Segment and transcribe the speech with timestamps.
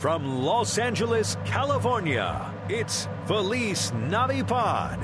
[0.00, 4.98] From Los Angeles, California, it's Feliz Navipod.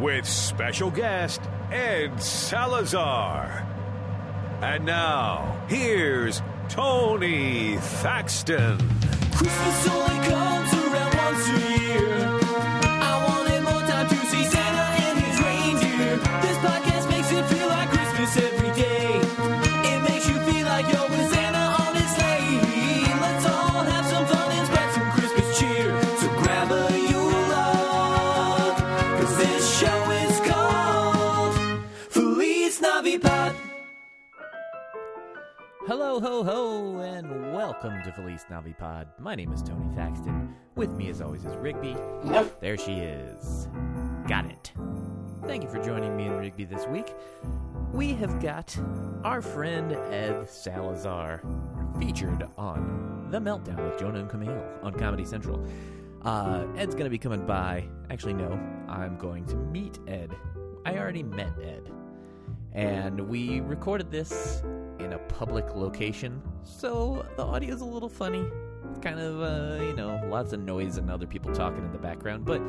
[0.00, 1.40] With special guest,
[1.70, 3.64] Ed Salazar.
[4.60, 8.78] And now, here's Tony Thaxton.
[9.30, 10.73] Christmas only comes
[36.14, 39.06] Hello, ho, ho, and welcome to Feliz Navipod.
[39.18, 40.54] My name is Tony Thaxton.
[40.76, 41.96] With me, as always, is Rigby.
[42.60, 43.66] There she is.
[44.28, 44.70] Got it.
[45.44, 47.12] Thank you for joining me and Rigby this week.
[47.92, 48.78] We have got
[49.24, 51.42] our friend Ed Salazar
[51.98, 55.66] featured on The Meltdown with Jonah and Kumail on Comedy Central.
[56.22, 57.88] Uh, Ed's going to be coming by.
[58.08, 58.52] Actually, no,
[58.88, 60.30] I'm going to meet Ed.
[60.86, 61.90] I already met Ed
[62.74, 64.62] and we recorded this
[65.04, 68.44] in a public location, so the audio's a little funny.
[68.90, 71.98] It's kind of, uh, you know, lots of noise and other people talking in the
[71.98, 72.60] background, but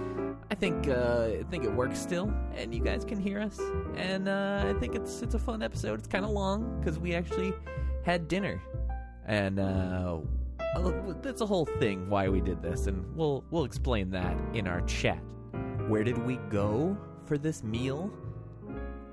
[0.51, 3.59] I think uh, I think it works still, and you guys can hear us,
[3.95, 5.99] and uh, I think it's it's a fun episode.
[5.99, 7.53] It's kind of long because we actually
[8.03, 8.61] had dinner,
[9.25, 10.19] and uh,
[11.21, 14.81] that's a whole thing why we did this, and we'll we'll explain that in our
[14.81, 15.21] chat.
[15.87, 18.11] Where did we go for this meal?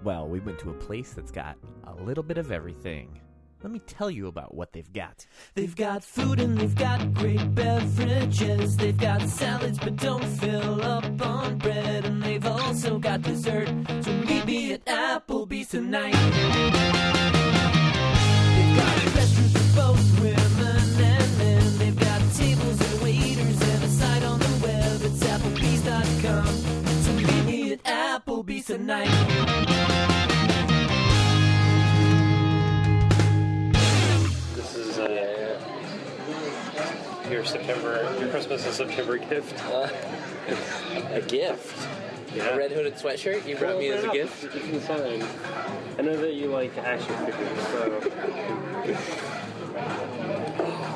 [0.04, 3.20] Well, we went to a place that's got a little bit of everything.
[3.62, 5.24] Let me tell you about what they've got.
[5.54, 8.76] They've got food and they've got great beverages.
[8.76, 12.04] They've got salads but don't fill up on bread.
[12.04, 13.68] And they've also got dessert.
[14.00, 16.16] So meet me at Applebee's tonight.
[18.56, 18.98] They've got
[19.52, 21.78] for both women and men.
[21.78, 25.02] They've got tables and waiters and a site on the web.
[25.02, 25.22] It's.
[27.04, 29.81] So meet me at Applebee's tonight.
[35.10, 35.58] Uh,
[37.30, 39.62] your September, your Christmas and September gift.
[41.12, 41.88] a gift.
[42.34, 42.44] Yeah.
[42.44, 44.42] A red hooded sweatshirt you brought me as a gift.
[44.54, 45.22] You can sign.
[45.98, 48.00] I know that you like action figures, so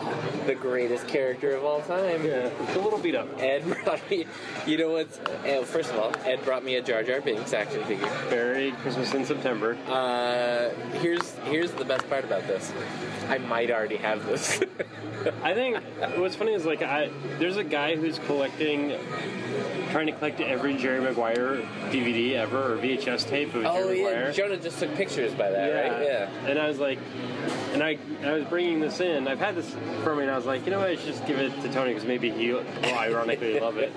[0.47, 2.25] The greatest character of all time.
[2.25, 3.27] yeah, it's a little beat up.
[3.39, 4.27] Ed brought me.
[4.65, 5.19] You know what's?
[5.19, 8.07] Uh, first of all, Ed brought me a Jar Jar Binks action figure.
[8.29, 9.77] Very Christmas in September.
[9.89, 12.73] Uh, here's here's the best part about this.
[13.29, 14.61] I might already have this.
[15.43, 15.83] I think
[16.17, 18.97] what's funny is like I there's a guy who's collecting,
[19.91, 21.57] trying to collect every Jerry Maguire
[21.91, 24.33] DVD ever or VHS tape of oh Jerry yeah, Maguire.
[24.33, 26.03] Jonah just took pictures by that, right?
[26.05, 26.31] Yeah.
[26.47, 26.99] And I was like,
[27.73, 29.27] and I, I was bringing this in.
[29.29, 30.91] I've had this for me, and I was like, you know what?
[30.91, 33.91] I should just give it to Tony because maybe he will ironically love it.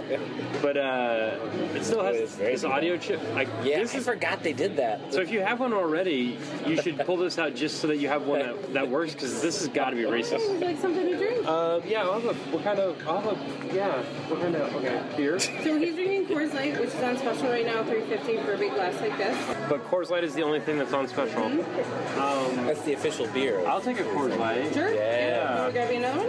[0.61, 1.37] But uh,
[1.75, 3.19] it still has It is this audio chip.
[3.33, 4.05] Like, Yeah, this I is.
[4.05, 5.13] forgot they did that.
[5.13, 8.07] So if you have one already, you should pull this out just so that you
[8.07, 10.47] have one that, that works because this has got to be racist.
[10.49, 11.45] Would you like something to drink?
[11.45, 14.73] Uh, yeah, I'll have a, what kind of, I'll have a, yeah, what kind of,
[14.75, 15.39] okay, beer.
[15.39, 18.57] so he's drinking Coors Light, which is on special right now, three fifty for a
[18.57, 19.35] big glass like this.
[19.67, 21.43] But Coors Light is the only thing that's on special.
[21.43, 23.65] Um, That's the official beer.
[23.67, 24.73] I'll take a Coors Light.
[24.73, 24.93] Sure.
[24.93, 25.63] Yeah.
[25.63, 26.28] Want to grab you another one?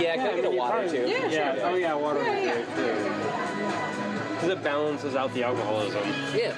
[0.00, 1.06] Yeah, can I get a water too?
[1.06, 1.66] Yeah, Yeah, sure.
[1.66, 2.54] oh yeah, water Yeah, is yeah.
[2.54, 4.34] great too.
[4.34, 6.02] Because it balances out the alcoholism.
[6.34, 6.54] Yeah.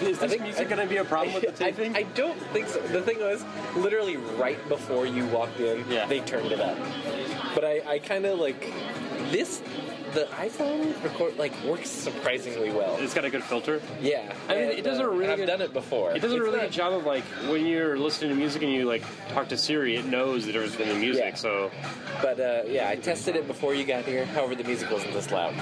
[0.00, 1.64] Is I this think- music I- going to be a problem with the
[1.96, 1.98] I.
[1.98, 2.80] I don't think so.
[2.80, 3.44] The thing was,
[3.76, 6.06] literally right before you walked in, Yeah.
[6.06, 6.78] they turned it up.
[7.54, 8.72] But I, I kind of like
[9.32, 9.60] this.
[10.18, 12.96] The iPhone record like works surprisingly well.
[12.98, 13.80] it's got a good filter.
[14.00, 16.10] Yeah, I mean, it does a really I've good- done it before.
[16.12, 18.84] It does a really good job of like when you're listening to music and you
[18.84, 21.24] like talk to Siri, it knows the difference between the music.
[21.24, 21.34] Yeah.
[21.36, 21.70] So
[22.20, 24.24] But uh, yeah, I tested it before you got here.
[24.26, 25.54] However, the music wasn't this loud.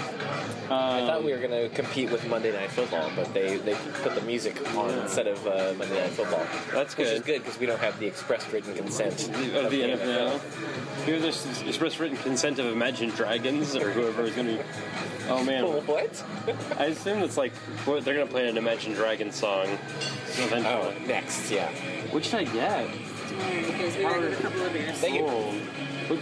[0.70, 4.14] I thought we were going to compete with Monday Night Football, but they, they put
[4.14, 6.44] the music on instead of uh, Monday Night Football.
[6.72, 7.04] That's good.
[7.06, 7.42] Which is good.
[7.44, 12.00] because we don't have the express written consent of the NFL, you have this express
[12.00, 14.64] written consent of Imagine Dragons or whoever is going to.
[15.28, 16.24] Oh man, What?
[16.78, 17.54] I assume it's like
[17.84, 19.66] what they're going to play an Imagine Dragon song.
[20.38, 20.66] Eventually.
[20.66, 21.70] Oh, next, yeah.
[22.10, 22.88] What should I get?
[23.66, 24.96] Because we ordered a couple of beers.
[24.98, 25.26] Thank you.
[25.26, 25.52] Oh,
[26.08, 26.20] what-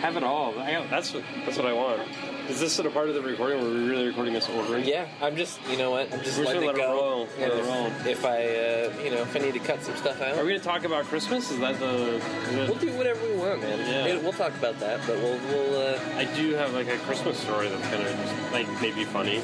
[0.00, 0.58] have it all.
[0.58, 2.02] I that's what that's what I want.
[2.48, 3.62] Is this sort of part of the recording?
[3.62, 4.78] Were we really recording this over?
[4.78, 6.12] Yeah, I'm just, you know what?
[6.12, 6.92] I'm just We're letting it let it go.
[6.92, 7.86] roll, let it if, roll.
[8.06, 10.50] if I, uh, you know, if I need to cut some stuff out, Are we
[10.50, 11.50] going to talk about Christmas?
[11.50, 12.16] Is that the?
[12.16, 13.78] Is we'll do whatever we want, man.
[13.78, 14.14] Yeah.
[14.14, 15.94] It- we'll talk about that, but we'll, we'll.
[15.94, 19.36] Uh, I do have like a Christmas story that's kind of just like maybe funny,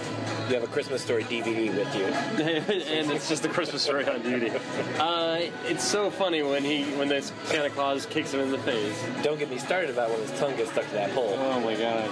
[0.48, 2.04] you have a Christmas story DVD with you.
[2.04, 4.54] and it's just a Christmas story on DVD.
[4.98, 9.02] Uh, it's so funny when he when this Santa Claus kicks him in the face.
[9.22, 11.34] Don't get me started about when his tongue gets stuck to that pole.
[11.38, 12.10] Oh my god.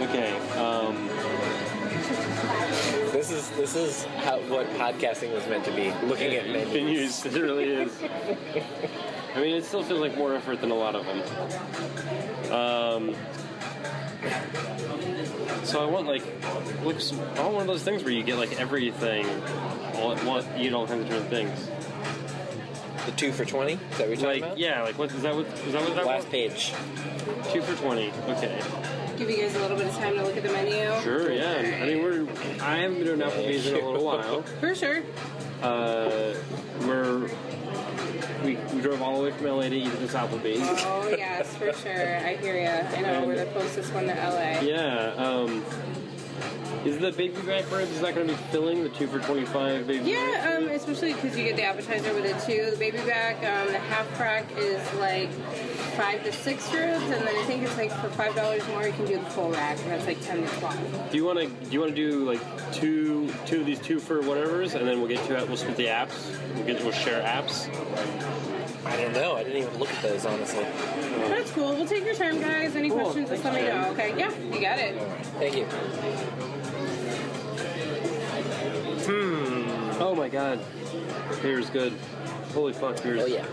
[0.00, 0.32] Okay.
[0.58, 1.08] Um,
[3.12, 5.92] This is this is how what podcasting was meant to be.
[6.06, 6.72] Looking at menus.
[6.72, 7.26] menus.
[7.26, 7.92] It really is.
[9.34, 11.20] I mean, it still feels like more effort than a lot of them.
[12.52, 13.14] Um,
[15.64, 16.22] so I want like,
[17.00, 19.26] some, I want one of those things where you get like everything
[19.96, 20.46] all at once.
[20.56, 21.70] You eat all kinds of different things.
[23.06, 23.74] The two for twenty.
[23.74, 24.58] Is that what you're talking Like about?
[24.58, 25.34] yeah, like what is that?
[25.34, 25.82] What is that?
[25.82, 26.32] What that Last was?
[26.32, 26.72] page.
[27.52, 28.12] Two for twenty.
[28.28, 28.60] Okay.
[29.20, 31.02] Give you guys a little bit of time to look at the menu.
[31.02, 31.30] Sure.
[31.30, 31.78] Yeah.
[31.82, 32.26] I mean, we're.
[32.62, 34.40] I haven't been doing Applebee's in a little while.
[34.60, 35.02] For sure.
[35.62, 36.34] Uh,
[36.86, 37.28] we're.
[38.42, 40.62] We, we drove all the way from LA to eat at this Applebee's.
[40.86, 42.16] Oh yes, for sure.
[42.16, 42.88] I hear ya.
[42.96, 44.60] I know we're the closest one to LA.
[44.62, 45.12] Yeah.
[45.18, 45.62] Um,
[46.86, 49.44] is the baby back ribs is that going to be filling the two for twenty
[49.44, 50.12] five baby?
[50.12, 52.70] Yeah, um, especially because you get the appetizer with it too.
[52.70, 55.28] The baby back, um, the half crack is like
[56.00, 58.92] five to six ribs, and then I think it's like for five dollars more you
[58.92, 61.10] can do the full rack, and that's like ten to twelve.
[61.10, 64.00] Do you want to do you want to do like two two of these two
[64.00, 65.46] for whatever's, and then we'll get to it.
[65.46, 66.34] We'll split the apps.
[66.54, 67.68] We'll get we'll share apps.
[68.86, 69.36] I don't know.
[69.36, 70.64] I didn't even look at those honestly.
[71.28, 71.74] That's cool.
[71.74, 72.74] We'll take your time, guys.
[72.76, 73.00] Any Cool.
[73.00, 73.90] questions, just let me know.
[73.90, 74.14] Okay?
[74.18, 74.96] Yeah, you got it.
[75.38, 75.64] Thank you.
[79.06, 80.02] Hmm.
[80.02, 80.60] Oh my god,
[81.42, 81.92] beer's good.
[82.54, 83.22] Holy fuck, beer's.
[83.22, 83.44] Oh yeah,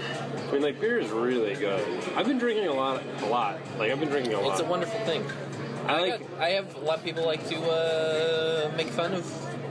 [0.47, 1.85] I mean, like beer is really good.
[2.15, 3.59] I've been drinking a lot, a lot.
[3.77, 4.51] Like I've been drinking a lot.
[4.51, 5.25] it's a wonderful thing.
[5.88, 6.29] I like.
[6.29, 9.25] got- I have a lot of people like to uh, make fun of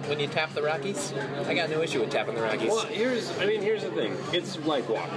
[0.08, 1.12] when you tap the Rockies.
[1.46, 2.69] I got no issue with tapping the Rockies.
[2.70, 3.31] Well, here's.
[3.38, 4.17] I mean, here's the thing.
[4.32, 5.11] It's like water.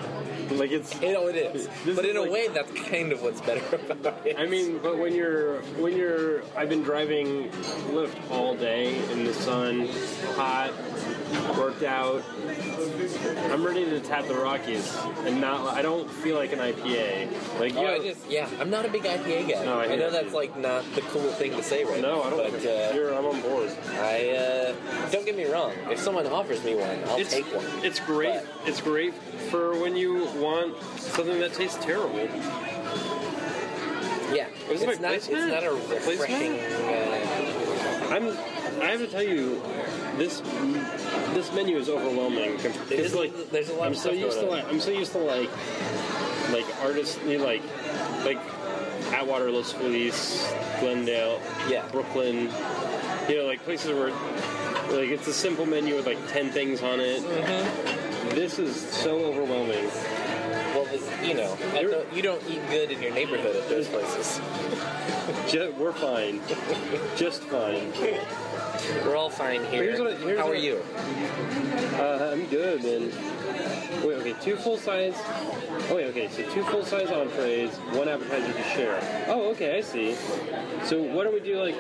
[0.51, 0.99] Like it's.
[1.01, 3.39] You know it is, This but is in a like- way, that's kind of what's
[3.41, 4.37] better about it.
[4.39, 7.49] I mean, but when you're when you're, I've been driving
[7.91, 9.87] Lyft all day in the sun,
[10.35, 10.71] hot,
[11.57, 12.23] worked out.
[13.51, 14.95] I'm ready to tap the Rockies,
[15.25, 15.75] and not.
[15.75, 17.59] I don't feel like an IPA.
[17.59, 19.65] Like you Oh, know, I just yeah, I'm not a big IPA guy.
[19.65, 22.21] No, I I, know that's like not the cool thing to say right no, now.
[22.23, 22.51] I don't.
[22.51, 23.71] But uh, you're, I'm on board.
[23.93, 25.73] I uh, don't get me wrong.
[25.89, 27.65] If someone offers me one, I'll It's take one.
[27.83, 28.41] it's great.
[28.65, 29.13] It's great
[29.51, 32.27] for when you want something that tastes terrible.
[34.31, 35.13] Yeah, it's not.
[35.13, 36.59] It's not a refreshing.
[36.59, 38.37] Uh, I'm.
[38.81, 39.61] I have to tell you,
[40.17, 40.39] this
[41.33, 42.59] this menu is overwhelming.
[42.59, 45.11] It It's like there's a lot I'm of so used to like I'm so used
[45.13, 45.49] to like
[46.51, 47.61] like artists like
[48.25, 48.39] like
[49.13, 50.47] Atwater, Los Feliz,
[50.79, 51.87] Glendale, Yeah.
[51.91, 52.49] Brooklyn.
[53.27, 54.09] You know, like places where
[54.91, 57.21] like it's a simple menu with like ten things on it.
[57.21, 58.29] Mm-hmm.
[58.35, 59.89] This is so overwhelming.
[61.23, 64.39] You know, the, you don't eat good in your neighborhood at those places.
[65.77, 66.41] We're fine,
[67.15, 67.91] just fine.
[69.03, 69.83] We're all fine here.
[69.83, 70.81] Here's what- here's How are you?
[71.97, 73.11] Uh, I'm good, man.
[74.05, 75.15] Wait, okay, two full size.
[75.89, 79.25] Oh, wait, okay, so two full size entrees, one appetizer to share.
[79.27, 80.15] Oh, okay, I see.
[80.85, 81.75] So why don't we do like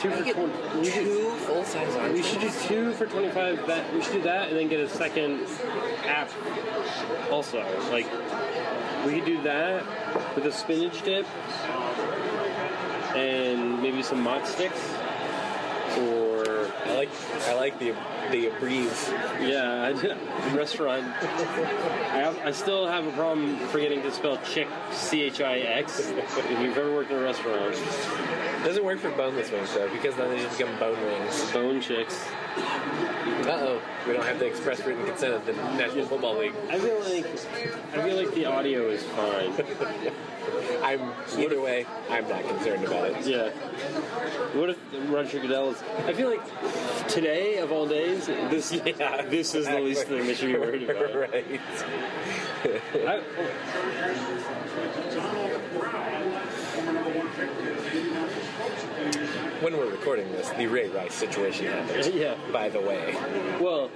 [0.00, 0.78] two for twenty?
[0.78, 3.66] We should, Two full size we should do two for twenty-five.
[3.66, 5.46] That we should do that, and then get a second
[6.06, 6.30] app.
[7.30, 8.06] Also, like
[9.06, 9.84] we could do that
[10.34, 11.26] with a spinach dip
[13.14, 14.80] and maybe some mott sticks,
[15.98, 16.33] or
[16.86, 17.08] I like
[17.46, 17.94] I like the
[18.30, 18.92] the breathe.
[19.40, 21.04] Yeah, I, restaurant.
[21.04, 26.00] I, have, I still have a problem forgetting to spell chick, C H I X.
[26.10, 27.74] If you've ever worked in a restaurant,
[28.64, 31.52] Doesn't work for boneless wings though, because then they just become bone wings.
[31.52, 32.24] bone chicks.
[32.56, 36.54] Uh oh, we don't have the express written consent of the National Football League.
[36.70, 37.26] I feel like
[37.92, 39.52] I feel like the audio is fine.
[40.82, 41.86] I'm either way.
[42.10, 43.26] I'm not concerned about it.
[43.26, 43.50] Yeah.
[44.58, 45.82] What if Roger Goodell is?
[46.06, 50.34] I feel like today of all days, this Yeah, this is the least thing they
[50.34, 51.14] should be worried about.
[51.14, 51.60] right.
[53.06, 53.20] I,
[59.64, 62.14] When we're recording this, the Ray Rice situation happened.
[62.14, 62.34] yeah.
[62.52, 63.16] By the way,
[63.58, 63.90] Well,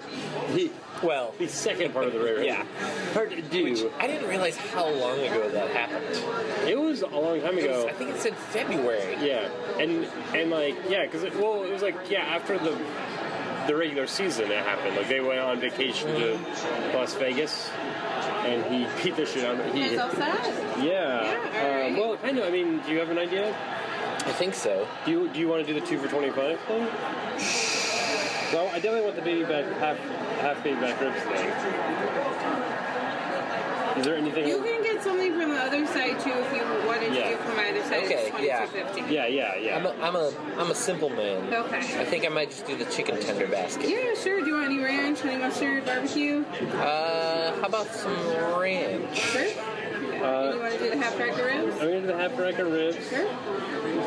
[0.55, 0.71] the
[1.03, 2.47] well, the second part of the Ray Rice.
[2.47, 2.65] Yeah.
[3.13, 3.91] Hard to do.
[3.99, 6.67] I didn't realize how long ago that happened.
[6.67, 7.89] It was a long time It was, ago.
[7.89, 9.15] I think it said February.
[9.21, 12.75] Yeah, and and like yeah, because well, it was like yeah after the
[13.67, 14.97] the regular season it happened.
[14.97, 16.39] Like they went on vacation to
[16.97, 17.69] Las Vegas,
[18.47, 19.97] and he beat the shit out of You he.
[19.97, 20.15] guys?
[20.19, 20.83] Yeah.
[20.83, 21.93] Yeah, alright.
[21.93, 22.45] Um, well, kind of.
[22.45, 23.55] I mean, do you have an idea?
[24.29, 24.87] I think so.
[25.05, 26.85] Do you do you want to do the two for twenty five thing?
[28.53, 29.99] No, I definitely want the baby back half
[30.41, 31.49] half baby back ribs thing.
[33.99, 34.47] Is there anything?
[34.47, 37.31] You can get something from the other side too if you wanted Yeah.
[37.31, 38.05] to do from either side.
[38.05, 38.67] Okay, it's yeah.
[38.67, 39.11] 22.50.
[39.11, 39.77] yeah, yeah, yeah.
[39.77, 41.53] I'm a, I'm a, I'm a simple man.
[41.53, 41.79] Okay.
[41.79, 43.89] I think I might just do the chicken tender basket.
[43.89, 44.41] Yeah, sure.
[44.41, 46.45] Do you want any ranch, honey mustard, barbecue?
[46.75, 48.15] Uh, how about some
[48.61, 49.19] ranch?
[49.19, 49.47] Sure.
[50.21, 51.75] Uh, you want to do the half rack of ribs?
[51.75, 53.09] I'm gonna do the half rack of ribs.
[53.09, 53.27] Sure.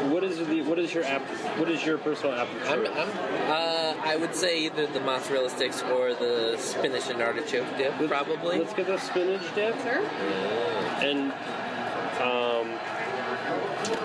[0.09, 1.21] What is the what is your app?
[1.57, 2.47] What is your personal app?
[2.65, 3.09] I'm, I'm,
[3.49, 8.59] uh, I would say either the mozzarella sticks or the spinach and artichoke dip, probably.
[8.59, 9.75] Let's get the spinach dip.
[9.81, 10.05] Sure.
[11.01, 11.31] And
[12.21, 12.77] um,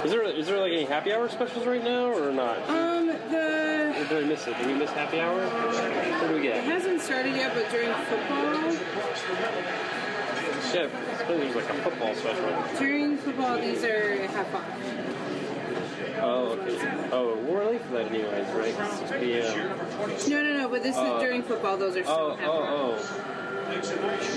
[0.05, 2.59] is there is there like any happy hour specials right now or not?
[2.69, 4.57] Um, the Or did I miss it?
[4.59, 5.47] Did we miss happy hour?
[5.47, 8.73] What do we it hasn't started yet, but during football,
[10.75, 10.89] Yeah, I
[11.25, 12.79] think there's like a football special.
[12.79, 14.65] during football, these are half off.
[16.21, 17.09] Oh, okay.
[17.13, 18.75] Oh, we're late for that anyways, right?
[19.09, 19.69] 6 p.m.
[20.31, 20.69] No, no, no.
[20.69, 21.77] But this Uh, is during football.
[21.77, 22.69] Those are still Oh, half off.
[22.71, 24.37] oh, oh.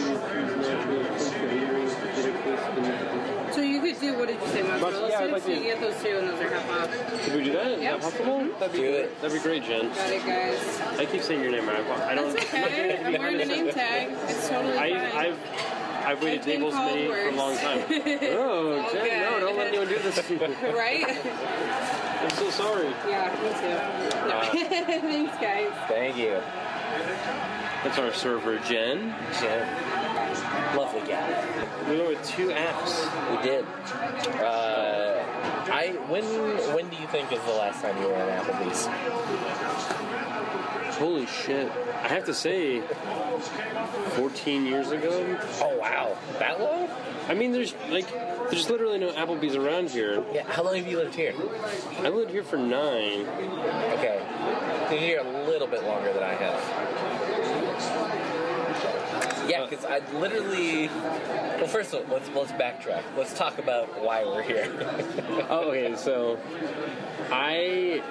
[3.54, 5.32] So you could do what did you say, mozzarella yeah, I'd sticks?
[5.34, 7.24] like to- you get those two, and those are half off.
[7.24, 7.68] Could we do that?
[7.72, 7.92] Is Yep.
[7.94, 8.38] that possible?
[8.60, 8.94] That'd be Do great.
[9.02, 9.22] it.
[9.22, 9.90] That'd be great, Jen.
[9.90, 10.82] Got it, guys.
[11.00, 11.80] I keep saying your name right.
[11.80, 12.34] I don't.
[12.36, 12.90] That's I'm not doing okay.
[12.94, 13.52] it to I'm be wearing a honest.
[13.52, 14.10] name tag.
[14.28, 14.94] It's totally fine.
[14.94, 15.38] I, I've
[16.10, 17.84] I've waited I've tables called many for a long time.
[18.32, 20.56] Oh, all Jen, no, don't let anyone do this to me.
[20.74, 21.06] right?
[22.22, 22.90] I'm so sorry.
[23.08, 24.28] yeah, me too.
[24.28, 24.42] No.
[25.02, 25.72] Thanks, guys.
[25.88, 26.42] Thank you.
[27.84, 29.14] That's our server, Jen.
[29.40, 30.76] Jen.
[30.76, 31.46] Lovely gal.
[31.88, 33.38] We went with two apps.
[33.38, 33.66] We did.
[34.42, 35.24] Uh,
[35.72, 36.24] I when
[36.74, 38.88] when do you think is the last time you were at Applebee's?
[40.98, 41.72] Holy shit!
[42.02, 42.82] I have to say,
[44.16, 45.38] 14 years ago.
[45.62, 46.90] Oh wow, that long?
[47.28, 48.10] I mean, there's like,
[48.50, 50.24] there's literally no Applebee's around here.
[50.34, 50.44] Yeah.
[50.52, 51.34] How long have you lived here?
[52.00, 53.28] I lived here for nine.
[53.98, 54.22] Okay,
[54.90, 57.60] you're here a little bit longer than I have.
[59.50, 60.88] Yeah, because I literally.
[60.88, 63.04] Well, first of all, let's let's backtrack.
[63.18, 64.70] Let's talk about why we're here.
[65.50, 65.96] Oh, okay.
[65.96, 66.38] So,
[67.32, 68.04] I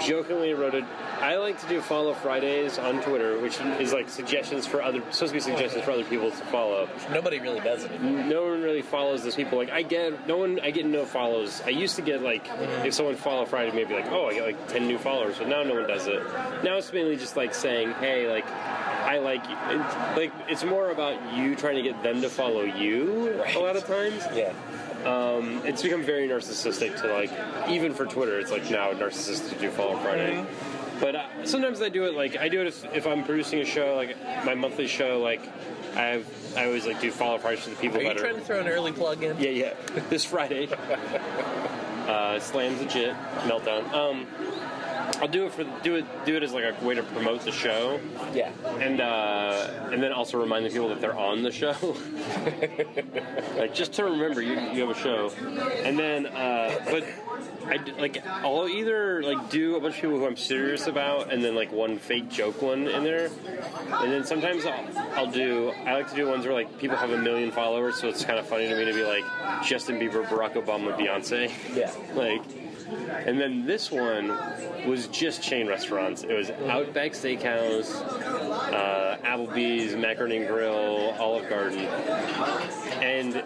[0.00, 0.84] jokingly wrote it.
[1.20, 5.32] I like to do follow Fridays on Twitter, which is like suggestions for other, supposed
[5.32, 6.88] to be suggestions for other people to follow.
[7.10, 8.00] Nobody really does it.
[8.02, 9.58] no one really follows those people.
[9.58, 11.62] Like I get no one, I get no follows.
[11.64, 12.48] I used to get like
[12.84, 15.62] if someone follow Friday, maybe like oh I get like ten new followers, but now
[15.62, 16.22] no one does it.
[16.62, 18.46] Now it's mainly just like saying hey like
[19.04, 19.56] I like you.
[19.68, 23.76] It's, like it's more about you trying to get them to follow you a lot
[23.76, 24.22] of times.
[24.34, 24.52] Yeah.
[25.04, 28.38] Um, it's become very narcissistic to like even for Twitter.
[28.38, 30.44] It's like now narcissistic to do follow Friday.
[31.00, 33.64] But uh, sometimes I do it like I do it if, if I'm producing a
[33.64, 35.42] show like my monthly show like
[35.96, 38.38] I have I always like do follow Fridays for the people Are you trying are
[38.38, 39.38] to throw an early plug in?
[39.38, 39.74] yeah yeah
[40.08, 40.68] this Friday
[42.08, 43.92] uh, slams legit meltdown.
[43.92, 44.26] Um,
[45.20, 47.52] I'll do it for do it do it as like a way to promote the
[47.52, 48.00] show
[48.32, 48.50] Yeah.
[48.80, 51.74] and uh, and then also remind the people that they're on the show.
[53.56, 55.30] like just to remember you, you have a show,
[55.84, 57.04] and then uh, but
[57.66, 61.42] I like I'll either like do a bunch of people who I'm serious about, and
[61.44, 63.30] then like one fake joke one in there,
[63.92, 67.10] and then sometimes I'll, I'll do I like to do ones where like people have
[67.10, 69.24] a million followers, so it's kind of funny to me to be like
[69.64, 71.90] Justin Bieber, Barack Obama, Beyonce, Yeah.
[72.14, 72.42] like.
[73.26, 74.28] And then this one
[74.86, 76.22] was just chain restaurants.
[76.22, 77.94] It was Outback Steakhouse,
[78.72, 81.80] uh, Applebee's, Macaroni and Grill, Olive Garden,
[83.00, 83.42] and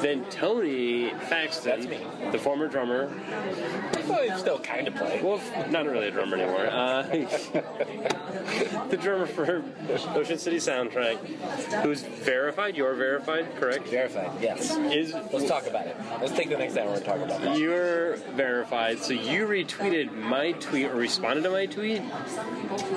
[0.00, 1.88] then Tony Thaxton,
[2.32, 3.10] the former drummer.
[4.08, 5.20] Well, you still kind of play.
[5.22, 5.40] Well,
[5.70, 6.68] not really a drummer anymore.
[6.78, 7.02] Uh,
[8.88, 9.62] the drummer for
[10.14, 11.16] Motion City Soundtrack,
[11.82, 12.76] who's verified.
[12.76, 13.88] You're verified, correct?
[13.88, 14.30] Verified.
[14.40, 14.76] Yes.
[14.76, 15.96] Is Let's talk about it.
[16.20, 17.58] Let's take the next hour and talk about that.
[17.58, 22.02] You're verified, so you retweeted my tweet or responded to my tweet.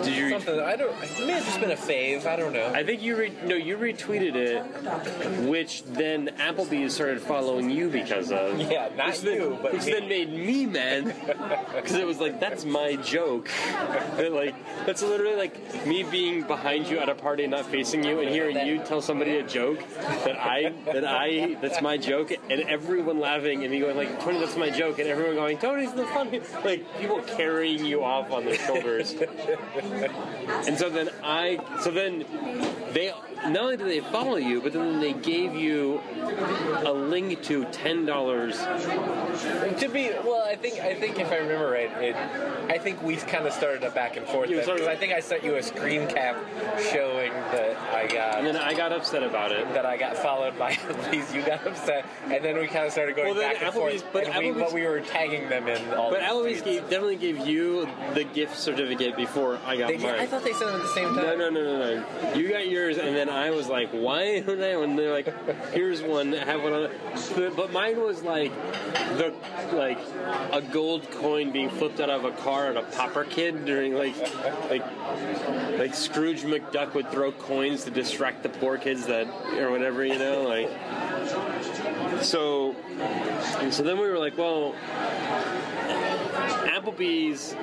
[0.03, 0.29] Did you?
[0.31, 0.95] Something I don't.
[1.03, 2.25] It may have just been a fave.
[2.25, 2.71] I don't know.
[2.73, 6.29] I think you re- no, you retweeted it, which then
[6.89, 8.59] Started following you because of.
[8.71, 9.91] Yeah, not which then, but which me.
[9.91, 11.05] then made me mad
[11.75, 13.49] because it was like that's my joke.
[14.17, 18.03] That, like that's literally like me being behind you at a party and not facing
[18.03, 19.79] you and hearing you tell somebody a joke
[20.25, 24.39] that I that I that's my joke and everyone laughing and me going like Tony
[24.39, 28.45] that's my joke and everyone going Tony's the funny like people carrying you off on
[28.45, 29.15] their shoulders.
[30.67, 32.25] And so then I, so then
[32.91, 33.13] they,
[33.45, 36.01] not only did they follow you, but then they gave you
[36.71, 38.57] a link to ten dollars.
[38.57, 42.15] To be well, I think I think if I remember right, it,
[42.69, 44.99] I think we kind of started a back and forth You then, started- because I
[44.99, 46.35] think I sent you a screen cap
[46.91, 49.67] showing that I got And then I got upset about it.
[49.73, 51.33] that I got followed by Applebee's.
[51.33, 54.01] You got upset, and then we kind of started going Well, then back and Applebee's-
[54.01, 54.13] forth.
[54.13, 56.09] but and we, Applebee's- but we were tagging them in all.
[56.11, 56.65] But the Eloise tweets.
[56.65, 60.19] gave, definitely gave you the gift certificate before I got They did, mine.
[60.19, 61.15] I thought they sent them at the same time.
[61.15, 62.33] No, no, no, no, no.
[62.33, 65.27] You got yours, and then I was like, "Why don't I?" And they're like,
[65.73, 66.31] "Here's one.
[66.33, 66.91] Have one on." it."
[67.35, 68.51] But, but mine was like
[69.17, 69.33] the
[69.73, 69.99] like
[70.51, 74.17] a gold coin being flipped out of a car at a popper kid during like
[74.69, 74.83] like
[75.77, 79.27] like Scrooge McDuck would throw coins to distract the poor kids that
[79.57, 80.69] or whatever you know like.
[82.21, 82.75] So,
[83.69, 84.75] so then we were like, well,
[86.51, 87.55] Applebee's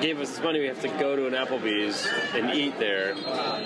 [0.00, 0.60] gave us this money.
[0.60, 3.14] We have to go to an Applebee's and eat there.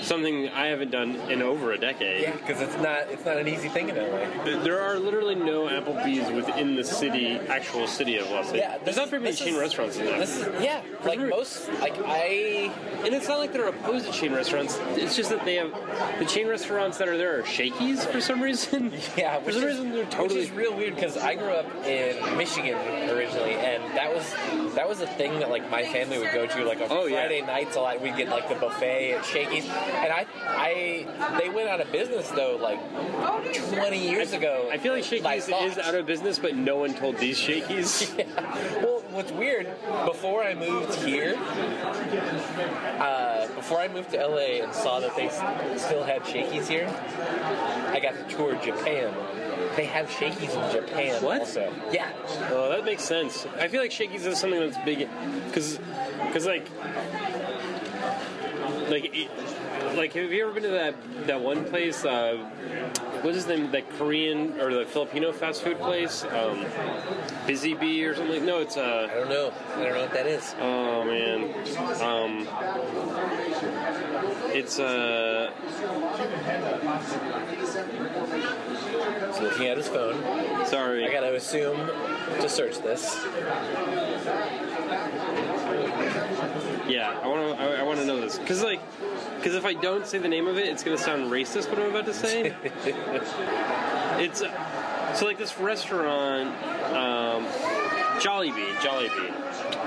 [0.03, 2.23] Something I haven't done in over a decade.
[2.23, 4.63] Yeah, because it's not it's not an easy thing in LA.
[4.63, 8.55] There are literally no Applebee's within the city, actual city of Los Angeles.
[8.61, 10.19] Yeah, there's not very many chain is- restaurants in there.
[10.19, 12.73] This is yeah, like some- most like I
[13.05, 14.79] And it's not like they're opposed to chain restaurants.
[14.97, 15.73] It's just that they have
[16.19, 18.93] the chain restaurants that are there are Shakey's for some reason.
[19.17, 20.41] Yeah, for which some is, reason they're totally.
[20.41, 22.77] which is real weird because I grew up in Michigan
[23.11, 24.18] originally, and that was
[24.75, 27.21] that was a thing that like my family would go to like on Oh, yeah.
[27.27, 27.77] Friday nights.
[27.77, 31.81] A lot we'd get like the buffet at Shakey's, and I I they went out
[31.81, 32.79] of business though like
[33.75, 34.69] 20 years ago.
[34.73, 38.13] I feel like I Shakey's is out of business, but no one told these Shakey's.
[38.79, 39.67] Well, what's weird,
[40.05, 41.35] before I moved here,
[43.01, 45.29] uh, before I moved to LA and saw that they
[45.79, 46.87] still had Shakey's here,
[47.93, 49.13] I got to tour Japan.
[49.79, 51.43] They have Shakey's in Japan What?
[51.43, 51.73] also.
[51.93, 52.11] Yeah.
[52.51, 53.47] Oh, that makes sense.
[53.61, 55.09] I feel like Shakey's is something that's big,
[55.47, 55.79] because,
[56.27, 56.69] because like,
[58.89, 59.31] like, it,
[59.97, 60.97] like, have you ever been to that
[61.29, 62.05] that one place?
[62.05, 62.39] Uh,
[63.23, 63.71] what is the name?
[63.71, 66.25] That Korean or the Filipino fast food place?
[66.25, 66.67] Um,
[67.47, 68.45] Busy Bee or something?
[68.45, 69.07] No, it's I uh.
[69.15, 69.53] don't know.
[69.77, 70.57] I don't know what that is.
[70.61, 71.55] Oh man.
[72.03, 72.49] Um.
[74.53, 75.53] It's uh.
[79.27, 80.23] He's looking at his phone.
[80.67, 81.07] Sorry.
[81.07, 81.77] I gotta assume
[82.41, 83.15] to search this.
[86.89, 87.63] Yeah, I want to.
[87.63, 88.81] I, I want to know this because, like,
[89.37, 91.69] because if I don't say the name of it, it's going to sound racist.
[91.69, 92.55] What I'm about to say.
[94.19, 96.49] it's uh, so like this restaurant,
[96.95, 97.45] um,
[98.21, 98.73] Jollibee.
[98.77, 99.35] Jollibee.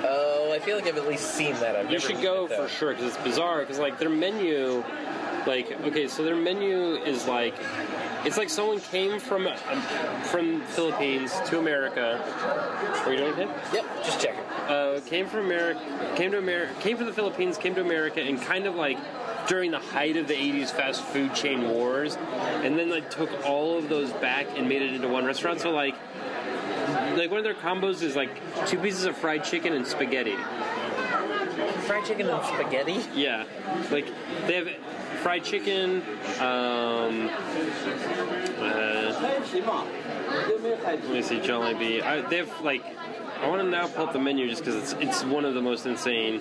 [0.03, 1.75] Oh, I feel like I've at least seen that.
[1.75, 3.61] I've You should go for sure because it's bizarre.
[3.61, 4.83] Because like their menu,
[5.47, 7.55] like okay, so their menu is like.
[8.23, 9.81] It's like someone came from um,
[10.25, 12.21] from Philippines to America.
[13.05, 13.49] Are you doing it?
[13.73, 14.39] Yep, just checking.
[14.67, 18.39] uh, came from America, came to America, came from the Philippines, came to America, and
[18.39, 18.99] kind of like
[19.47, 22.15] during the height of the '80s fast food chain wars,
[22.63, 25.59] and then like took all of those back and made it into one restaurant.
[25.59, 25.95] So like,
[27.17, 28.29] like one of their combos is like
[28.67, 30.35] two pieces of fried chicken and spaghetti.
[31.91, 33.05] Fried chicken and spaghetti.
[33.13, 33.43] Yeah,
[33.91, 34.07] like
[34.47, 34.69] they have
[35.21, 36.01] fried chicken.
[36.39, 37.29] Um,
[38.57, 39.41] uh, let
[41.09, 42.01] me see, Jollibee.
[42.01, 42.81] I, they have like.
[43.41, 45.61] I want to now pull up the menu just because it's it's one of the
[45.61, 46.39] most insane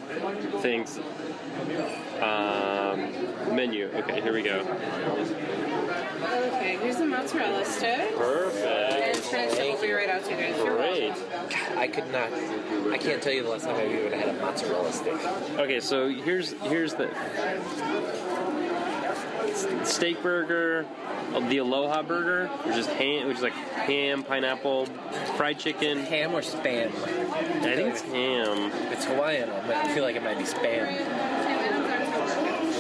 [0.60, 1.00] things.
[2.20, 3.90] Um, menu.
[3.92, 4.60] Okay, here we go.
[6.22, 7.98] Okay, here's the mozzarella stick.
[7.98, 9.09] And Perfect.
[9.30, 10.56] Spanish dip will be right out to you guys.
[10.56, 11.10] You're Great.
[11.10, 11.78] welcome.
[11.78, 12.32] I could not.
[12.92, 15.14] I can't tell you the last time I've even had a mozzarella stick.
[15.58, 17.08] Okay, so here's here's the
[19.84, 20.84] steak burger,
[21.48, 24.86] the Aloha burger, which is ham, which is like ham, pineapple,
[25.36, 25.98] fried chicken.
[26.06, 26.88] Ham or spam?
[26.88, 28.72] I think it's ham.
[28.92, 29.48] It's Hawaiian.
[29.50, 30.86] I might- I feel like it might be spam.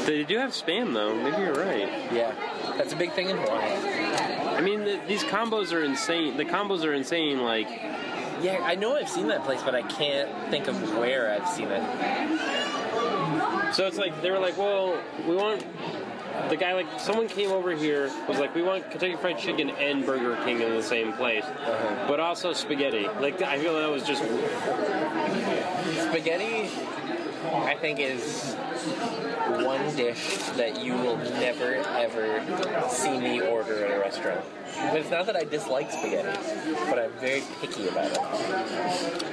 [0.06, 1.14] They do have spam though.
[1.14, 1.88] Maybe you're right.
[2.12, 2.32] Yeah,
[2.76, 4.09] that's a big thing in Hawaii.
[4.60, 6.36] I mean, the, these combos are insane.
[6.36, 7.40] The combos are insane.
[7.40, 7.66] Like,
[8.42, 11.68] Yeah, I know I've seen that place, but I can't think of where I've seen
[11.70, 11.82] it.
[13.74, 15.64] so it's like they were like, well, we want.
[16.50, 20.04] The guy like someone came over here was like, we want Kentucky Fried Chicken and
[20.04, 22.04] Burger King in the same place, uh-huh.
[22.06, 23.08] but also spaghetti.
[23.18, 24.22] Like I feel that was just
[26.08, 26.70] Spaghetti,
[27.52, 28.54] I think, is
[29.64, 34.44] one dish that you will never ever see me order at a restaurant.
[34.76, 36.38] But it's not that I dislike spaghetti,
[36.88, 38.18] but I'm very picky about it.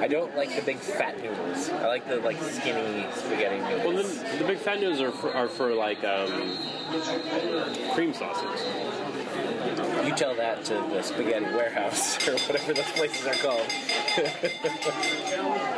[0.00, 1.70] I don't like the big fat noodles.
[1.70, 3.92] I like the like skinny spaghetti well.
[3.92, 4.20] noodles.
[4.22, 6.58] The, the big fat noodles are for, are for like um,
[7.94, 8.60] cream sauces.
[10.04, 13.66] You tell that to the spaghetti warehouse or whatever those places are called.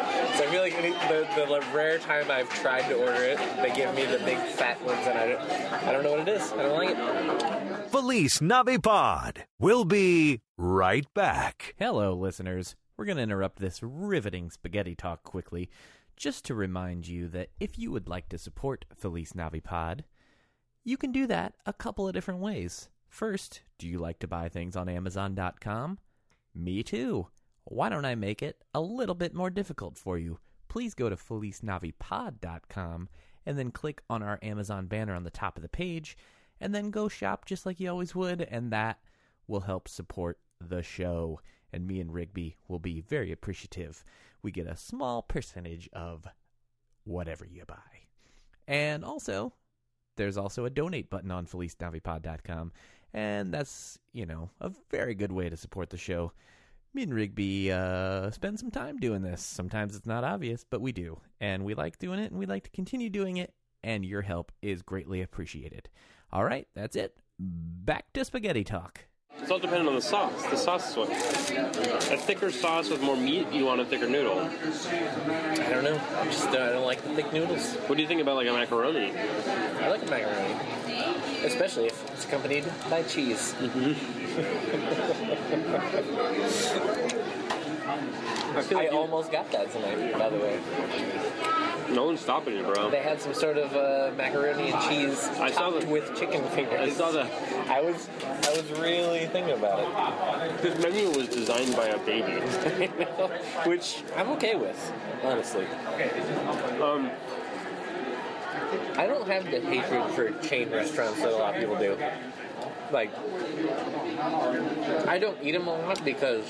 [0.37, 3.75] so I feel like any- the, the rare time I've tried to order it, they
[3.75, 5.41] give me the big fat ones, and I don't,
[5.85, 6.53] I don't know what it is.
[6.53, 7.91] I don't like it.
[7.91, 9.39] Feliz Navipod.
[9.59, 11.75] We'll be right back.
[11.79, 12.77] Hello, listeners.
[12.97, 15.71] We're going to interrupt this riveting spaghetti talk quickly
[16.17, 20.01] just to remind you that if you would like to support Feliz Navipod,
[20.85, 22.91] you can do that a couple of different ways.
[23.09, 25.99] First, do you like to buy things on Amazon.com?
[26.55, 27.29] Me too.
[27.65, 30.39] Why don't I make it a little bit more difficult for you?
[30.69, 33.09] Please go to FelizNavipod.com
[33.47, 36.17] and then click on our Amazon banner on the top of the page,
[36.61, 38.99] and then go shop just like you always would, and that
[39.47, 41.41] will help support the show.
[41.73, 44.05] And me and Rigby will be very appreciative.
[44.43, 46.27] We get a small percentage of
[47.05, 48.09] whatever you buy.
[48.69, 49.55] And also,
[50.17, 52.73] there's also a donate button on FelizNavipod.com,
[53.15, 56.33] and that's, you know, a very good way to support the show.
[56.93, 59.43] Me and Rigby uh, spend some time doing this.
[59.43, 61.21] Sometimes it's not obvious, but we do.
[61.41, 64.51] And we like doing it, and we like to continue doing it, and your help
[64.61, 65.89] is greatly appreciated.
[66.33, 67.17] All right, that's it.
[67.39, 69.05] Back to spaghetti talk.
[69.39, 70.45] It's all dependent on the sauce.
[70.47, 71.11] The sauce is what.
[71.11, 74.41] A thicker sauce with more meat, you want a thicker noodle.
[74.41, 76.01] I don't know.
[76.17, 77.75] I just uh, I don't like the thick noodles.
[77.87, 79.13] What do you think about like a macaroni?
[79.17, 80.55] I like a macaroni,
[81.45, 83.55] especially if it's accompanied by cheese.
[88.53, 90.61] I feel I like you- almost got that tonight, by the way.
[91.91, 92.91] no one's stopping you, bro.
[92.91, 96.45] They had some sort of uh, macaroni and cheese I saw topped the- with chicken
[96.51, 96.79] fingers.
[96.81, 97.31] I saw that.
[97.69, 98.09] I was
[98.45, 102.33] I was really thinking about it, This menu was designed by a baby.
[103.65, 105.67] which I'm okay with, honestly.
[106.81, 107.11] Um,
[109.01, 111.97] I don't have the hatred for chain restaurants that a lot of people do.
[112.93, 113.11] Like,
[115.09, 116.45] I don't eat them a lot because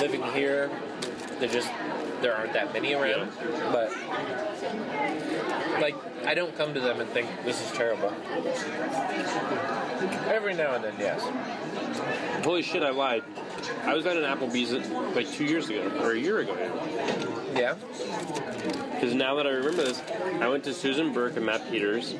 [0.00, 0.70] living here,
[1.40, 1.70] there just
[2.22, 3.30] there aren't that many around.
[3.70, 3.92] But
[5.82, 8.10] like, I don't come to them and think this is terrible.
[10.32, 11.20] Every now and then, yes.
[12.42, 13.22] holy shit, I lied.
[13.82, 14.72] I was at an Applebee's
[15.14, 16.56] like two years ago, or a year ago.
[17.54, 17.74] Yeah.
[19.04, 20.02] Because now that I remember this,
[20.40, 22.14] I went to Susan Burke and Matt Peters.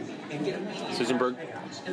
[0.93, 1.35] Susan Burke,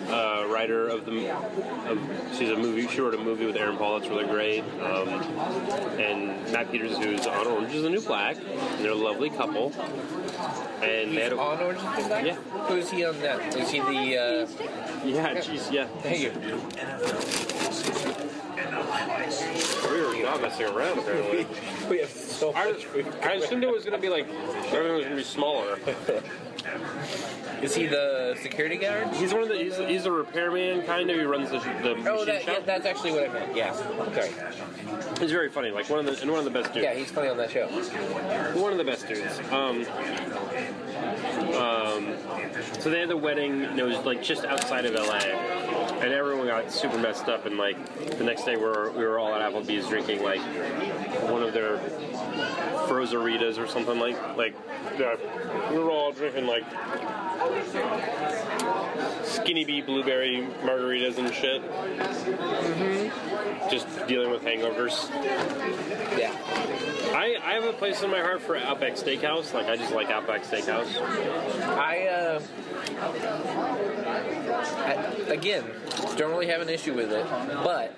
[0.09, 1.97] uh, writer of the, of,
[2.37, 2.89] she's a movie.
[2.89, 4.65] She wrote a movie with Aaron Paul that's really great.
[4.81, 5.07] Um,
[5.97, 9.71] and Matt Peters, who's on Orange is the New Black, and they're a lovely couple.
[10.83, 12.25] And they had a, On Orange is the New Black?
[12.25, 12.35] Yeah.
[12.35, 13.55] Who is he on that?
[13.55, 13.87] Is he the?
[13.87, 15.87] Uh, yeah, jeez, yeah.
[16.01, 16.31] thank you.
[19.89, 21.47] We were not messing around apparently.
[21.89, 23.05] We have so I, much food.
[23.21, 24.27] I assumed it was going to be like
[24.71, 25.79] everything was going to be smaller.
[27.61, 29.07] Is he the security guard?
[29.13, 31.17] He's one of the he's, he's a repairman kind of.
[31.17, 32.55] He runs the, the machine Oh, that, shop.
[32.59, 33.55] yeah, that's actually what I meant.
[33.55, 33.75] Yeah.
[34.07, 34.31] Okay.
[35.19, 36.83] He's very funny, like one of the and one of the best dudes.
[36.83, 37.67] Yeah, he's funny on that show.
[38.59, 39.39] one of the best dudes.
[39.51, 39.85] Um,
[41.55, 42.15] um,
[42.79, 45.17] so they had the wedding, and it was like just outside of LA,
[46.01, 47.45] and everyone got super messed up.
[47.45, 47.77] And like
[48.17, 50.41] the next day, we were we were all at Applebee's drinking like
[51.29, 51.77] one of their
[52.87, 54.55] Frozeritas or something like like
[54.97, 55.15] yeah,
[55.71, 56.65] we were all drinking like
[59.23, 61.61] skinny bee blueberry margaritas and shit.
[63.71, 65.09] Just dealing with hangovers.
[66.17, 66.35] Yeah.
[67.15, 69.53] I, I have a place in my heart for Outback Steakhouse.
[69.53, 70.97] Like I just like Outback Steakhouse.
[71.77, 72.41] I, uh,
[74.85, 75.63] I, again,
[76.17, 77.25] don't really have an issue with it,
[77.63, 77.95] but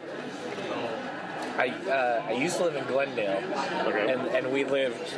[1.57, 3.43] I, uh, I used to live in Glendale,
[3.87, 4.11] Okay.
[4.11, 5.13] and, and we lived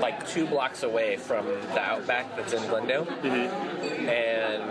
[0.00, 3.06] like two blocks away from the Outback that's in Glendale.
[3.22, 4.62] And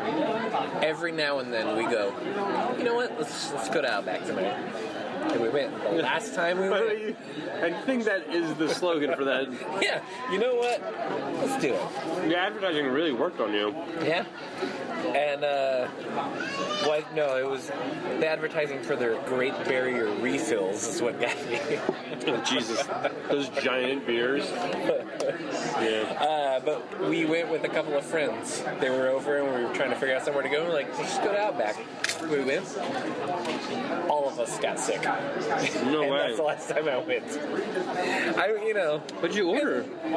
[0.84, 2.14] every now and then we go,
[2.78, 3.18] you know what?
[3.20, 4.56] Let's let's go to Outback tonight.
[5.22, 5.76] And we went.
[5.84, 7.16] The last time we went,
[7.62, 9.48] I think that is the slogan for that.
[9.82, 10.02] yeah.
[10.32, 10.82] You know what?
[11.46, 12.30] Let's do it.
[12.30, 13.76] The advertising really worked on you.
[14.04, 14.26] Yeah.
[15.16, 15.88] And uh
[16.86, 17.68] what no, it was
[18.20, 21.60] the advertising for their Great Barrier refills is what got me.
[22.28, 22.84] Oh, Jesus,
[23.30, 24.48] those giant beers.
[24.48, 26.18] Yeah.
[26.22, 28.64] Uh, but we went with a couple of friends.
[28.80, 30.60] They were over and we were trying to figure out somewhere to go.
[30.60, 31.78] And We're like, let's just go to Outback.
[32.30, 32.66] We went.
[34.08, 35.02] All of us got sick.
[35.92, 36.18] No and way.
[36.18, 37.24] that's the last time I went.
[38.38, 39.86] I, you know, What'd you order?
[40.04, 40.08] uh,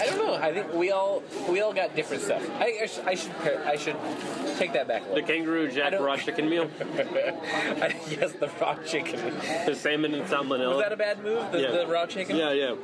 [0.00, 0.34] I don't know.
[0.34, 2.42] I think we all we all got different stuff.
[2.58, 3.32] I, I, sh- I should
[3.66, 3.96] I should
[4.58, 6.68] take that back a The kangaroo jack raw chicken meal.
[6.80, 9.20] I, yes, the raw chicken.
[9.66, 10.70] The salmon and salmonella.
[10.76, 11.50] Was that a bad move?
[11.52, 11.70] The, Yeah.
[11.72, 12.36] the raw chicken?
[12.36, 12.74] Yeah, yeah.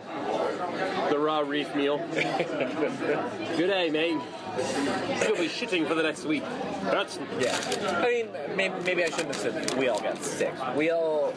[1.11, 1.99] The raw reef meal.
[2.13, 4.21] Good day, mate.
[4.57, 6.43] You'll be shitting for the next week.
[6.85, 7.57] That's Yeah.
[7.99, 10.53] I mean, maybe, maybe I shouldn't have said we all got sick.
[10.77, 11.33] We all,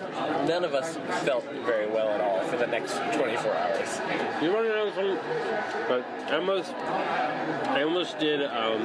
[0.47, 4.01] none of us felt very well at all for the next 24 hours.
[4.41, 5.19] You want to know something?
[5.87, 8.81] But I almost, I almost did um,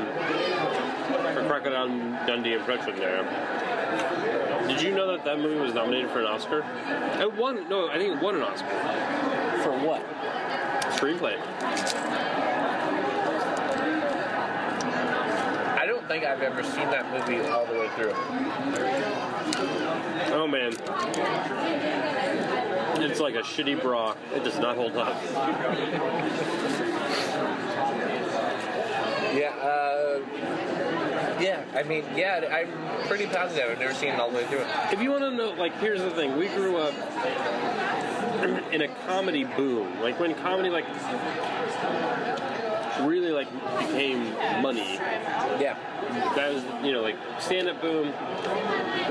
[1.36, 1.88] a Crocodile
[2.26, 3.24] Dundee impression there.
[4.68, 6.64] Did you know that that movie was nominated for an Oscar?
[7.20, 7.68] It won.
[7.68, 8.68] No, I think it won an Oscar.
[9.62, 10.04] For what?
[10.98, 11.38] Screenplay.
[15.78, 18.14] I don't think I've ever seen that movie all the way through.
[20.32, 20.72] Oh man.
[23.02, 24.14] It's like a shitty bra.
[24.34, 25.20] It does not hold up.
[29.34, 30.20] Yeah, uh,
[31.40, 34.64] yeah, I mean, yeah, I'm pretty positive I've never seen it all the way through.
[34.90, 36.94] If you want to know, like, here's the thing: we grew up
[38.72, 40.00] in a comedy boom.
[40.00, 40.86] Like when comedy, like,
[43.38, 44.94] like became money.
[45.60, 45.76] Yeah.
[46.34, 48.08] That was, you know, like stand-up boom.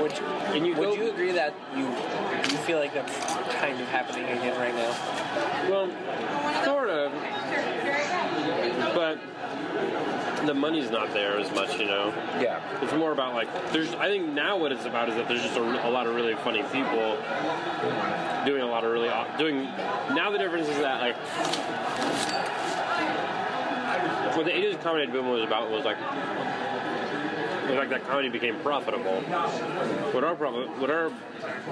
[0.02, 0.20] Which,
[0.54, 3.16] And you would go- you agree that you you feel like that's
[3.54, 4.92] kind of happening again right now?
[5.70, 5.86] Well,
[6.64, 7.12] sort of,
[8.94, 9.18] but
[10.46, 12.12] the money's not there as much, you know.
[12.40, 12.60] Yeah.
[12.82, 13.92] It's more about like there's.
[13.94, 16.34] I think now what it's about is that there's just a, a lot of really
[16.36, 17.16] funny people
[18.44, 19.62] doing a lot of really doing.
[20.14, 21.16] Now the difference is that like
[24.38, 25.98] what the '80s comedy boom was about was like.
[27.68, 29.20] was like that comedy became profitable.
[30.12, 31.10] What our problem, what our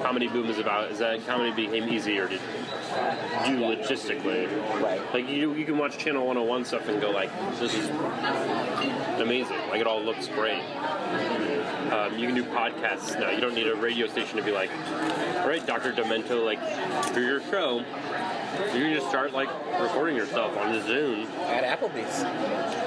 [0.02, 4.46] comedy boom is about is that comedy became easier to do logistically.
[4.83, 5.00] Right.
[5.14, 7.88] Like you, you can watch Channel 101 stuff and go like, this is
[9.20, 9.59] amazing.
[9.70, 10.62] Like it all looks great.
[11.92, 13.31] Um, you can do podcasts now.
[13.31, 14.70] You don't need a radio station to be like,
[15.40, 15.92] all right, Dr.
[15.92, 16.61] Demento, like
[17.12, 17.85] for your show,
[18.75, 19.49] you can just start like
[19.81, 21.27] recording yourself on the Zoom.
[21.47, 22.23] At Applebee's.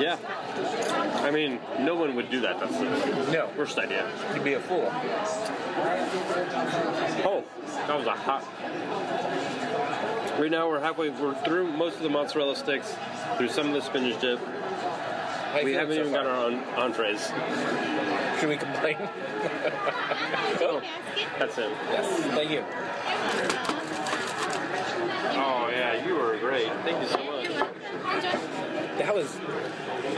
[0.02, 0.18] Yeah.
[1.24, 2.60] I mean, no one would do that.
[2.60, 3.50] That's the No.
[3.58, 4.10] worst idea.
[4.34, 4.92] You'd be a fool.
[7.26, 7.44] Oh,
[7.88, 8.44] that was a hot.
[10.40, 11.10] Right now we're halfway.
[11.10, 12.96] We're through most of the mozzarella sticks,
[13.38, 14.40] through some of the spinach dip.
[15.64, 16.24] We haven't so even far?
[16.24, 17.32] got our own entrees.
[18.40, 18.98] Should we complain?
[20.62, 20.82] Oh,
[21.40, 21.72] that's it.
[21.92, 22.20] yes.
[22.36, 22.64] Thank you.
[26.00, 26.68] Yeah, you were great.
[26.84, 27.48] Thank you so much.
[29.00, 29.38] That was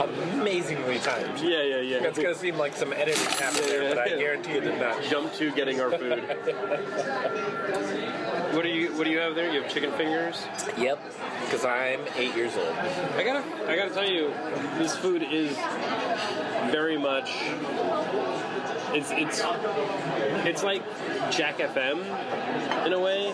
[0.00, 1.38] amazingly timed.
[1.40, 2.04] Yeah, yeah, yeah.
[2.04, 5.02] It's gonna seem like some editing happened there, but I guarantee it did not.
[5.04, 6.20] Jump to getting our food.
[8.54, 9.52] what do you What do you have there?
[9.52, 10.44] You have chicken fingers.
[10.78, 10.98] Yep.
[11.44, 12.74] Because I'm eight years old.
[13.16, 14.32] I gotta I gotta tell you,
[14.78, 15.56] this food is
[16.70, 17.30] very much.
[18.94, 19.42] It's it's
[20.46, 20.82] it's like
[21.30, 22.04] Jack FM
[22.86, 23.32] in a way,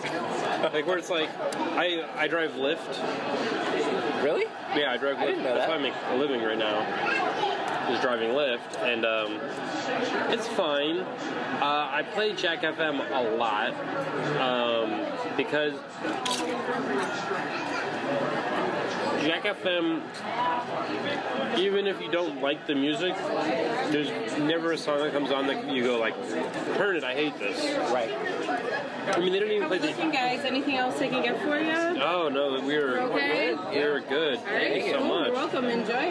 [0.63, 1.29] like where it's like
[1.77, 4.23] I I drive Lyft.
[4.23, 4.45] Really?
[4.75, 5.23] Yeah, I drive Lyft.
[5.23, 5.69] I didn't know That's that.
[5.69, 7.29] why I make a living right now.
[7.89, 9.41] Is driving Lyft, and um,
[10.31, 10.99] it's fine.
[10.99, 13.73] Uh, I play Jack FM a lot
[14.39, 15.07] um,
[15.39, 15.73] because
[19.23, 20.03] Jack FM.
[21.59, 23.17] Even if you don't like the music,
[23.91, 26.15] there's never a song that comes on that you go like,
[26.77, 27.05] "Turn it!
[27.05, 27.59] I hate this."
[27.93, 28.13] Right.
[29.15, 29.87] I mean, they don't even play the.
[29.89, 31.73] Listen, guys, anything else I can get for you?
[32.03, 33.55] Oh no, we're Okay.
[33.55, 34.39] we're good.
[34.39, 35.09] All Thank right, you so cool.
[35.09, 35.27] much.
[35.27, 35.65] You're welcome.
[35.65, 36.11] Enjoy.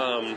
[0.00, 0.36] Um,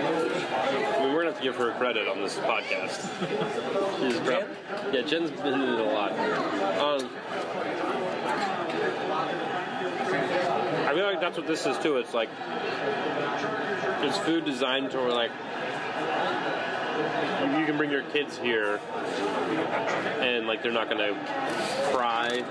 [0.00, 3.08] I mean, we're gonna have to give her credit on this podcast.
[4.00, 4.46] She's dro-
[4.92, 6.12] Yeah, Jen's been in it a lot.
[6.78, 7.10] Um,
[10.88, 11.98] I feel like that's what this is too.
[11.98, 12.30] It's like
[14.00, 15.30] it's food designed to where like
[17.58, 18.80] you can bring your kids here
[20.20, 21.12] and like they're not gonna
[21.92, 22.42] cry.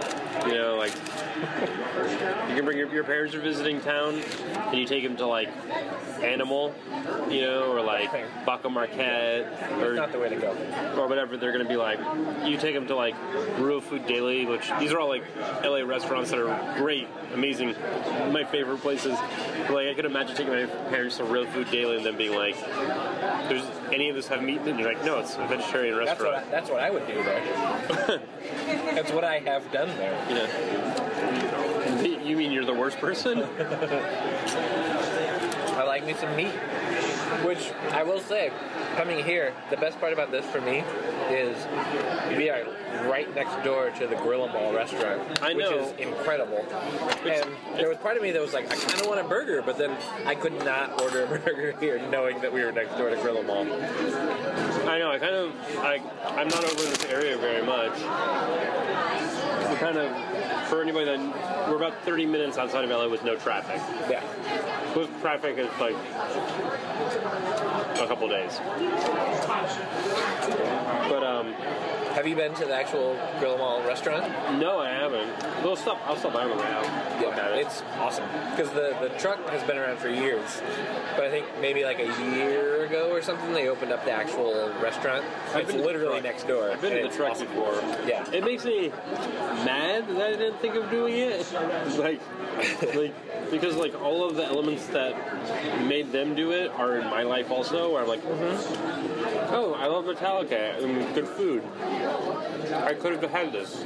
[0.45, 0.93] You know, like
[1.38, 4.15] you can bring your, your parents are visiting town,
[4.56, 5.50] and you take them to like
[6.23, 6.73] Animal,
[7.30, 8.10] you know, or like
[8.43, 10.50] Bäco Mercat, or Not the way to go.
[10.97, 11.38] or whatever.
[11.38, 12.00] They're gonna be like,
[12.43, 13.13] you take them to like
[13.60, 15.23] Real Food Daily, which these are all like
[15.63, 17.76] LA restaurants that are great, amazing,
[18.32, 19.15] my favorite places.
[19.67, 22.36] But, like I could imagine taking my parents to Real Food Daily and then being
[22.36, 22.56] like,
[23.50, 26.30] "Does any of this have meat?" And you're like, "No, it's a vegetarian That's what
[26.30, 28.21] I, restaurant." that's what I would do there.
[28.95, 30.13] that's what I have done there.
[30.34, 31.37] Know.
[32.28, 33.40] You mean you're the worst person?
[35.78, 36.52] I like me some meat.
[37.46, 38.52] Which I will say,
[38.98, 40.84] coming here, the best part about this for me
[41.30, 41.56] is
[42.36, 42.66] we are
[43.08, 45.72] right next door to the Grill 'Em All restaurant, I know.
[45.78, 46.66] which is incredible.
[47.26, 49.62] And there was part of me that was like, I kind of want a burger,
[49.62, 53.10] but then I could not order a burger here, knowing that we were next door
[53.10, 53.62] to Grill 'Em All.
[54.90, 55.12] I know.
[55.12, 57.94] I kind of of like I'm not over in this area very much.
[59.70, 60.12] We're kind of
[60.69, 63.81] for anybody that we're about 30 minutes outside of LA with no traffic.
[64.10, 64.23] Yeah.
[64.95, 65.95] With traffic, it's like
[68.01, 68.60] a couple days.
[71.10, 71.53] But um,
[72.13, 74.25] Have you been to the actual Grill 'Em All restaurant?
[74.60, 75.31] no, I haven't.
[75.63, 75.99] We'll stop.
[76.05, 76.86] I'll stop by on the way out.
[77.38, 77.65] At it.
[77.65, 80.62] it's awesome because the the truck has been around for years,
[81.15, 84.69] but I think maybe like a year ago or something they opened up the actual
[84.82, 85.23] restaurant.
[85.54, 86.71] I've it's been literally next door.
[86.71, 87.47] I've been to the truck awesome.
[87.47, 87.73] before.
[88.08, 88.30] Yeah.
[88.32, 88.89] It makes me
[89.65, 91.45] mad that I didn't think of doing it.
[91.97, 92.21] Like,
[92.95, 95.15] like because like all of the elements that
[95.86, 97.93] made them do it are in my life also.
[97.93, 99.27] Where I'm like, mm-hmm.
[99.49, 101.63] Oh, I love Metallica and good food.
[102.73, 103.83] I could have had this,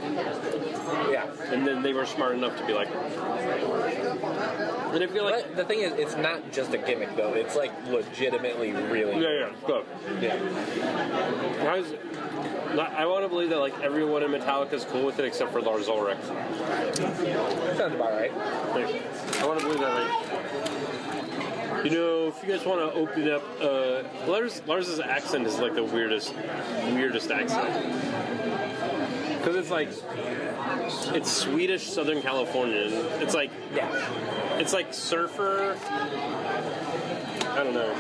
[1.10, 1.28] Yeah.
[1.52, 2.90] and then they were smart enough to be like.
[4.94, 7.34] And I feel like, But the thing is, it's not just a gimmick though.
[7.34, 9.22] It's like legitimately really.
[9.22, 9.84] yeah, yeah, go.
[10.20, 10.38] Yeah.
[11.64, 11.94] How's,
[12.80, 15.62] I want to believe that like everyone in Metallica is cool with it except for
[15.62, 16.18] Lars Ulrich.
[16.24, 18.32] Sounds about right.
[18.76, 19.04] Like,
[19.42, 20.81] I want to believe that, like,
[21.84, 25.74] you know, if you guys want to open up, uh, Lars Lars's accent is like
[25.76, 26.34] the weirdest,
[26.94, 27.68] weirdest accent
[29.40, 29.90] because it's like
[31.16, 32.94] it's Swedish Southern Californian.
[33.22, 33.90] It's like Yeah.
[34.60, 35.76] it's like surfer.
[37.52, 37.94] I don't know.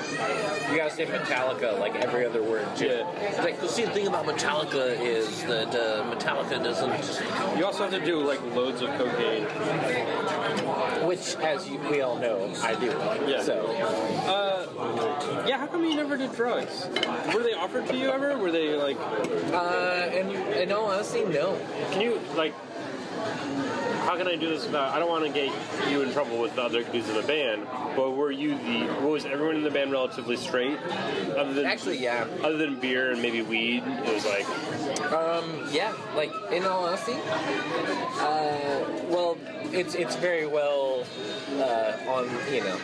[0.71, 2.87] You gotta say Metallica like every other word too.
[2.87, 3.09] Yeah.
[3.19, 7.91] It's like, see, the thing about Metallica is that uh, Metallica doesn't, You also have
[7.91, 9.43] to do like loads of cocaine.
[11.05, 12.87] which, as you, we all know, I do.
[13.29, 13.41] Yeah.
[13.43, 13.65] So,
[14.27, 15.57] Uh, yeah.
[15.57, 16.87] How come you never did drugs?
[17.33, 18.37] Were they offered to you ever?
[18.37, 18.97] Were they like?
[19.53, 21.59] uh, and in all honesty, no.
[21.91, 22.53] Can you like?
[24.11, 24.93] How can I do this without?
[24.93, 25.49] I don't want to get
[25.89, 27.65] you in trouble with the other dudes in the band.
[27.95, 29.07] But were you the?
[29.07, 30.77] Was everyone in the band relatively straight?
[31.37, 32.27] Other than Actually, yeah.
[32.43, 34.45] Other than beer and maybe weed, it was like
[35.13, 39.37] Um, yeah, like in all honesty, uh, well,
[39.73, 41.03] it's it's very well
[41.57, 42.75] uh, on you know,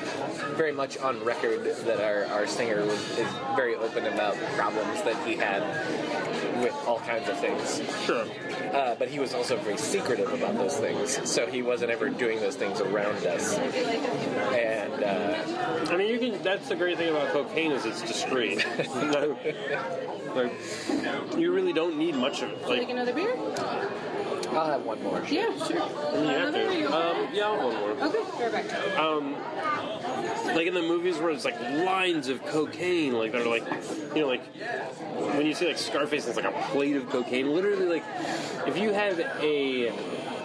[0.56, 5.16] very much on record that our, our singer was is very open about problems that
[5.28, 5.62] he had
[6.62, 7.82] with all kinds of things.
[8.06, 8.26] sure.
[8.74, 12.40] Uh, but he was also very secretive about those things, so he wasn't ever doing
[12.40, 13.58] those things around us.
[13.58, 16.42] And uh, I mean, you can.
[16.44, 18.66] That's the great thing about cocaine is it's discreet.
[18.98, 19.38] No,
[20.36, 20.54] like,
[21.38, 22.62] you really don't need much of it.
[22.68, 23.36] Like Like, another beer?
[24.52, 25.24] I'll have one more.
[25.30, 25.76] Yeah, sure.
[25.76, 26.62] You have Another?
[26.68, 26.86] Or to.
[26.86, 26.86] okay?
[26.86, 28.08] Um, yeah, I'll have one more.
[28.08, 28.98] Okay, we're back.
[29.00, 29.34] um,
[30.56, 33.64] like in the movies where it's like lines of cocaine, like they're like,
[34.16, 34.44] you know, like
[35.36, 37.54] when you see like Scarface, it's like a plate of cocaine.
[37.54, 38.04] Literally, like
[38.68, 39.90] if you have a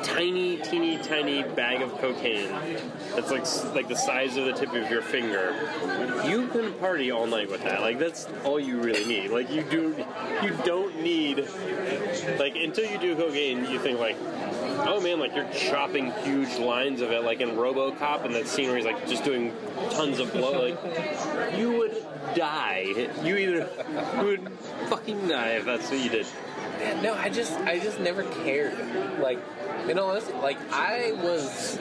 [0.02, 2.50] tiny, teeny, tiny bag of cocaine
[3.14, 5.54] that's like like the size of the tip of your finger,
[6.26, 7.80] you can party all night with that.
[7.80, 9.30] Like that's all you really need.
[9.30, 9.94] Like you do,
[10.42, 11.48] you don't need
[12.38, 14.16] like until you do cocaine, you think like.
[14.84, 18.68] Oh man, like you're chopping huge lines of it, like in RoboCop, and that scene
[18.68, 19.54] where he's like just doing
[19.90, 20.70] tons of blow.
[20.70, 22.86] Like you would die.
[23.22, 23.68] You either
[24.16, 24.48] you would
[24.88, 26.26] fucking die if that's what you did.
[27.02, 28.74] No, I just I just never cared.
[29.20, 29.38] Like,
[29.86, 31.78] you know, like I was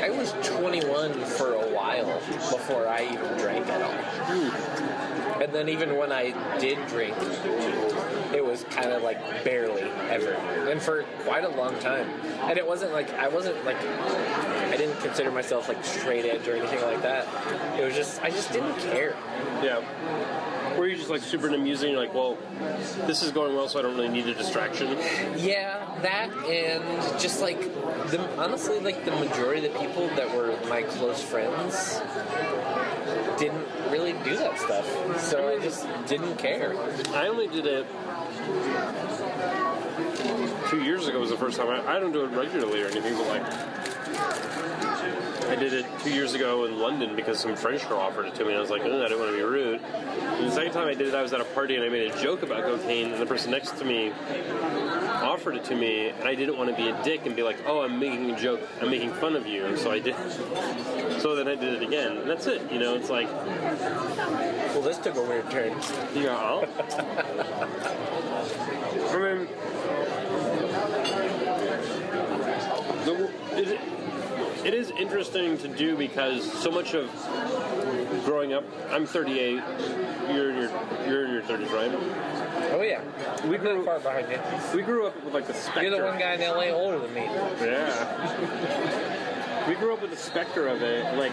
[0.00, 2.14] I was 21 for a while
[2.50, 3.92] before I even drank at all.
[3.92, 5.42] Hmm.
[5.42, 7.16] And then even when I did drink,
[8.34, 10.32] it was kind of like barely ever,
[10.70, 12.08] and for quite a long time.
[12.42, 16.56] And it wasn't like I wasn't like I didn't consider myself like straight edge or
[16.56, 17.26] anything like that.
[17.78, 19.16] It was just I just didn't care.
[19.62, 19.82] Yeah.
[20.78, 21.90] Were you just like super amusing?
[21.90, 22.38] You're like, well,
[23.06, 24.96] this is going well, so I don't really need a distraction.
[25.36, 27.60] Yeah, that and just like
[28.10, 32.00] the honestly, like the majority of the people that were my close friends
[33.38, 36.74] didn't really do that stuff, so I just didn't care.
[37.14, 37.86] I only did it
[40.70, 41.68] two years ago was the first time.
[41.68, 43.42] I, I don't do it regularly or anything, but like
[45.52, 48.42] I did it two years ago in London because some French girl offered it to
[48.42, 48.48] me.
[48.52, 49.82] and I was like, "Ugh, I didn't want to be rude.
[49.82, 52.10] And the second time I did it, I was at a party and I made
[52.10, 54.12] a joke about cocaine, and the person next to me
[55.22, 57.58] offered it to me, and I didn't want to be a dick and be like,
[57.66, 58.62] "Oh, I'm making a joke.
[58.80, 60.14] I'm making fun of you." And so I did.
[61.20, 62.62] So then I did it again, and that's it.
[62.72, 65.70] You know, it's like, Well, this took a weird turn.
[66.16, 66.34] yeah.
[69.12, 69.46] I mean,
[73.04, 73.80] the, it,
[74.64, 77.10] it is interesting to do because so much of
[78.24, 79.62] growing up, I'm 38.
[80.32, 80.70] You're in your
[81.06, 81.90] you're in your 30s, right?
[82.72, 83.02] Oh yeah,
[83.46, 84.38] We grew far behind you.
[84.76, 85.82] we grew up with like the specter.
[85.82, 87.24] You're the one guy in LA older than me.
[87.60, 89.68] Yeah.
[89.68, 91.04] we grew up with the specter of it.
[91.16, 91.32] Like,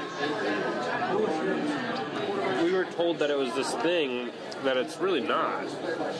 [2.63, 4.31] we were told that it was this thing
[4.63, 5.63] that it's really not.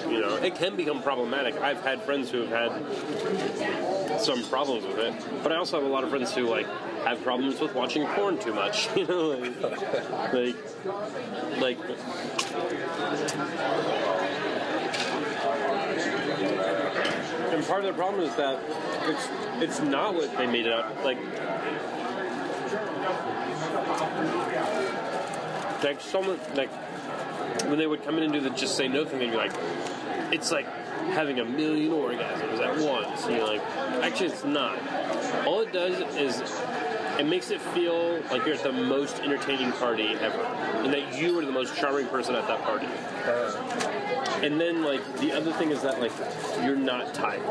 [0.08, 1.56] You know, it can become problematic.
[1.56, 5.91] I've had friends who have had some problems with it, but I also have a
[5.91, 6.67] lot of friends who like
[7.06, 8.88] have problems with watching porn too much.
[8.99, 9.30] You know,
[10.34, 10.56] like,
[11.60, 11.78] like,
[17.54, 18.60] and part of the problem is that
[19.04, 19.30] it's
[19.62, 20.93] it's not what they made it up.
[21.04, 21.17] Like,
[25.84, 26.70] like someone like
[27.68, 29.54] when they would come in and do the just say no thing, they'd be like,
[30.32, 30.68] it's like
[31.12, 33.26] having a million orgasms at once.
[33.26, 33.62] And you're like,
[34.04, 34.78] actually, it's not.
[35.45, 36.41] All it does is
[37.20, 40.41] it makes it feel like you're at the most entertaining party ever,
[40.84, 42.88] and that you are the most charming person at that party.
[44.45, 46.14] And then like the other thing is that like
[46.64, 47.41] you're not tired.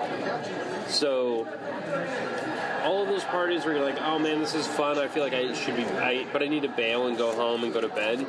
[0.89, 1.47] So
[2.89, 4.99] all of those parties where you're like, oh man, this is fun.
[4.99, 7.63] I feel like I should be, I, but I need to bail and go home
[7.63, 8.27] and go to bed.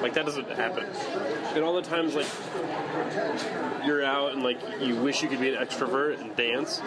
[0.00, 0.84] Like that doesn't happen.
[1.56, 2.28] And all the times like
[3.84, 6.78] you're out and like you wish you could be an extrovert and dance,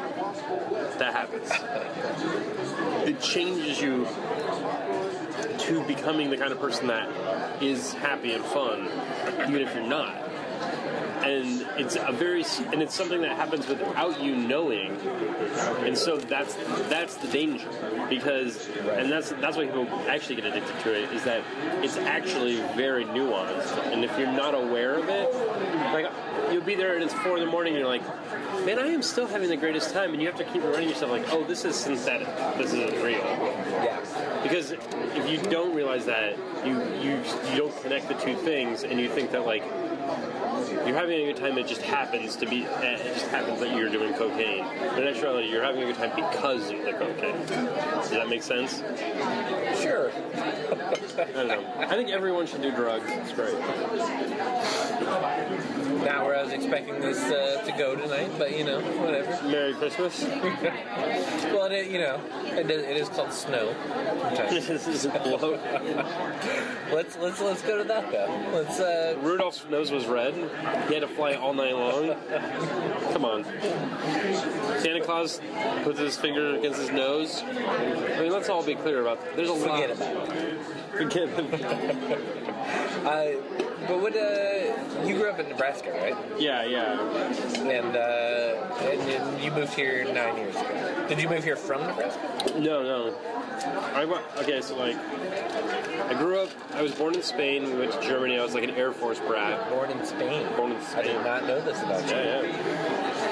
[0.97, 1.51] that happens.
[3.05, 4.07] It changes you
[5.57, 8.87] to becoming the kind of person that is happy and fun,
[9.41, 10.15] even if you're not
[11.29, 14.91] and it's a very and it's something that happens without you knowing.
[15.85, 16.55] And so that's
[16.89, 17.69] that's the danger.
[18.09, 21.43] Because and that's that's why people actually get addicted to it is that
[21.83, 23.77] it's actually very nuanced.
[23.91, 25.33] And if you're not aware of it
[25.93, 26.07] like
[26.51, 28.03] you'll be there and it's four in the morning and you're like
[28.65, 30.11] man i am still having the greatest time.
[30.13, 32.27] And you have to keep reminding yourself like oh this is synthetic.
[32.57, 33.19] This isn't real.
[33.19, 33.99] Yeah.
[34.43, 36.73] because if you don't realize that you
[37.03, 37.21] you
[37.51, 39.63] you don't connect the two things and you think that like
[40.85, 43.89] you're having a good time it just happens to be it just happens that you're
[43.89, 44.65] doing cocaine.
[44.79, 47.45] But in actuality you're having a good time because of the cocaine.
[47.45, 48.79] Does that make sense?
[49.81, 50.11] Sure.
[50.35, 51.73] i don't know.
[51.77, 53.05] I think everyone should do drugs.
[53.07, 53.55] It's great
[56.05, 59.47] Not where I was expecting this uh, to go tonight, but you know, whatever.
[59.47, 60.23] merry christmas
[61.51, 63.75] Well, it, you know, it is, it is called snow.
[64.49, 65.59] This is a blow.
[66.93, 68.49] let's let's let's go to that though.
[68.53, 70.33] Let's uh, rudolph's nose was red
[70.87, 72.15] he had to fly all night long
[73.11, 73.43] come on
[74.79, 75.41] santa claus
[75.83, 79.53] puts his finger against his nose i mean let's all be clear about there's a
[79.53, 80.61] lot forget about it.
[80.91, 82.29] forget it.
[83.05, 83.58] Uh,
[83.89, 84.15] but what?
[84.15, 86.15] Uh, you grew up in Nebraska, right?
[86.39, 86.99] yeah yeah
[87.57, 91.05] And uh, and you moved here nine years ago.
[91.09, 92.59] Did you move here from Nebraska?
[92.59, 93.15] No, no.
[93.93, 97.91] I went, okay, so like, I grew up, I was born in Spain, we went
[97.91, 99.69] to Germany, I was like an Air Force brat.
[99.69, 100.47] Born in Spain.
[100.55, 100.99] Born in Spain.
[100.99, 102.15] I did not know this about you.
[102.15, 103.28] Yeah, yeah.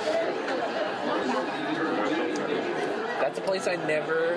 [3.37, 4.35] That's a place I never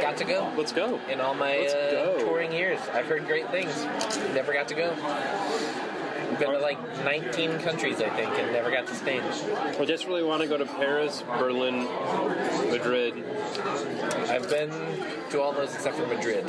[0.00, 0.50] got to go.
[0.56, 0.98] Let's go.
[1.10, 3.84] In all my uh, touring years, I've heard great things.
[4.32, 4.90] Never got to go.
[4.92, 9.20] I've been to like 19 countries, I think, and never got to Spain.
[9.78, 11.84] I just really want to go to Paris, Berlin,
[12.70, 13.22] Madrid.
[14.30, 14.70] I've been
[15.30, 16.44] to all those except for Madrid.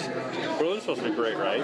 [0.60, 1.62] Berlin's supposed to be great, right?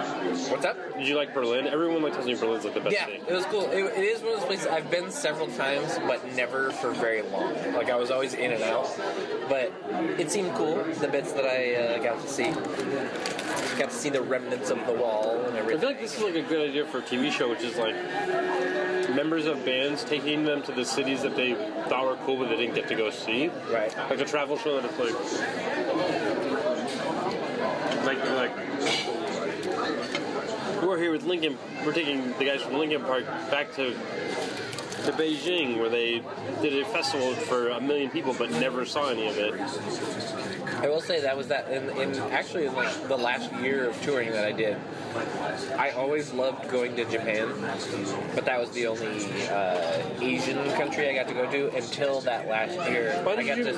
[0.50, 0.78] What's up?
[0.98, 1.68] Did you like Berlin?
[1.68, 3.22] Everyone like tells me Berlin's like the best Yeah, city.
[3.28, 3.70] it was cool.
[3.72, 7.22] It, it is one of those places I've been several times, but never for very
[7.24, 7.54] long.
[7.74, 8.90] Like I was always in and out,
[9.50, 9.72] but
[10.20, 10.84] it seemed cool.
[11.00, 12.52] The bits that I uh, got to see,
[13.78, 15.78] got to see the remnants of the wall and everything.
[15.78, 17.78] I feel like this is like a good idea for a TV show, which is
[17.78, 17.96] like
[19.16, 21.54] members of bands taking them to the cities that they
[21.88, 23.50] thought were cool but they didn't get to go see.
[23.72, 23.96] Right.
[24.10, 26.73] Like a travel show that it's like,
[28.06, 28.56] like, like
[30.84, 31.58] we're here with Linkin.
[31.86, 36.24] We're taking the guys from Linkin Park back to to Beijing, where they
[36.62, 39.54] did a festival for a million people but never saw any of it.
[40.84, 44.02] I will say that was that in, in actually in like the last year of
[44.02, 44.76] touring that I did.
[45.78, 47.48] I always loved going to Japan,
[48.36, 52.50] but that was the only uh, Asian country I got to go to until that
[52.50, 53.14] last year.
[53.24, 53.64] Why I got you?
[53.64, 53.72] to.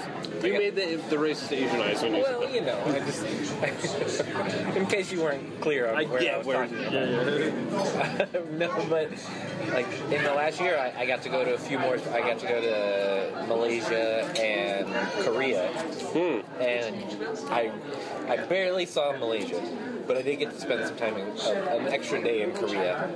[0.44, 2.54] You got- made the the racist Asian eyes when you said Well, that.
[2.54, 4.26] you know, I just
[4.78, 6.68] in case you weren't clear on I where I was where.
[6.68, 8.50] talking Yeah, about.
[8.52, 9.12] no, but
[9.74, 11.98] like in the last year, I, I got to go to a few more.
[12.14, 14.88] I got to go to Malaysia and
[15.26, 15.68] Korea,
[16.14, 16.62] Hmm.
[16.62, 16.95] and
[17.50, 17.72] I
[18.28, 19.62] I barely saw Malaysia,
[20.08, 23.08] but I did get to spend some time in uh, an extra day in Korea,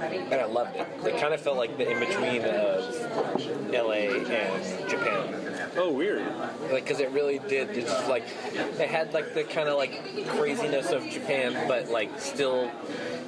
[0.00, 0.86] and I loved it.
[1.04, 5.36] It kind of felt like the in between of LA and Japan
[5.76, 6.26] Oh, weird.
[6.72, 10.26] like because it really did it's just like it had like the kind of like
[10.26, 12.68] craziness of japan but like still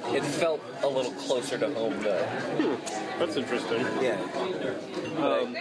[0.07, 2.27] it felt a little closer to home though
[3.17, 3.79] That's interesting.
[4.01, 4.19] yeah
[5.17, 5.55] Um,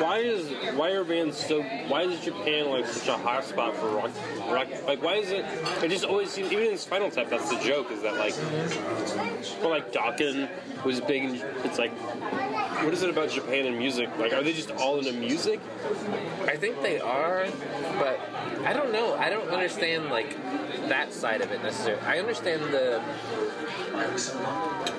[0.00, 1.62] why is why are bands so?
[1.88, 4.10] Why is Japan like such a hot spot for rock?
[4.48, 5.44] rock like why is it?
[5.82, 7.28] It just always seems even in Spinal Tap.
[7.28, 8.34] That's the joke is that like,
[9.60, 10.48] well, like Dokken
[10.84, 11.42] was big.
[11.64, 11.92] It's like,
[12.82, 14.08] what is it about Japan and music?
[14.18, 15.60] Like, are they just all into music?
[16.46, 17.46] I think they are,
[17.98, 18.20] but
[18.64, 19.14] I don't know.
[19.14, 20.36] I don't understand like
[20.88, 22.02] that side of it necessarily.
[22.02, 23.02] I understand the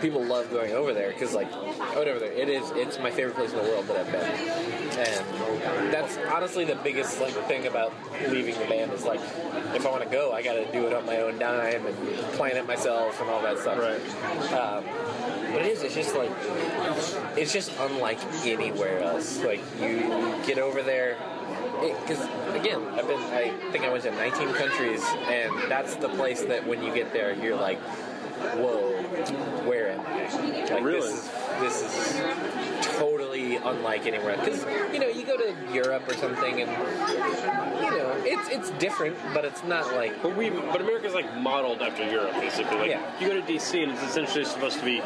[0.01, 1.51] people love going over there because like
[1.95, 2.31] over there.
[2.31, 4.21] It is it's my favorite place in the world that I've been,
[4.99, 7.93] and that's honestly the biggest like thing about
[8.29, 9.19] leaving the band is like
[9.75, 11.95] if I want to go, I got to do it on my own dime and
[12.33, 13.77] plan it myself and all that stuff.
[13.77, 14.53] Right.
[14.53, 14.83] Um,
[15.51, 15.83] but it is.
[15.83, 16.31] It's just like
[17.37, 19.43] it's just unlike anywhere else.
[19.43, 19.99] Like you
[20.45, 21.17] get over there
[21.81, 22.19] because
[22.55, 23.19] again, I've been.
[23.19, 27.13] I think I went to 19 countries, and that's the place that when you get
[27.13, 27.79] there, you're like,
[28.39, 28.91] "Whoa,
[29.67, 31.01] where am I?" Like Really?
[31.01, 34.37] this is this is totally unlike anywhere.
[34.37, 34.63] Because
[34.93, 39.45] you know, you go to Europe or something, and you know, it's it's different, but
[39.45, 42.77] it's not like But we, but America's like modeled after Europe, basically.
[42.77, 43.01] Like Yeah.
[43.19, 45.01] you go to DC and it's essentially supposed to be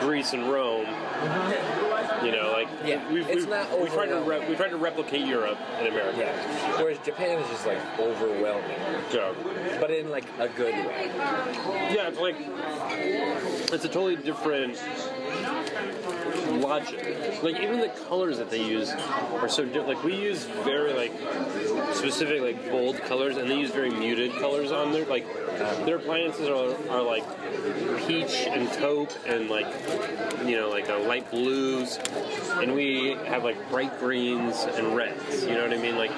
[0.00, 0.86] Greece and Rome.
[0.86, 1.95] Mm-hmm.
[2.24, 4.76] You know, like Yeah, we've, it's we've, not we tried to re- we tried to
[4.76, 6.18] replicate Europe in America.
[6.18, 6.80] yeah.
[6.82, 8.64] Whereas Japan is just like overwhelming,
[9.12, 9.32] Yeah.
[9.80, 11.10] but in like a good way.
[11.92, 12.36] Yeah, it's like
[13.72, 14.78] it's a totally different
[16.66, 17.42] logic.
[17.42, 19.88] Like even the colors that they use are so different.
[19.88, 21.12] Like we use very like
[21.94, 25.26] specific like bold colors, and they use very muted colors on their like
[25.84, 27.24] their appliances are, are like
[28.06, 29.66] peach and taupe and like
[30.44, 31.98] you know like a light blues,
[32.60, 35.44] and we have like bright greens and reds.
[35.44, 35.96] You know what I mean?
[35.96, 36.12] Like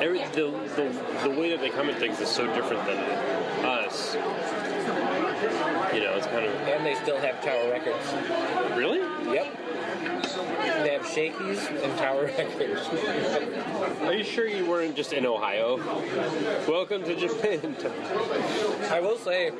[0.00, 2.98] every the the, the way that they come at things is so different than
[3.64, 4.14] us.
[5.94, 8.76] You know, it's kind of And they still have Tower Records.
[8.76, 9.00] really.
[9.32, 9.65] Yep.
[11.12, 12.88] Shakey's and Tower Records.
[14.02, 15.76] Are you sure you weren't just in Ohio?
[16.68, 17.76] Welcome to Japan.
[18.90, 19.50] I will say,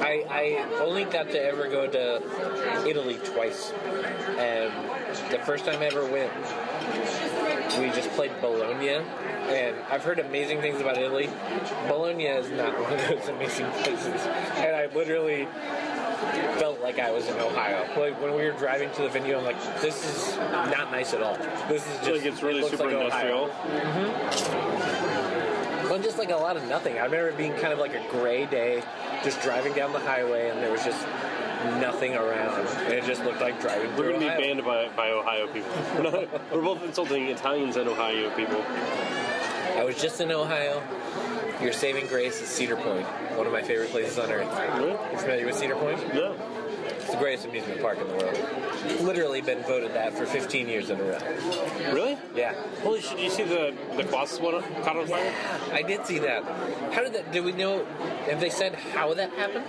[0.00, 3.72] I, I only got to ever go to Italy twice.
[4.38, 4.72] And
[5.30, 6.32] the first time I ever went,
[7.78, 8.88] we just played Bologna.
[8.88, 11.30] And I've heard amazing things about Italy.
[11.88, 14.20] Bologna is not one of those amazing places.
[14.56, 15.46] And I literally
[16.58, 17.86] felt like I was in Ohio.
[17.98, 21.22] Like when we were driving to the venue, I'm like, this is not nice at
[21.22, 21.36] all.
[21.68, 23.48] This is just like it's really it super like industrial.
[23.48, 24.86] Mm-hmm.
[25.88, 26.98] Well, just like a lot of nothing.
[26.98, 28.82] I remember it being kind of like a gray day,
[29.22, 31.06] just driving down the highway, and there was just
[31.80, 32.66] nothing around.
[32.66, 35.70] And it just looked like driving We're gonna be banned by, by Ohio people.
[35.94, 38.62] We're, not, we're both insulting Italians and Ohio people.
[39.76, 40.82] I was just in Ohio.
[41.60, 44.48] Your saving grace is Cedar Point, one of my favorite places on earth.
[44.76, 44.90] Really?
[44.90, 45.98] You familiar with Cedar Point?
[46.14, 46.34] Yeah.
[47.06, 49.00] It's the greatest amusement park in the world.
[49.00, 51.18] Literally been voted that for 15 years in a row.
[51.92, 52.18] Really?
[52.34, 52.54] Yeah.
[52.82, 53.16] Holy shit!
[53.16, 55.32] Did you see the the Colossus one caught on fire?
[55.72, 56.42] I did see that.
[56.92, 57.32] How did that?
[57.32, 57.84] Did we know?
[58.28, 59.64] Have they said how that happened?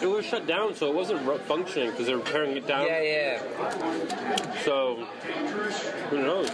[0.00, 2.86] It was shut down, so it wasn't functioning because they were tearing it down.
[2.86, 4.62] Yeah, yeah.
[4.64, 5.06] So
[6.10, 6.50] who knows?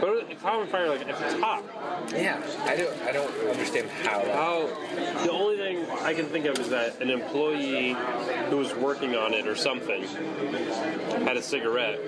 [0.00, 1.64] But it caught on fire like at the top.
[2.12, 2.40] Yeah.
[2.64, 3.02] I don't.
[3.02, 4.20] I don't understand how.
[4.20, 7.96] How the only thing I can think of is that an employee
[8.50, 10.02] who was working on it or something
[11.24, 12.00] had a cigarette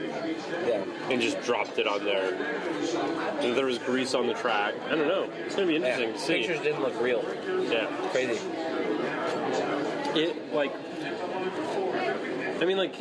[0.66, 0.84] Yeah.
[1.10, 2.34] and just dropped it on there.
[3.40, 4.74] And there was grease on the track.
[4.86, 5.28] I don't know.
[5.44, 6.14] It's gonna be interesting yeah.
[6.14, 6.38] to see.
[6.38, 7.24] Pictures didn't look real.
[7.70, 7.86] Yeah.
[8.10, 8.40] Crazy.
[10.16, 10.72] It like
[12.60, 12.94] I mean like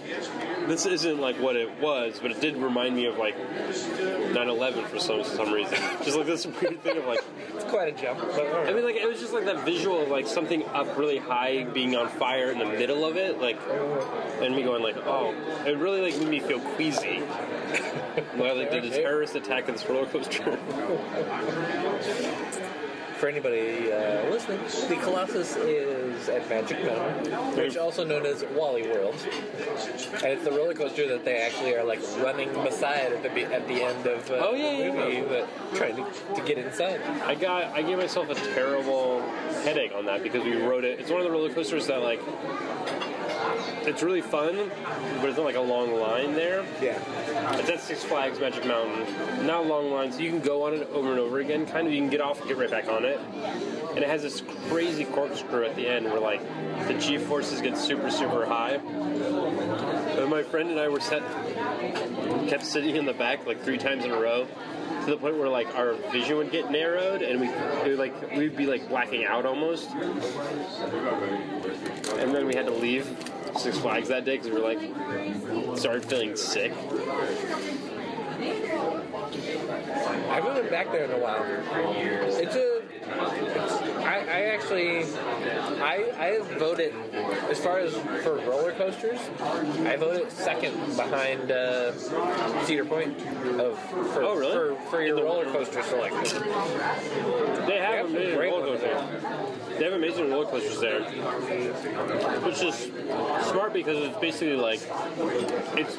[0.68, 4.99] this isn't like what it was, but it did remind me of like 9/11 for
[4.99, 5.78] some some reason.
[6.03, 8.20] Just like this weird thing of like It's quite a jump.
[8.20, 11.18] But, I mean, like it was just like that visual of like something up really
[11.18, 13.59] high being on fire in the middle of it, like,
[14.41, 15.34] and me going like, oh,
[15.66, 17.24] it really like made me feel queasy.
[18.38, 20.57] Well, like did a terrorist attack at this roller coaster?
[23.18, 24.59] for anybody uh, listening,
[24.89, 29.16] the Colossus is at Magic Mountain, which also known as Wally World,
[30.16, 33.68] and it's the roller coaster that they actually are like running beside at the at
[33.68, 35.24] the end of uh, Oh, yeah, the movie, yeah.
[35.28, 36.05] but trying to,
[36.36, 37.01] to get inside.
[37.24, 39.22] I got, I gave myself a terrible
[39.63, 40.99] headache on that because we rode it.
[40.99, 42.20] It's one of the roller coasters that like,
[43.88, 44.70] it's really fun,
[45.20, 46.66] but it's not like a long line there.
[46.82, 46.99] Yeah,
[47.58, 49.45] It's at Six Flags Magic Mountain.
[49.45, 51.66] Not a long line, so you can go on it over and over again.
[51.66, 53.20] Kind of, you can get off and get right back on it.
[53.89, 56.41] And it has this crazy corkscrew at the end where like
[56.88, 58.74] the G forces get super super high.
[58.74, 61.24] And my friend and I were set,
[62.49, 64.47] kept sitting in the back like three times in a row.
[65.06, 67.47] To the point where like our vision would get narrowed and we
[67.89, 69.91] would, like we'd be like blacking out almost.
[69.91, 70.20] And
[72.34, 73.08] then we had to leave
[73.58, 76.74] Six Flags that day because we were like started feeling sick.
[80.28, 81.43] I haven't been back there in a while.
[81.45, 82.82] It's a.
[83.08, 85.03] It's, I, I actually,
[85.82, 86.93] I I voted
[87.49, 87.93] as far as
[88.24, 89.20] for roller coasters.
[89.86, 91.91] I voted second behind uh,
[92.66, 93.18] Cedar Point
[93.60, 93.80] of
[94.14, 94.53] for, Oh, really?
[94.76, 96.39] for, for your the- roller coaster selection.
[97.68, 99.22] They have have amazing roller coasters.
[99.80, 101.01] They have amazing roller coasters there,
[102.41, 102.76] which is
[103.49, 104.80] smart because it's basically like
[105.76, 105.95] it's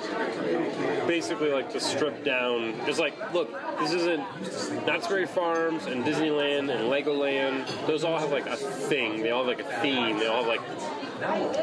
[1.07, 2.75] basically like the stripped down.
[2.87, 3.51] It's like, look,
[3.81, 7.67] this isn't Knott's Berry Farms and Disneyland and Legoland.
[7.97, 9.23] Those all have like a thing.
[9.23, 10.19] They all have like a theme.
[10.19, 10.61] They all have like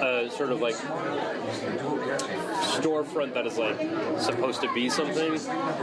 [0.01, 0.73] a sort of like
[2.73, 3.79] storefront that is like
[4.19, 5.33] supposed to be something.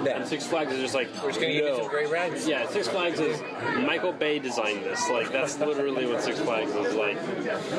[0.08, 2.48] And Six Flags is just like We're just gonna give you some great rides.
[2.48, 3.40] Yeah, Six Flags is
[3.86, 5.08] Michael Bay designed this.
[5.08, 7.16] Like that's literally what Six Flags is like.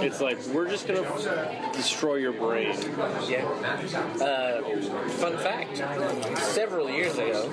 [0.02, 2.74] It's like we're just gonna destroy your brain.
[3.28, 3.44] Yeah.
[4.22, 4.62] Uh,
[5.10, 5.76] fun fact:
[6.40, 7.52] several years ago,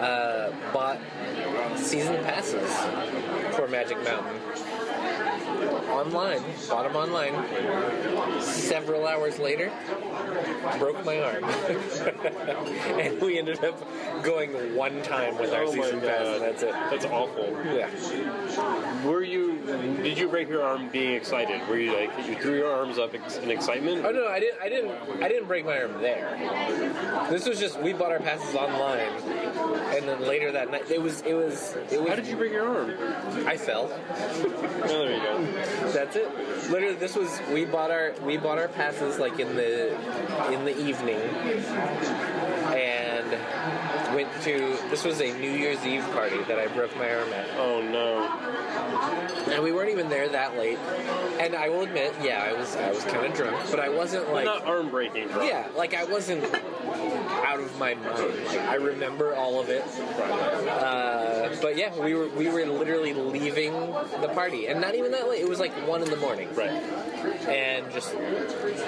[0.00, 0.98] uh, bought
[1.76, 2.70] season passes
[3.56, 4.40] for Magic Mountain
[5.88, 6.42] online.
[6.68, 8.40] Bought them online.
[8.42, 9.72] Several hours later,
[10.78, 11.44] broke my arm,
[13.00, 13.80] and we ended up
[14.22, 16.72] going one time with our Oh season pass, and that's it.
[16.72, 17.48] That's awful.
[17.64, 17.90] Yeah.
[19.04, 19.58] Were you?
[20.02, 21.66] Did you break your arm being excited?
[21.68, 24.04] Were you like you threw your arms up in excitement?
[24.04, 24.60] Oh no, I didn't.
[24.60, 25.22] I didn't.
[25.22, 26.36] I didn't break my arm there.
[27.30, 31.20] This was just we bought our passes online, and then later that night it was.
[31.22, 31.76] It was.
[31.90, 32.08] It was.
[32.08, 33.46] How did you break your arm?
[33.46, 33.90] I fell.
[34.86, 35.85] Oh, there you go.
[35.92, 36.70] That's it.
[36.70, 37.40] Literally, this was.
[37.52, 38.12] We bought our.
[38.24, 39.94] We bought our passes like in the
[40.52, 41.20] in the evening,
[42.74, 43.26] and
[44.16, 44.78] went to.
[44.88, 47.46] This was a New Year's Eve party that I broke my arm at.
[47.58, 49.52] Oh no.
[49.52, 50.78] And we weren't even there that late.
[51.38, 54.32] And I will admit, yeah, I was I was kind of drunk, but I wasn't
[54.32, 55.42] like Not arm breaking, bro.
[55.42, 56.44] Yeah, like I wasn't
[57.46, 58.04] out of my mind.
[58.04, 59.82] Like, I remember all of it.
[59.82, 63.72] Uh, but yeah, we were we were literally leaving
[64.20, 65.42] the party, and not even that late.
[65.42, 66.48] It was like one in the morning.
[66.54, 66.70] Right.
[67.48, 68.14] And just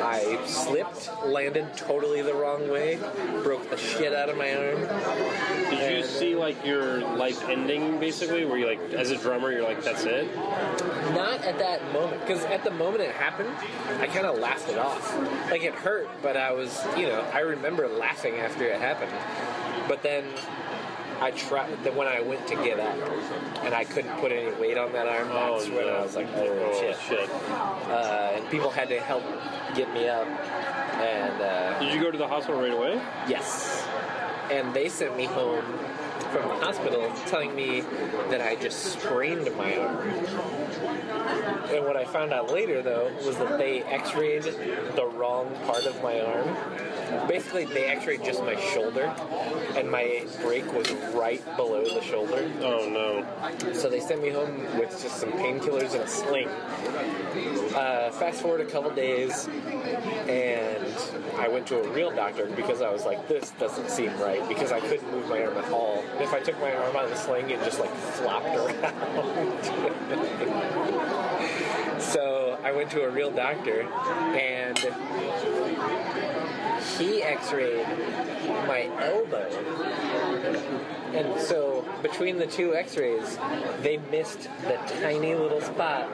[0.01, 2.99] I slipped, landed totally the wrong way,
[3.43, 4.79] broke the shit out of my arm.
[5.71, 9.63] Did you see like your life ending basically, where you like, as a drummer, you're
[9.65, 10.35] like, that's it?
[11.15, 13.51] Not at that moment, because at the moment it happened,
[14.01, 15.17] I kind of laughed it off.
[15.51, 19.13] Like it hurt, but I was, you know, I remember laughing after it happened.
[19.89, 20.25] But then
[21.21, 21.83] I tried.
[21.83, 22.97] Then when I went to get up,
[23.65, 25.97] and I couldn't put any weight on that arm, Oh, that's when no.
[25.97, 26.97] I was like, oh, shit.
[27.09, 27.31] shit.
[27.31, 29.25] Uh, and people had to help
[29.75, 33.01] get me up, and uh, Did you go to the hospital right away?
[33.29, 33.88] Yes.
[34.51, 35.65] And they sent me home
[36.31, 37.81] from the hospital telling me
[38.31, 40.09] that I just sprained my arm.
[41.71, 45.85] And what I found out later, though, was that they x rayed the wrong part
[45.87, 47.27] of my arm.
[47.27, 49.15] Basically, they x rayed just my shoulder,
[49.77, 52.51] and my break was right below the shoulder.
[52.61, 53.73] Oh no.
[53.73, 56.49] So they sent me home with just some painkillers and a sling.
[57.75, 59.49] Uh, fast forward a couple days,
[60.29, 60.87] and
[61.39, 64.73] I went to a real doctor because I was like, this doesn't seem right because
[64.73, 66.03] I couldn't move my arm at all.
[66.21, 68.75] If I took my arm out of the sling, it just like flopped around.
[72.01, 74.79] so I went to a real doctor, and
[76.99, 77.87] he x-rayed
[78.67, 79.49] my elbow
[81.15, 83.39] and so between the two x-rays
[83.83, 86.09] they missed the tiny little spot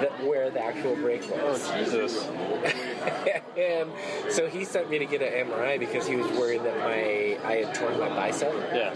[0.00, 2.24] that where the actual break was Oh Jesus.
[3.56, 3.90] and
[4.30, 7.56] so he sent me to get an mri because he was worried that my i
[7.64, 8.94] had torn my bicep Yeah.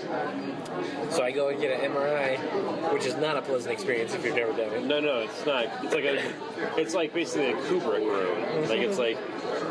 [1.11, 2.39] so i go and get an mri
[2.93, 5.67] which is not a pleasant experience if you've never done it No, no, it's not.
[5.85, 8.69] It's like a, it's like basically a Kubrick room.
[8.69, 9.17] Like it's like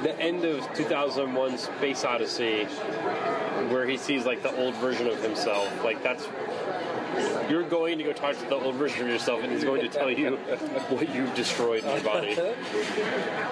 [0.04, 2.66] the end of 2001: Space Odyssey,
[3.70, 5.84] where he sees like the old version of himself.
[5.84, 6.26] Like that's
[7.50, 9.90] you're going to go talk to the old version of yourself, and he's going to
[9.90, 10.36] tell you
[10.90, 12.36] what you've destroyed in your body.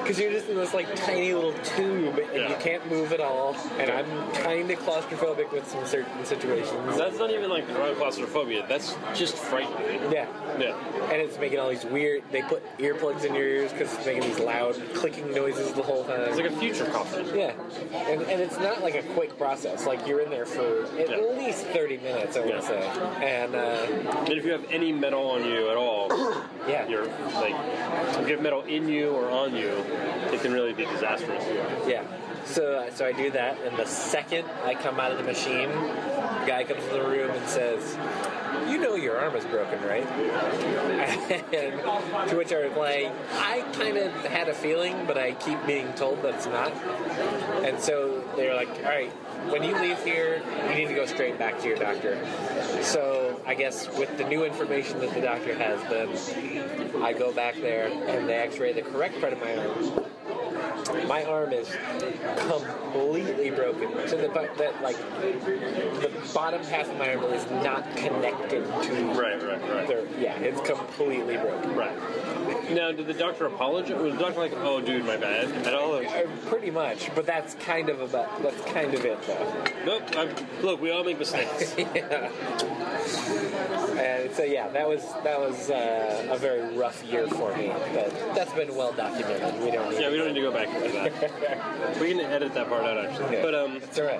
[0.03, 2.49] Because you're just in this like tiny little tube and Yeah.
[2.49, 3.55] you can't move at all.
[3.79, 6.97] And I'm kind of claustrophobic with some certain situations.
[6.97, 8.65] That's not even like claustrophobia.
[8.67, 10.11] That's just frightening.
[10.11, 10.27] Yeah.
[10.59, 10.75] Yeah.
[11.11, 12.23] And it's making all these weird.
[12.31, 16.03] They put earplugs in your ears because it's making these loud clicking noises the whole
[16.03, 16.21] time.
[16.21, 17.25] It's like a future coffin.
[17.35, 17.53] yeah,
[17.93, 19.85] and, and it's not like a quick process.
[19.85, 21.17] Like you're in there for at Yeah.
[21.17, 22.59] least 30 minutes, I would Yeah.
[22.61, 22.87] say.
[23.23, 26.09] And uh, And if you have any metal on you at all,
[26.67, 26.85] Yeah.
[26.87, 27.55] You're like,
[28.19, 29.69] if you have metal in you or on you,
[30.33, 31.43] it can really be disastrous.
[31.87, 32.03] Yeah.
[32.45, 36.45] So so I do that, and the second I come out of the machine, the
[36.45, 37.97] guy comes in the room and says,
[38.69, 40.05] "You know your arm is broken, right?"
[41.53, 45.93] and to which I reply, "I kind of had a feeling, but I keep being
[45.93, 46.71] told that it's not."
[47.63, 49.11] And so they're like, "All right."
[49.49, 52.17] When you leave here, you need to go straight back to your doctor.
[52.81, 57.55] So I guess with the new information that the doctor has, then I go back
[57.55, 60.05] there and they X-ray the correct part of my arm,
[61.07, 61.69] my arm is
[62.37, 63.89] completely broken.
[64.07, 64.27] So the
[64.57, 69.87] that like the bottom half of my arm is not connected to Right, right, right.
[69.87, 71.75] the yeah, it's completely broken.
[71.75, 71.97] Right.
[72.71, 73.95] Now, did the doctor apologize?
[74.01, 75.49] Was the doctor like, "Oh, dude, my bad"?
[75.65, 75.95] At all?
[75.97, 79.63] Or- Uh, Pretty much, but that's kind of about that's kind of it though.
[79.85, 80.03] Nope.
[80.15, 80.29] I'm,
[80.61, 81.75] look, we all make mistakes.
[81.95, 82.29] yeah.
[84.27, 88.11] And so yeah, that was that was uh, a very rough year for me, but
[88.35, 89.63] that's been well documented.
[89.63, 91.97] We don't need yeah, we don't need to go back into that.
[92.01, 93.37] we can edit that part out actually.
[93.37, 93.41] Yeah.
[93.41, 94.19] But um, It's alright.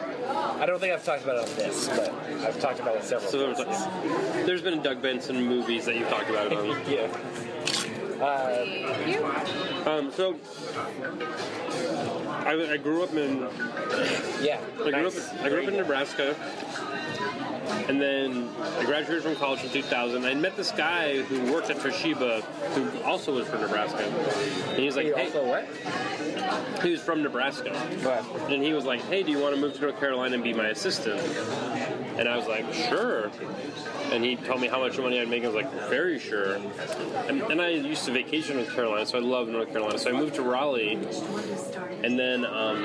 [0.62, 2.14] I don't think I've talked about it on this, but
[2.46, 4.46] I've talked about it several so there was, times.
[4.46, 6.54] there's been Doug Benson movies that you've talked about.
[6.54, 6.68] On.
[6.90, 7.08] yeah.
[8.18, 9.92] Thank you.
[9.92, 10.38] Um, so
[12.46, 13.40] I, I grew up in
[14.42, 14.62] Yeah.
[14.80, 15.30] I grew nice.
[15.30, 16.34] up I grew up in Nebraska,
[17.88, 20.26] and then I graduated from college in 2000.
[20.26, 22.42] I met this guy who worked at Toshiba,
[22.74, 24.04] who also was from Nebraska,
[24.70, 25.68] and he was like, You "Hey," what?
[26.84, 28.52] he was from Nebraska, What?
[28.52, 30.54] and he was like, "Hey, do you want to move to North Carolina and be
[30.54, 31.20] my assistant?"
[32.18, 33.30] And I was like, "Sure."
[34.12, 35.44] And he told me how much money I'd make.
[35.44, 36.56] I was like, "Very sure."
[37.28, 39.98] And, and I used to vacation in North Carolina, so I love North Carolina.
[39.98, 40.96] So I moved to Raleigh,
[42.04, 42.84] and then um,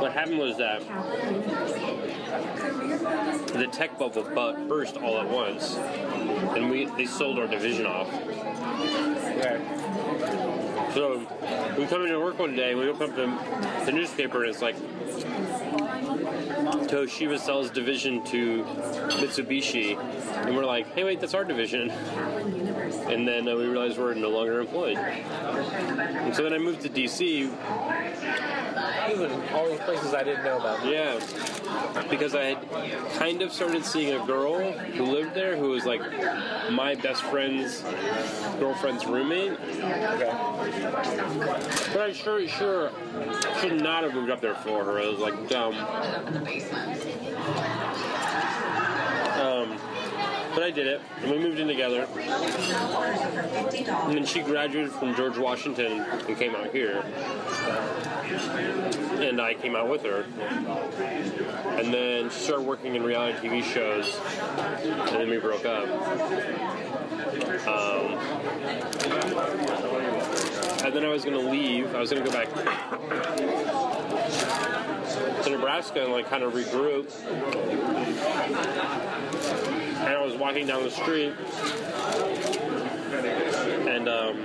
[0.00, 0.82] what happened was that
[2.34, 5.76] the tech bubble bu- burst all at once,
[6.56, 8.10] and we they sold our division off.
[10.94, 11.26] So
[11.76, 14.62] we come into work one day, and we open up the, the newspaper, and it's
[14.62, 14.76] like
[16.88, 18.62] Toshiba sells division to
[19.18, 19.98] Mitsubishi,
[20.46, 21.90] and we're like, hey, wait, that's our division.
[21.90, 24.96] And then uh, we realized we're no longer employed.
[24.96, 27.20] And so then I moved to DC,
[29.10, 30.84] Even all these places I didn't know about.
[30.86, 31.18] yeah,
[32.10, 36.02] because I had kind of started seeing a girl who lived there who was like
[36.70, 37.82] my best friend's
[38.58, 39.52] girlfriend's roommate.
[39.52, 40.32] Okay.
[41.92, 42.90] But I sure, sure
[43.60, 44.98] should not have moved up there for her.
[44.98, 45.74] It was like dumb.
[50.54, 52.06] But I did it, and we moved in together.
[52.14, 57.02] And then she graduated from George Washington and came out here.
[59.20, 60.24] And I came out with her.
[61.78, 64.16] And then she started working in reality TV shows,
[64.78, 65.88] and then we broke up.
[67.66, 68.18] Um,
[70.84, 71.92] and then I was going to leave.
[71.94, 72.48] I was going to go back
[75.42, 77.10] to Nebraska and like kind of regroup.
[80.04, 81.32] And I was walking down the street,
[83.88, 84.36] and um,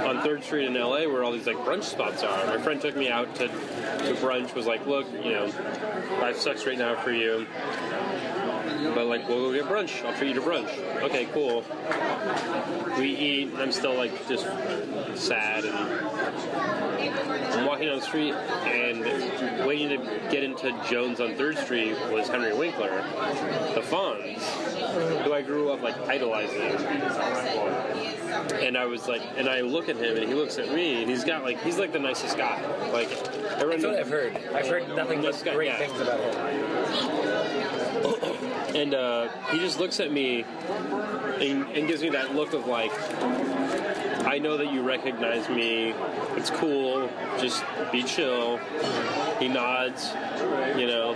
[0.00, 2.96] on Third Street in LA, where all these like brunch spots are, my friend took
[2.96, 4.54] me out to to brunch.
[4.56, 5.44] Was like, look, you know,
[6.20, 7.46] life sucks right now for you.
[8.94, 10.04] But like, we'll go get brunch.
[10.04, 11.02] I'll treat you to brunch.
[11.02, 11.64] Okay, cool.
[12.98, 13.54] We eat.
[13.58, 14.44] I'm still like just
[15.14, 15.76] sad and
[17.56, 19.00] I'm walking down the street and
[19.66, 19.96] waiting to
[20.30, 22.90] get into Jones on Third Street was Henry Winkler,
[23.74, 24.36] the Fonz,
[25.22, 26.60] who I grew up like idolizing.
[28.62, 31.10] And I was like, and I look at him and he looks at me and
[31.10, 32.60] he's got like, he's like the nicest guy.
[32.92, 33.10] Like,
[33.54, 34.36] everyone That's what I've heard.
[34.54, 36.36] I've heard nothing but This guy- great things about him.
[38.76, 40.44] And uh, he just looks at me
[41.40, 42.92] and, and gives me that look of like,
[44.26, 45.94] I know that you recognize me.
[46.36, 47.08] It's cool.
[47.38, 48.58] Just be chill.
[49.38, 50.12] He nods,
[50.76, 51.14] you know.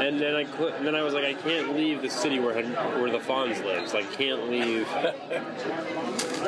[0.00, 3.10] And then I and then I was like, I can't leave the city where where
[3.10, 3.92] the Fonz lives.
[3.92, 4.88] Like, can't leave.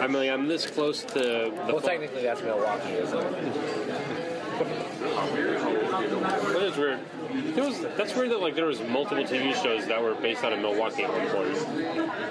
[0.00, 1.52] I'm like, I'm this close to the.
[1.66, 5.80] Well, technically that's Milwaukee, isn't it?
[6.10, 7.00] That is weird.
[7.30, 10.52] It was that's weird that like there was multiple TV shows that were based out
[10.52, 11.56] of Milwaukee at one point.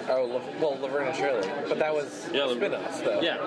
[0.09, 1.49] Oh, well, Laverne and Shirley.
[1.67, 3.21] But that was Yeah, spin-offs, though.
[3.21, 3.37] Yeah.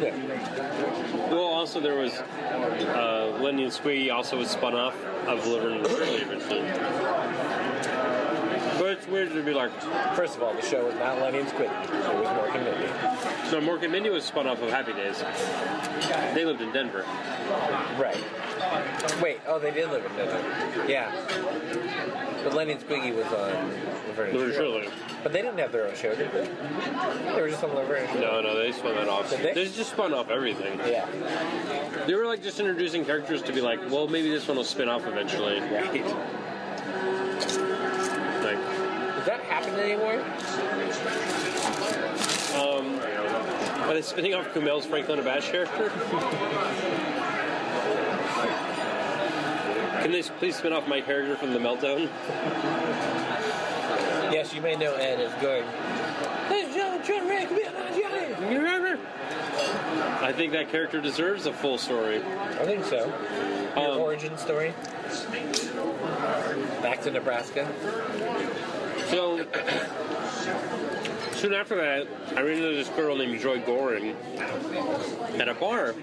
[0.00, 1.28] Yeah.
[1.30, 5.86] Well, also there was uh, Lenny and Squiggy also was spun off of Laverne and
[5.88, 6.62] Shirley eventually.
[8.92, 9.72] It's weird to be like,
[10.14, 11.48] First of all, the show was not Lenny and.
[11.48, 12.86] It was Mork and Mindy.
[13.50, 15.24] no, Mork and Mindy was spun off of Happy Days.
[16.34, 17.06] They lived in Denver.
[17.98, 18.22] Right.
[19.22, 20.84] Wait, oh, they did live in Denver.
[20.86, 21.10] Yeah.
[22.44, 23.70] But Lenny and Squiggy was on
[24.08, 24.52] Laverne and.
[24.52, 24.88] Shirley.
[25.22, 26.46] But they didn't have their own show, did they?
[27.34, 28.26] They were just on Laverne and Shirley.
[28.26, 29.30] No, no, they spun that off.
[29.30, 29.54] Did they?
[29.54, 30.78] They just spun off everything.
[30.80, 31.08] Yeah.
[32.06, 34.90] They were like just introducing characters to be like, well, maybe this one will spin
[34.90, 35.60] off eventually.
[35.60, 36.04] Right.
[39.22, 40.20] Like, Does that happen anymore?
[42.58, 42.98] um,
[43.88, 45.90] are they spinning off Kumail's Franklin and Bash character?
[50.02, 52.08] Can they please spin off my character from the Meltdown?
[54.32, 55.64] Yes, you may know Ed as going.
[56.50, 58.98] Ladies and gentlemen, John Ray, come here,
[60.20, 62.22] I think that character deserves a full story.
[62.24, 63.06] I think so.
[63.76, 64.74] Your Um, origin story.
[66.82, 67.68] Back to Nebraska.
[69.12, 69.44] So,
[71.32, 74.16] soon after that, I ran into this girl named Joy Goring
[75.38, 75.94] at a bar.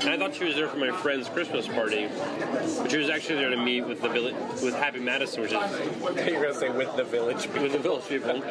[0.00, 2.08] And I thought she was there for my friend's Christmas party.
[2.78, 5.60] But she was actually there to meet with the village, with Happy Madison, which is
[6.26, 7.62] You're gonna say with the village people.
[7.62, 8.42] with the village people.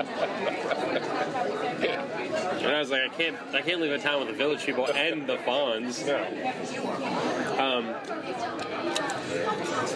[2.62, 4.88] and I was like, I can't, I can't leave a town with the village people
[4.88, 6.08] and the Fonz.
[7.60, 7.94] Um,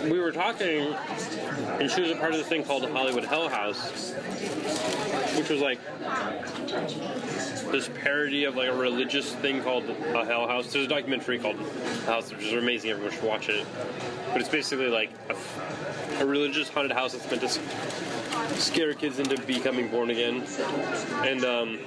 [0.03, 0.93] we were talking,
[1.79, 4.11] and she was a part of this thing called the Hollywood Hell House,
[5.37, 5.79] which was like
[7.71, 10.71] this parody of like a religious thing called a Hell House.
[10.71, 11.57] There's a documentary called
[12.05, 12.91] House, which is amazing.
[12.91, 13.65] Everyone should watch it.
[14.31, 17.47] But it's basically like a, a religious haunted house that's meant to
[18.55, 20.45] scare kids into becoming born again.
[21.23, 21.79] And um,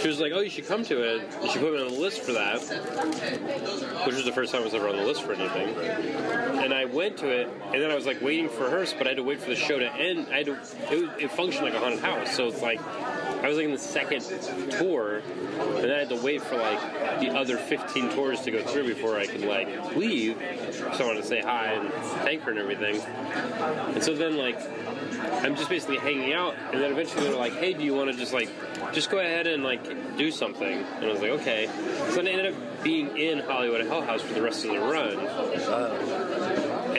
[0.00, 1.22] she was like, "Oh, you should come to it.
[1.42, 2.60] You should put me on the list for that."
[4.06, 5.74] Which was the first time I was ever on the list for anything.
[6.62, 9.10] And I went to it, and then I was like waiting for hers, but I
[9.10, 10.28] had to wait for the show to end.
[10.30, 10.52] I had to,
[10.90, 12.80] it, it functioned like a haunted house, so it's like
[13.42, 14.22] I was like in the second
[14.70, 18.62] tour, and then I had to wait for like the other 15 tours to go
[18.62, 20.36] through before I could like leave.
[20.94, 23.00] So I wanted to say hi and thank her and everything.
[23.94, 24.60] And so then like
[25.42, 28.16] I'm just basically hanging out, and then eventually they're like, "Hey, do you want to
[28.16, 28.50] just like,
[28.92, 31.68] just go ahead and like do something?" And I was like, "Okay."
[32.10, 34.72] So then I ended up being in Hollywood at Hell House for the rest of
[34.72, 35.16] the run,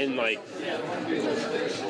[0.01, 0.39] and like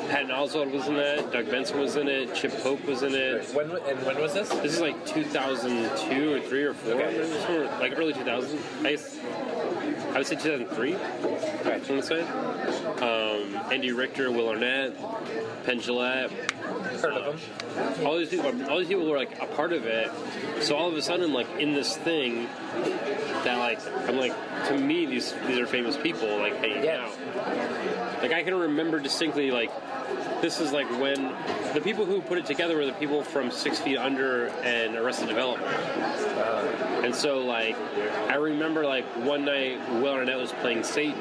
[0.08, 3.44] Patton Oswalt was in that, Doug Benson was in it, Chip Pope was in it.
[3.54, 4.48] When and when was this?
[4.48, 7.68] This is like 2002 or three or four, Okay.
[7.80, 8.58] like early 2000s.
[8.84, 9.18] I guess
[10.14, 10.94] I would say 2003.
[10.94, 10.98] I
[11.68, 12.20] want to say.
[13.02, 14.94] Um, Andy Richter, Will Arnett,
[15.64, 16.30] Penn Jillette,
[17.00, 18.06] Heard of them?
[18.06, 20.10] all these people, all these people were like a part of it.
[20.60, 22.46] So all of a sudden, like in this thing,
[23.44, 24.34] that like I'm like
[24.68, 27.06] to me these these are famous people like hanging Yeah.
[27.06, 27.16] out.
[28.22, 29.72] Like I can remember distinctly like
[30.40, 31.34] this is like when
[31.74, 35.28] the people who put it together were the people from Six Feet Under and Arrested
[35.28, 35.68] Development.
[37.04, 37.76] And so like
[38.28, 41.20] I remember like one night Will Arnett was playing Satan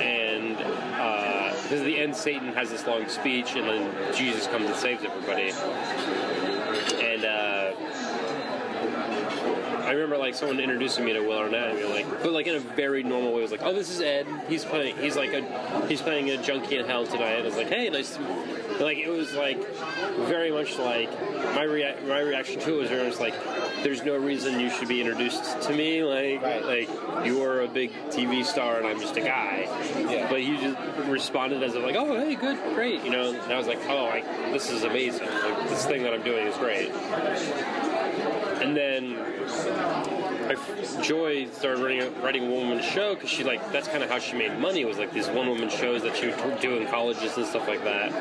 [0.00, 4.66] and uh, because at the end Satan has this long speech and then Jesus comes
[4.66, 5.50] and saves everybody.
[7.04, 7.72] And uh,
[9.86, 12.56] I remember like someone introducing me to Will Arnett and you're like but like in
[12.56, 14.26] a very normal way it was like, Oh this is Ed.
[14.48, 17.32] He's playing he's like a he's playing a junkie in hell tonight.
[17.34, 18.18] And I was like, Hey, nice
[18.80, 19.56] like it was like
[20.26, 21.08] very much like
[21.54, 23.32] my rea- my reaction to it was very much like
[23.82, 26.62] there's no reason you should be introduced to me like Right.
[26.64, 29.62] like you are a big TV star and I'm just a guy
[30.10, 30.28] Yeah.
[30.28, 30.76] but he just
[31.08, 34.04] responded as if like oh hey good great you know and I was like oh
[34.04, 36.90] like this is amazing like this thing that I'm doing is great
[38.60, 39.16] and then
[40.48, 44.18] I, Joy started writing, a one woman show because she like that's kind of how
[44.18, 47.36] she made money was like these one woman shows that she would do in colleges
[47.36, 48.12] and stuff like that.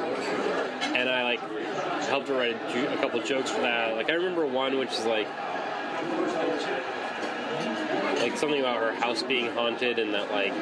[0.96, 1.40] And I like
[2.08, 3.96] helped her write a, a couple jokes for that.
[3.96, 5.28] Like I remember one which is like
[8.20, 10.54] like something about her house being haunted and that like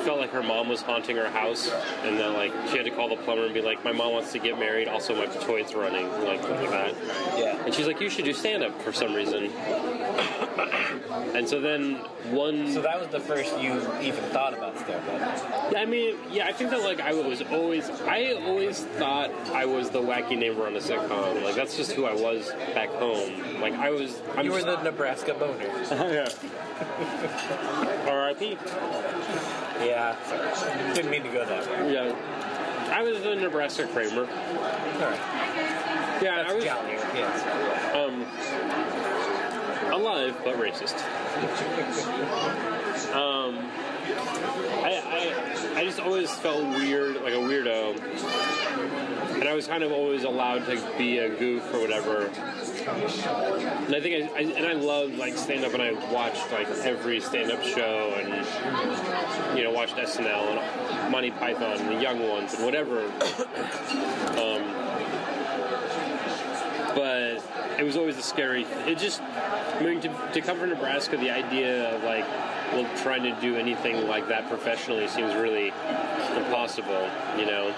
[0.00, 1.70] felt like her mom was haunting her house
[2.04, 4.32] and then like she had to call the plumber and be like my mom wants
[4.32, 6.94] to get married also my toilet's running like like that
[7.38, 7.64] Yeah.
[7.64, 9.44] and she's like, you should do stand up for some reason.
[11.34, 11.94] and so then
[12.30, 12.72] one.
[12.72, 15.72] So that was the first you even thought about stand up.
[15.72, 19.64] Yeah, I mean, yeah, I think that like I was always, I always thought I
[19.64, 21.42] was the wacky neighbor on a sitcom.
[21.44, 23.60] Like that's just who I was back home.
[23.60, 24.20] Like I was.
[24.36, 25.64] I'm You were just- the Nebraska boner.
[25.90, 26.28] yeah.
[28.10, 28.56] R.I.P.
[29.84, 29.89] Yeah.
[30.26, 30.94] Sorry.
[30.94, 31.92] Didn't mean to go that way.
[31.92, 32.14] Yeah.
[32.90, 34.22] I was a Nebraska Kramer.
[34.22, 35.20] All right.
[36.22, 36.92] Yeah, I was Jolly.
[37.14, 37.94] Yes.
[37.94, 38.26] um,
[39.92, 40.96] alive but racist.
[43.14, 43.58] um,
[44.82, 47.96] I, I, I just always felt weird, like a weirdo,
[49.34, 52.30] and I was kind of always allowed to be a goof or whatever.
[52.86, 56.68] And I think I, I and I love like stand up, and I watched like
[56.84, 62.28] every stand up show, and you know watched SNL and Monty Python and the young
[62.28, 63.04] ones and whatever.
[64.38, 64.90] um,
[66.94, 67.42] but
[67.78, 68.64] it was always a scary.
[68.86, 69.22] It just,
[69.80, 72.26] mean, to, to come from Nebraska, the idea of like,
[72.72, 75.68] well, trying to do anything like that professionally seems really
[76.36, 77.08] impossible,
[77.38, 77.68] you know.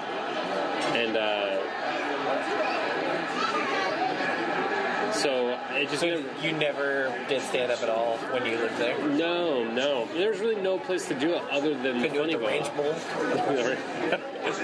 [0.95, 1.63] And uh,
[5.13, 8.77] so it just So never, you never did stand up at all when you lived
[8.79, 8.97] there?
[9.09, 10.07] no, no.
[10.15, 12.49] There's really no place to do it other than Couldn't do it Funny the Bone.
[12.49, 12.95] Ranch Bowl?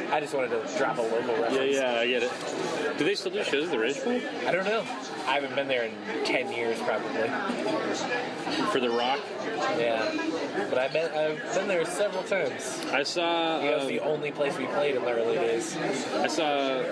[0.12, 1.54] I just wanted to drop a local reference.
[1.74, 2.32] Yeah, yeah, I get it.
[2.98, 4.80] Do they still do shows at the Ranch Bowl I don't know.
[5.26, 5.94] I haven't been there in
[6.24, 7.28] 10 years probably.
[8.72, 9.20] for the Rock?
[9.78, 10.10] Yeah.
[10.68, 12.84] But I've been, I've been there several times.
[12.92, 13.60] I saw.
[13.60, 15.76] It was um, the only place we played in the early days.
[15.76, 16.82] I saw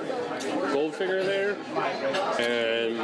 [0.72, 1.56] Goldfinger there,
[2.38, 2.96] and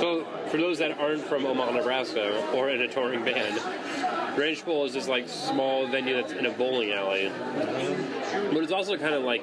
[0.00, 3.60] so for those that aren't from Omaha, Nebraska, or in a touring band,
[4.38, 7.30] Ranch Bowl is this like small venue that's in a bowling alley,
[8.52, 9.42] but it's also kind of like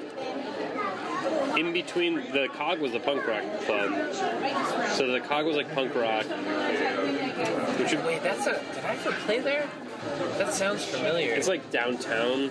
[1.57, 2.15] in between.
[2.31, 4.13] The Cog was the punk rock club,
[4.93, 6.25] so the Cog was like punk rock,
[7.77, 8.61] which Wait, that's a.
[8.73, 9.67] Did I ever play there?
[10.37, 11.33] That sounds familiar.
[11.33, 12.49] it's like downtown,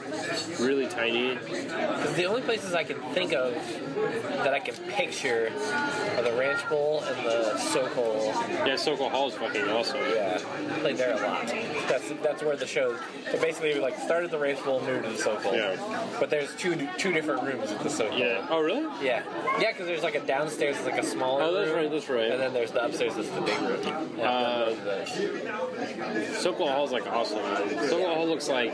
[0.61, 1.35] really tiny.
[1.35, 3.55] Because the only places I can think of
[4.45, 5.53] that I can picture
[6.17, 8.33] are the Ranch Bowl and the Sokol.
[8.67, 9.99] Yeah, Sokol Hall is fucking awesome.
[10.15, 10.41] Yeah,
[10.79, 11.47] played there a lot.
[11.89, 12.97] That's that's where the show.
[13.33, 15.55] So basically, we like started the Ranch Bowl, moved to the Sokol.
[15.55, 15.77] Yeah.
[16.21, 18.17] But there's two two different rooms at the Sokol.
[18.17, 18.47] Yeah.
[18.49, 18.83] Oh, really?
[19.05, 19.25] Yeah,
[19.59, 21.43] yeah, because there's like a downstairs, like a smaller.
[21.43, 22.31] Oh, that's room, right, that's right.
[22.31, 24.21] And then there's the upstairs, that's the big room.
[24.21, 26.39] Uh, both of those.
[26.39, 27.40] Sokol Hall is like awesome.
[27.89, 28.73] Sokol Hall looks like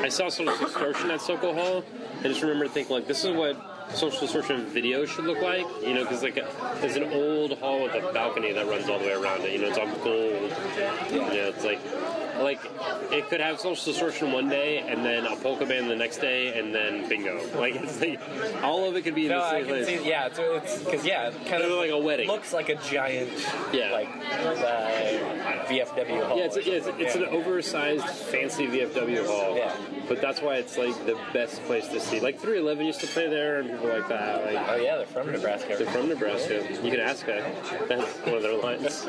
[0.00, 1.84] I saw social distortion at Sokol Hall.
[2.20, 3.56] I just remember thinking like this is what
[3.94, 5.66] social distortion video should look like.
[5.82, 6.48] You know, because like a,
[6.80, 9.52] there's an old hall with a balcony that runs all the way around it.
[9.52, 10.52] You know, it's all gold.
[11.10, 11.80] Yeah, it's like
[12.42, 12.60] like
[13.12, 16.58] it could have social distortion one day and then a polka band the next day
[16.58, 17.40] and then bingo.
[17.58, 18.20] Like it's like
[18.62, 19.86] all of it could be in No, the I same can place.
[19.86, 20.08] see.
[20.08, 22.28] Yeah, it's it's because yeah, kind of like a wedding.
[22.28, 23.30] looks like a giant,
[23.72, 23.90] Yeah.
[23.92, 26.38] like uh, VFW hall.
[26.38, 27.22] Yeah, it's, or yeah, it's, it's Yeah.
[27.22, 29.56] an oversized, fancy VFW hall.
[29.56, 29.72] Yeah.
[30.08, 32.20] But that's why it's like the best place to see.
[32.20, 34.44] Like 311 used to play there and people like that.
[34.44, 35.76] Like Oh yeah, they're from Nebraska.
[35.78, 36.66] they're from Nebraska.
[36.82, 37.42] You can ask her.
[37.88, 39.06] That's one of their lines.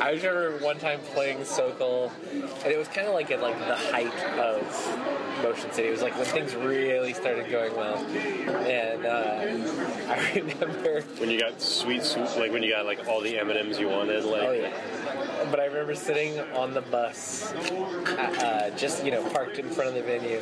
[0.00, 1.44] I remember one time playing
[1.80, 5.88] And it was kind of like at like the height of Motion City.
[5.88, 11.02] It was like when things really started going well, and uh, I remember.
[11.18, 13.78] When you got sweet, sweet, like when you got like all the M and M's
[13.78, 14.24] you wanted.
[14.24, 15.29] Like Oh yeah.
[15.50, 19.94] But I remember sitting on the bus, uh, just you know, parked in front of
[19.94, 20.40] the venue,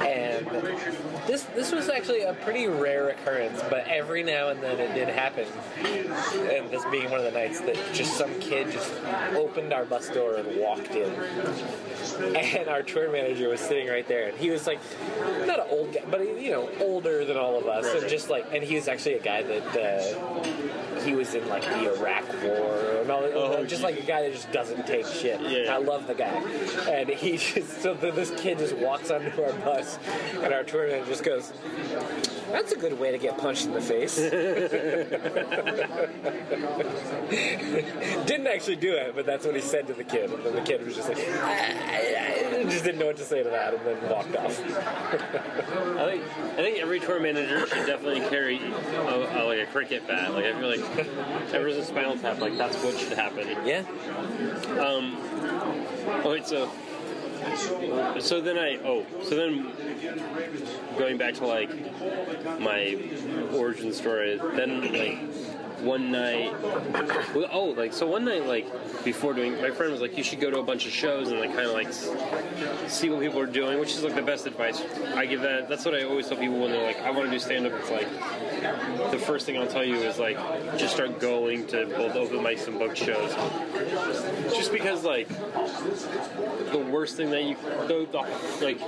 [0.00, 0.46] and
[1.26, 3.60] this this was actually a pretty rare occurrence.
[3.68, 5.46] But every now and then it did happen,
[5.76, 8.92] and this being one of the nights that just some kid just
[9.34, 11.12] opened our bus door and walked in,
[12.36, 14.80] and our tour manager was sitting right there, and he was like,
[15.46, 18.46] not an old guy, but you know, older than all of us, and just like,
[18.52, 19.76] and he was actually a guy that.
[19.76, 23.32] Uh, he was in like the Iraq War and all that.
[23.34, 25.40] Oh, just like a guy that just doesn't take shit.
[25.40, 25.74] Yeah.
[25.74, 26.34] I love the guy.
[26.90, 29.98] And he just, so this kid just walks onto our bus
[30.34, 31.52] and our tour manager just goes,
[32.50, 34.16] that's a good way to get punched in the face.
[38.26, 40.30] Didn't actually do it, but that's what he said to the kid.
[40.30, 43.42] And then the kid was just like, I, I just didn't know what to say
[43.42, 44.60] to that and then walked off.
[45.98, 50.06] I think I think every tour manager should definitely carry a, a, like a cricket
[50.06, 50.34] bat.
[50.34, 53.48] Like I feel like ever since Spinal Tap, like that's what should happen.
[53.66, 53.84] Yeah.
[54.78, 55.16] Um,
[56.24, 56.70] oh so
[58.20, 59.72] so then I oh so then
[60.98, 61.70] going back to like
[62.60, 62.96] my
[63.54, 64.38] origin story.
[64.54, 65.18] Then like
[65.82, 66.52] one night,
[67.50, 68.66] oh like so one night like
[69.04, 71.40] before doing, my friend was like, you should go to a bunch of shows and
[71.40, 71.92] like kind of like
[72.90, 74.82] see what people are doing, which is like the best advice
[75.14, 75.40] I give.
[75.42, 77.66] That that's what I always tell people when they're like, I want to do stand
[77.66, 77.72] up.
[77.80, 78.08] It's like
[79.10, 80.36] the first thing I'll tell you is like
[80.78, 83.34] just start going to both open mics and book shows.
[84.54, 87.56] Just because like the worst thing that you
[87.88, 88.78] the, the, like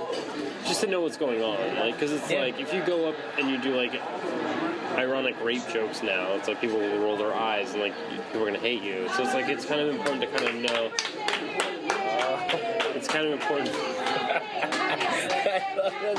[0.65, 2.39] just to know what's going on like because it's Yeah.
[2.41, 3.93] like if you go up and you do like
[4.95, 6.33] ironic rape jokes now.
[6.33, 9.07] It's like people will roll their eyes and like people are gonna hate you.
[9.15, 10.91] So it's like it's kind of important to kind of know
[12.95, 13.71] it's kind of important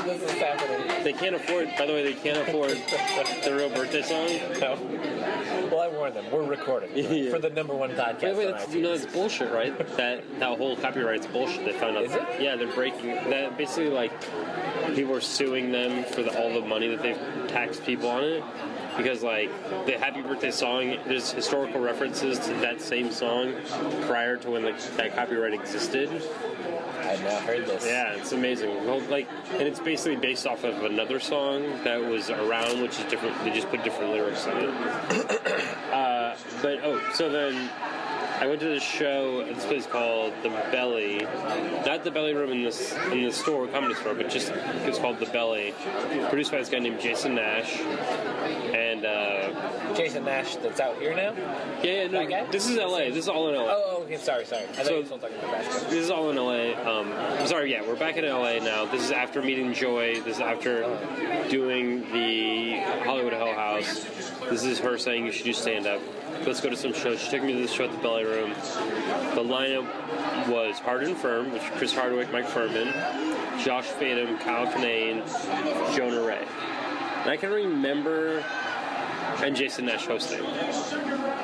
[0.05, 1.03] this is happening.
[1.03, 2.71] they can't afford by the way they can't afford
[3.43, 4.27] the real birthday song
[4.59, 4.77] No.
[5.71, 6.25] Well, I warned them.
[6.31, 7.29] We're recording Yeah.
[7.31, 8.21] for the number one podcast.
[8.21, 9.77] By the way, on that's, you know, that's bullshit, right?
[9.97, 11.65] that that whole copyright's bullshit.
[11.65, 12.03] They found out.
[12.05, 12.21] Is it?
[12.39, 13.07] Yeah, they're breaking.
[13.29, 14.11] That basically like
[14.95, 18.43] people are suing them for the, all the money that they've taxed people on it,
[18.97, 19.49] because like
[19.85, 23.53] the Happy Birthday song, there's historical references to that same song
[24.01, 26.09] prior to when like that copyright existed.
[27.01, 27.85] I've not heard this.
[27.85, 28.85] Yeah, it's amazing.
[28.85, 33.05] Well, like, and it's basically based off of another song that was around, which is
[33.05, 33.41] different.
[33.45, 34.69] They just put different lyrics on it.
[35.93, 37.69] uh, but oh, so then
[38.39, 41.19] I went to this show at this place called the Belly,
[41.85, 44.51] not the Belly Room in this in the store, comedy store, but just
[44.85, 45.73] it's called the Belly,
[46.29, 51.33] produced by this guy named Jason Nash, and uh, Jason Nash that's out here now?
[51.81, 52.41] yeah, yeah, guy?
[52.41, 53.09] no, this is L.A.
[53.09, 53.71] This is all in L.A.
[53.75, 54.63] Oh, okay, sorry, sorry.
[54.63, 55.89] I thought So- you were talking about basketball.
[55.89, 56.89] This is all in LA.
[56.99, 58.85] Um, I'm sorry, yeah, we're back in LA now.
[58.85, 60.21] This is after meeting Joy.
[60.21, 60.81] This is after
[61.49, 64.05] doing the Hollywood Hell House.
[64.49, 66.01] This is her saying you should do stand up.
[66.45, 67.19] Let's go to some shows.
[67.19, 68.51] She took me to this show at the Belly Room.
[69.35, 69.85] The lineup
[70.47, 72.93] was Hard 'n Phirm, which Chris Hardwick, Mike Phirman,
[73.63, 75.23] Josh Fadem, Kyle Kinane,
[75.95, 76.45] Jonah Ray.
[77.21, 78.43] And I can remember,
[79.43, 80.45] and Jason Nash hosting.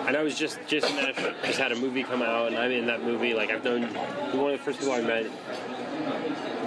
[0.07, 2.85] And I was just Jason Nash just had a movie come out, and I'm in
[2.87, 3.33] that movie.
[3.33, 3.83] Like I've known
[4.33, 5.25] one of the first people I met.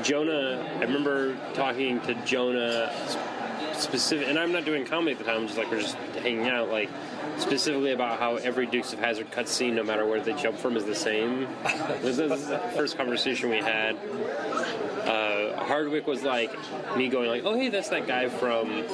[0.02, 2.92] Jonah, I remember talking to Jonah
[3.80, 5.42] specific, and I'm not doing comedy at the time.
[5.42, 6.88] I'm just like we're just hanging out, like
[7.38, 10.84] specifically about how every Dukes of Hazzard cutscene, no matter where they jump from, is
[10.84, 11.48] the same.
[12.02, 13.96] this is the first conversation we had.
[15.06, 16.52] Uh, Hardwick was like
[16.96, 18.84] me going like, "Oh hey, that's that guy from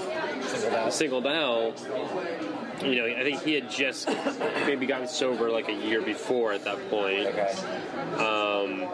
[0.44, 0.92] Singled out.
[0.92, 2.51] Singled Out."
[2.82, 4.08] You know, I think he had just
[4.66, 7.26] maybe gotten sober like a year before at that point.
[7.26, 7.52] Okay.
[8.18, 8.88] Um,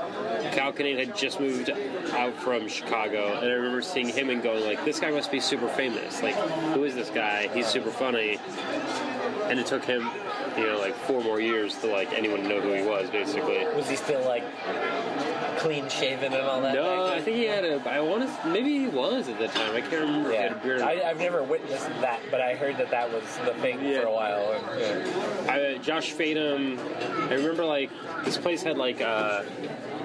[0.98, 1.70] had just moved
[2.12, 5.40] out from Chicago, and I remember seeing him and going like, "This guy must be
[5.40, 6.22] super famous.
[6.22, 6.34] Like,
[6.74, 7.48] who is this guy?
[7.54, 8.38] He's super funny."
[9.44, 10.10] And it took him,
[10.58, 13.64] you know, like four more years to like anyone know who he was, basically.
[13.76, 14.42] Was he still like
[15.58, 16.74] clean shaven and all that?
[16.74, 17.80] No, I think he had a.
[17.90, 18.48] I want to.
[18.48, 19.74] Maybe he was at the time.
[19.74, 20.30] I can't remember.
[20.30, 20.80] If he had a Yeah, beard.
[20.82, 24.00] I, I've never witnessed that, but I heard that that was the thing Yeah.
[24.02, 24.52] for a while.
[24.52, 24.80] And,
[25.46, 25.74] yeah.
[25.74, 26.78] I, Josh Fadem.
[27.30, 27.90] I remember like
[28.24, 29.46] this place had like a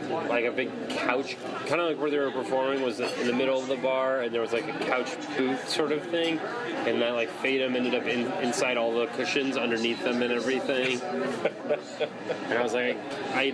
[0.09, 1.37] like a big couch,
[1.67, 4.33] kind of like where they were performing was in the middle of the bar, and
[4.33, 6.39] there was like a couch booth sort of thing,
[6.85, 11.01] and that like Fadem ended up in, inside all the cushions underneath them and everything.
[12.49, 12.97] and I was like,
[13.33, 13.53] I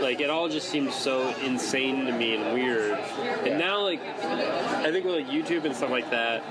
[0.00, 2.92] like it all just seemed so insane to me and weird.
[3.46, 6.42] And now like I think with like YouTube and stuff like that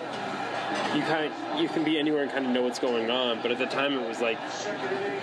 [0.95, 3.41] you kind you can be anywhere and kind of know what's going on.
[3.41, 4.39] But at the time, it was like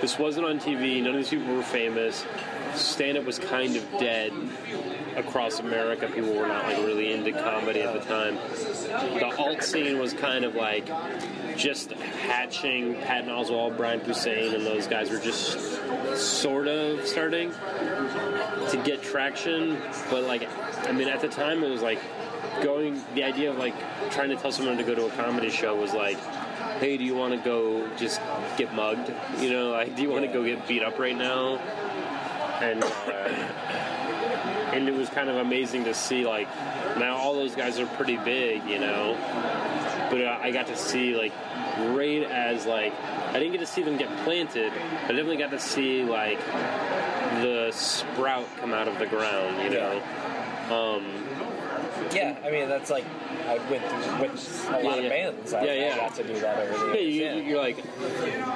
[0.00, 1.02] this wasn't on TV.
[1.02, 2.24] None of these people were famous.
[2.76, 4.32] Stand up was kind of dead
[5.16, 6.08] across America.
[6.08, 8.36] People were not like really into comedy at the time.
[9.18, 10.86] The alt scene was kind of like
[11.56, 12.94] just hatching.
[12.96, 15.58] Patton Oswalt, Brian Posehn, and those guys were just
[16.16, 19.78] sort of starting to get traction.
[20.10, 20.48] But like,
[20.86, 22.00] I mean, at the time, it was like
[22.62, 23.02] going.
[23.14, 23.74] The idea of like
[24.10, 26.18] trying to tell someone to go to a comedy show was like.
[26.80, 28.20] Hey, do you want to go just
[28.58, 29.10] get mugged?
[29.40, 31.58] You know, like, do you want to go get beat up right now?
[32.60, 33.76] And uh,
[34.72, 36.48] and it was kind of amazing to see like
[36.98, 39.16] now all those guys are pretty big, you know.
[40.10, 41.32] But uh, I got to see like
[41.96, 42.92] right as like
[43.30, 44.72] I didn't get to see them get planted.
[44.72, 46.38] I definitely got to see like
[47.42, 50.02] the sprout come out of the ground, you know.
[50.70, 51.04] Um,
[52.14, 53.04] yeah, I mean that's like
[53.48, 53.82] I with
[54.20, 55.52] with a lot Yeah, of bands.
[55.52, 55.92] I, Yeah, yeah.
[55.94, 57.84] I got to do that over the yeah, you, you're like,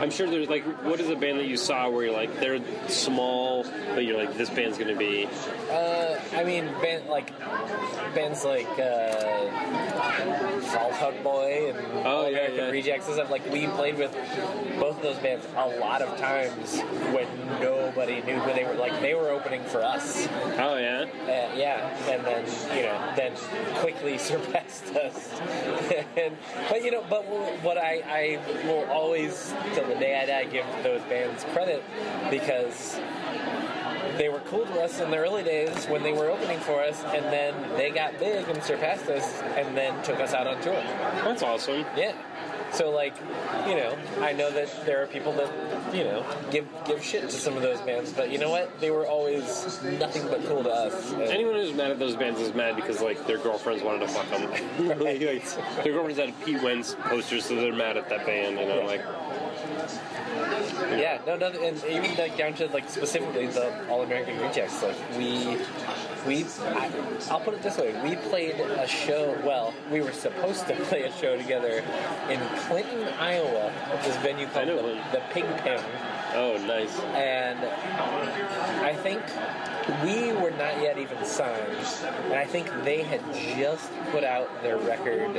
[0.00, 2.60] I'm sure there's like, what is a band that you saw where you're like, they're
[2.88, 5.28] small, but you're like, this band's gonna be,
[5.70, 7.30] Uh, I mean, band, like
[8.14, 12.70] bands like uh, Fall Out Boy and Oh, yeah, American yeah.
[12.70, 13.30] Rejects and stuff.
[13.30, 14.12] Like we played with
[14.78, 16.78] both of those bands a lot of times
[17.12, 17.26] when
[17.60, 18.74] nobody knew who they were.
[18.74, 20.26] Like they were opening for us.
[20.58, 22.44] oh yeah, Uh, yeah, and then
[22.76, 23.32] you know, then
[23.76, 25.40] quickly surpassed us.
[26.16, 26.36] and,
[26.68, 27.24] but you know, but
[27.62, 31.82] what I, I will always, till the day I die, give those bands credit
[32.30, 32.98] because
[34.16, 37.02] they were cool to us in the early days when they were opening for us,
[37.04, 40.74] and then they got big and surpassed us, and then took us out on tour.
[41.24, 41.84] that's awesome.
[41.96, 42.12] Yeah.
[42.72, 43.14] So like,
[43.66, 47.30] you know, I know that there are people that, you know, give give shit to
[47.36, 48.80] some of those bands, but you know what?
[48.80, 51.12] They were always nothing but cool to us.
[51.12, 54.08] And- Anyone who's mad at those bands is mad because like their girlfriends wanted to
[54.08, 54.50] fuck them.
[55.00, 58.58] like, like, their girlfriends had Pete Wentz posters, so they're mad at that band.
[58.58, 59.02] You know, like
[60.98, 64.82] Yeah, no, no, and even like down to like specifically the All American Rejects.
[64.82, 65.58] Like we,
[66.26, 66.90] we, I,
[67.30, 69.36] I'll put it this way: we played a show.
[69.44, 71.82] Well, we were supposed to play a show together
[72.28, 75.82] in Clinton, Iowa, at this venue called the, the Pig Pen.
[76.34, 76.98] oh nice.
[77.14, 77.58] and
[78.84, 79.22] I think
[80.04, 81.86] we were not yet even signed,
[82.24, 83.20] and I think they had
[83.56, 85.32] just put out their record,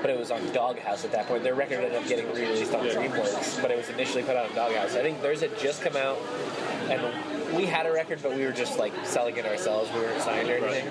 [0.00, 1.42] but it was on Doghouse at that point.
[1.42, 4.56] Their record ended up getting re-released on DreamWorks, but it was initially put out on
[4.56, 4.96] Doghouse.
[4.96, 6.18] I think theirs had just come out,
[6.88, 9.90] and we had a record, but we were just like selling it ourselves.
[9.92, 10.88] We weren't signed or anything,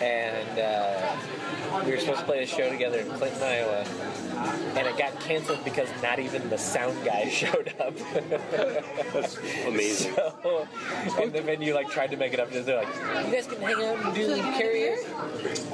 [0.00, 1.16] and uh,
[1.84, 3.84] we were supposed to play a show together in Clinton, Iowa.
[4.74, 7.94] And it got canceled because not even the sound guy showed up.
[9.12, 9.36] That's
[9.66, 10.14] amazing.
[10.42, 10.66] So,
[11.22, 12.50] and the venue like tried to make it up.
[12.50, 12.88] They're like,
[13.26, 14.98] "You guys can hang out and do So you can.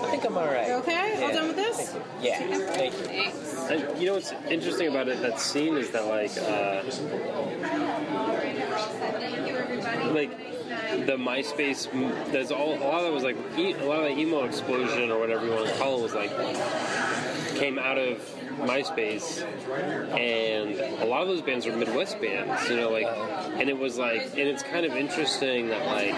[0.04, 0.66] I think I'm all right.
[0.68, 1.14] You okay?
[1.22, 1.32] All Yeah.
[1.32, 1.96] done with this?
[2.20, 2.38] Yeah.
[2.38, 3.76] Thank you.
[3.76, 5.20] And you know what's interesting about it?
[5.22, 6.82] That scene is that like, uh,
[10.12, 10.30] like
[11.06, 11.88] the MySpace.
[12.32, 15.10] There's all a lot of it was like e- a lot of the emo explosion
[15.10, 16.30] or whatever you want to call it was like
[17.56, 18.18] came out of
[18.58, 19.42] MySpace,
[20.18, 22.68] and a lot of those bands were Midwest bands.
[22.68, 26.14] You know, like, and it was like, and it's kind of interesting that like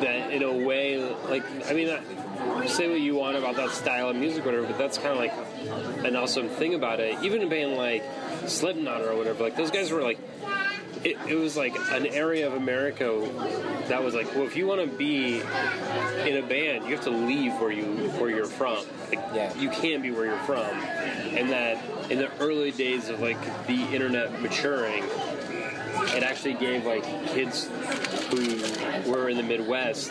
[0.00, 0.98] that in a way,
[1.28, 4.76] like I mean, I- say what you want about that style of music, whatever, but
[4.78, 7.16] that's kind of like an awesome thing about it.
[7.22, 8.02] Even a band like
[8.46, 10.18] Slipknot or whatever, like those guys were like.
[11.06, 13.06] It, it was like an area of America
[13.86, 17.10] that was like, well, if you want to be in a band, you have to
[17.10, 17.84] leave where you
[18.18, 18.78] where you're from.
[19.08, 19.56] Like, Yeah.
[19.56, 23.38] you can't be where you're from, and that in the early days of like
[23.68, 25.04] the internet maturing,
[26.14, 27.68] it actually gave like kids
[28.30, 30.10] who were in the Midwest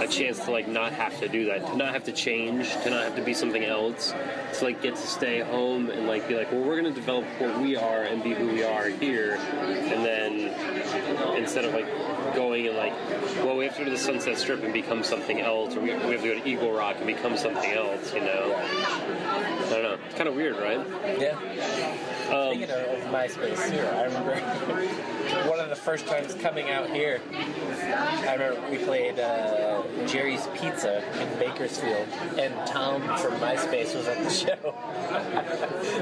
[0.00, 2.90] a chance to like not have to do that, to not have to change, to
[2.90, 4.14] not have to be something else,
[4.58, 7.60] to like get to stay home and like be like, well, we're gonna develop what
[7.60, 11.86] we are and be who we are here, and then instead of like
[12.34, 12.92] going and like,
[13.44, 15.94] well, we have to go to the Sunset Strip and become something else, or we,
[15.94, 18.54] we have to go to Eagle Rock and become something else, you know?
[18.56, 19.98] I don't know.
[20.06, 20.84] It's kind of weird, right?
[21.20, 21.38] Yeah.
[22.30, 24.34] Um, Speaking of, of MySpace, here, I remember
[25.30, 27.20] one of the first times coming out here.
[27.30, 32.08] I remember we played uh, Jerry's Pizza in Bakersfield,
[32.38, 34.74] and Tom from MySpace was at the show.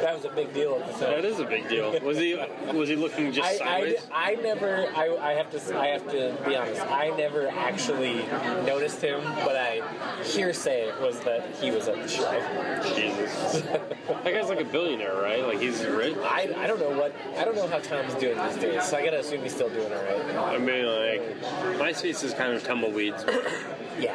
[0.01, 1.15] that was a big deal at the time.
[1.15, 1.99] That is a big deal.
[2.01, 2.39] Was he
[2.73, 4.07] was he looking just I, sideways?
[4.13, 8.25] I, I never I, I have to I have to be honest I never actually
[8.65, 9.83] noticed him but I
[10.23, 13.63] hearsay was that he was at the show Jesus.
[13.63, 15.45] that guy's like a billionaire, right?
[15.45, 16.17] Like he's rich.
[16.19, 19.05] I, I don't know what I don't know how Tom's doing these days so I
[19.05, 21.41] gotta assume he's still doing all right I mean, like
[21.79, 23.25] MySpace is kind of tumbleweeds.
[23.99, 24.15] yeah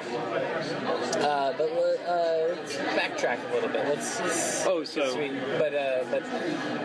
[1.24, 1.70] uh, but
[2.08, 5.34] uh, let's backtrack a little bit let's, Oh, so sweet.
[5.58, 6.24] but uh, but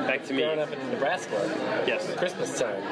[0.06, 0.42] back to me.
[0.42, 2.12] growing up in Nebraska Yes.
[2.16, 2.82] Christmas time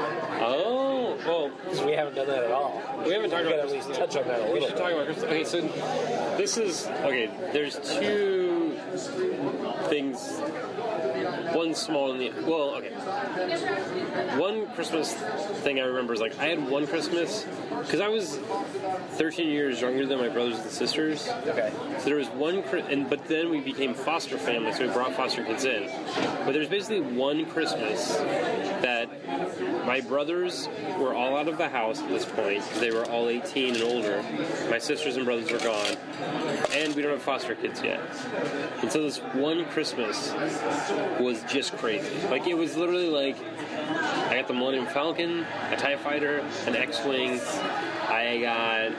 [0.41, 3.73] Oh, well, 'cause we haven't done that at all we haven't talked we about at
[3.73, 4.55] least touch on that a little.
[4.55, 5.25] We should bit talk about Christmas.
[5.25, 7.31] Okay, so this is okay.
[7.53, 8.77] There's two
[9.89, 10.41] things.
[11.55, 12.91] One small and the well, okay.
[14.39, 15.13] One Christmas
[15.63, 17.47] thing I remember is like I had one Christmas
[17.83, 18.37] because I was
[19.13, 21.29] 13 years younger than my brothers and sisters.
[21.47, 22.59] okay So there was one,
[22.91, 25.91] and but then we became foster family, so we brought foster kids in.
[26.45, 29.09] But there's basically one Christmas that
[29.87, 30.69] my brothers
[30.99, 33.85] were all out of the house at this point because they were all 18 and
[33.85, 34.23] older.
[34.69, 35.97] My sisters and brothers were gone,
[36.73, 38.01] and we don't have foster kids yet.
[38.83, 40.33] And so this one Christmas
[41.19, 42.15] was just crazy.
[42.29, 43.37] Like it was literally like
[43.89, 47.41] I got the Millennium Falcon, a Tie Fighter, an X-wing.
[48.09, 48.93] I got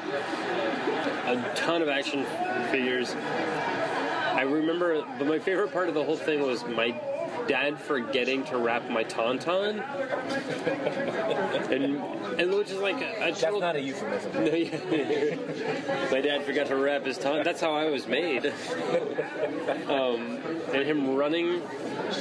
[1.28, 2.26] a ton of action
[2.72, 3.14] figures.
[3.14, 6.92] I remember, but my favorite part of the whole thing was my
[7.48, 9.84] dad forgetting to wrap my tauntaun,
[11.72, 12.02] and
[12.40, 15.36] and which is like a, a that's total- not a euphemism no, yeah.
[16.12, 17.44] My dad forgot to wrap his tongue.
[17.44, 18.54] That's how I was made.
[19.88, 20.40] Um,
[20.74, 21.62] and him running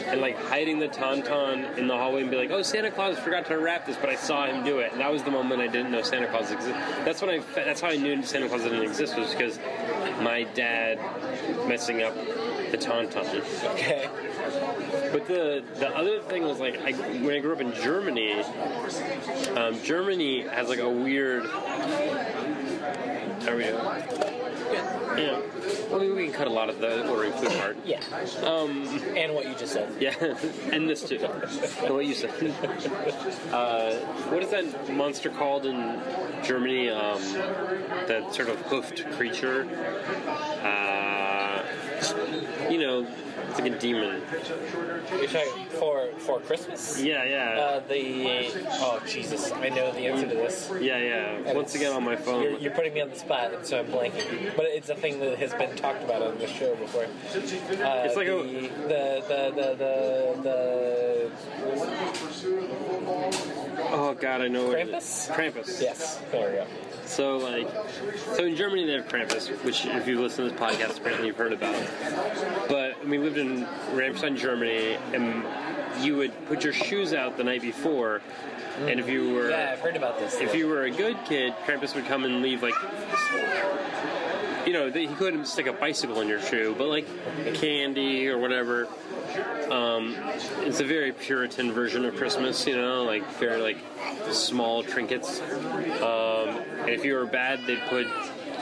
[0.07, 3.47] and like hiding the tauntaun in the hallway and be like, "Oh, Santa Claus forgot
[3.47, 5.67] to wrap this," but I saw him do it, and that was the moment I
[5.67, 6.75] didn't know Santa Claus existed.
[7.05, 7.43] That's when I.
[7.55, 9.59] That's how I knew Santa Claus didn't exist was because
[10.21, 10.99] my dad
[11.69, 12.15] messing up
[12.71, 13.27] the tauntaun.
[13.75, 14.09] okay
[15.17, 18.43] But the the other thing was like I, when I grew up in Germany,
[19.57, 21.47] um, Germany has like a weird.
[21.47, 23.63] Are we?
[23.63, 23.97] go.
[25.17, 25.41] Yeah.
[25.89, 27.79] Well, maybe we can cut a lot of the ordering food part.
[27.87, 28.03] yeah
[28.43, 28.87] Um,
[29.17, 30.13] and what you just said yeah,
[30.71, 31.19] and this too.
[31.83, 32.31] And what you said.
[33.53, 33.95] Uh,
[34.29, 35.99] what is that monster called in
[36.45, 36.91] Germany?
[36.91, 37.23] Um,
[38.07, 39.67] that sort of hoofed creature.
[40.63, 41.63] Uh,
[42.71, 43.07] you know,
[43.59, 44.23] it's like a demon.
[45.19, 47.01] You're talking for for Christmas?
[47.01, 47.61] Yeah, yeah.
[47.61, 50.71] Uh, the oh Jesus, I know the answer to this.
[50.81, 51.39] Yeah, yeah.
[51.47, 52.43] And Once again on my phone.
[52.43, 54.55] You're, you're putting me on the spot, and so I'm blanking.
[54.57, 57.05] But it's a thing that has been talked about on the show before.
[57.05, 57.09] Uh,
[58.07, 59.75] It's like a- the, the the
[60.43, 61.31] the the
[63.97, 65.29] oh god, I know what it is.
[65.33, 65.55] Krampus?
[65.55, 65.81] Krampus.
[65.83, 66.21] Yes.
[66.31, 66.67] There we go.
[67.07, 67.69] So like,
[68.35, 71.37] so in Germany they have Krampus, which if you listen to this podcast, apparently you've
[71.37, 71.75] heard about.
[72.69, 73.65] But we lived in
[73.95, 75.45] Ramstein, Germany, and
[76.05, 78.23] you would put your shoes out the night before,
[78.81, 80.35] and if you were Yeah, I've heard about this.
[80.41, 82.75] if you were a good kid, Krampus would come and leave like.
[84.67, 87.07] You know, he couldn't stick a bicycle in your shoe, but like
[87.55, 88.89] candy or whatever.
[89.71, 90.17] Um,
[90.63, 93.79] it's a very Puritan version of Christmas, you know, like very like
[94.33, 95.41] small trinkets.
[95.41, 98.07] Um, and if you were bad, they'd put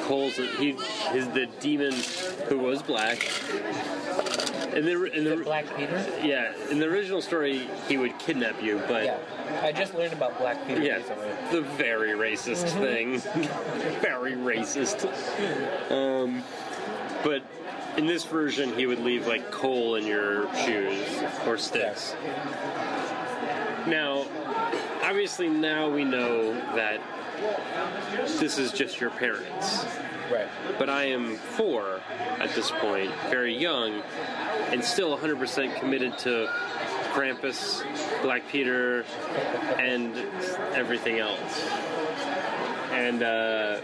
[0.02, 0.36] coals.
[0.36, 1.94] He, the demon
[2.48, 3.26] who was black.
[4.74, 6.04] In the in the Black Peter?
[6.22, 9.18] yeah, in the original story, he would kidnap you, but Yeah.
[9.62, 11.28] I just learned about Black Peter yeah, recently.
[11.52, 13.18] the very racist thing.
[14.00, 15.04] very racist.
[15.92, 16.42] Um,
[17.22, 17.42] but
[17.96, 20.98] in this version, he would leave like coal in your shoes
[21.46, 22.16] or sticks.
[23.86, 24.26] Now,
[25.02, 27.00] obviously, now we know that
[28.40, 29.84] this is just your parents.
[30.32, 30.48] Right.
[30.78, 32.00] But I am four
[32.40, 34.02] at this point, very young,
[34.70, 36.48] and still 100% committed to
[37.12, 37.84] Krampus,
[38.22, 39.04] Black Peter,
[39.78, 40.16] and
[40.74, 41.62] everything else.
[42.90, 43.80] And uh,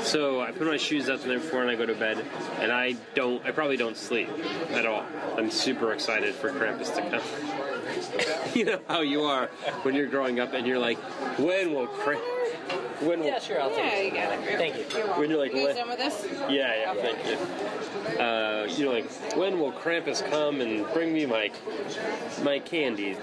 [0.00, 2.24] so I put my shoes out the night before and I go to bed,
[2.60, 4.28] and I don't, I probably don't sleep
[4.70, 5.04] at all.
[5.36, 8.54] I'm super excited for Krampus to come.
[8.54, 9.46] you know how you are
[9.82, 10.98] when you're growing up and you're like,
[11.38, 12.83] when will Krampus?
[13.00, 14.42] When will Yeah, sure, I'll Yeah, take you got it.
[14.44, 14.58] Great.
[14.58, 15.00] Thank you.
[15.18, 16.26] when you're like, You guys done with this?
[16.48, 18.20] yeah, yeah, thank you.
[18.20, 21.50] Uh, you're like, when will Krampus come and bring me my
[22.42, 23.16] my candy,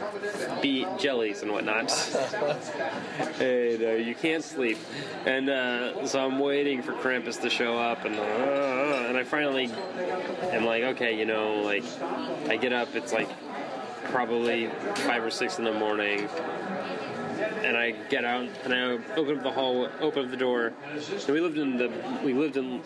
[0.62, 1.92] be jellies and whatnot?
[3.40, 4.78] and uh, you can't sleep,
[5.26, 9.72] and uh, so I'm waiting for Krampus to show up, and uh, and I finally
[10.52, 11.84] am like, okay, you know, like
[12.50, 13.30] I get up, it's like
[14.06, 16.28] probably five or six in the morning
[17.72, 18.82] and I get out and I
[19.16, 20.74] open up the hall, open up the door.
[20.94, 21.90] And we lived in the
[22.22, 22.82] we lived in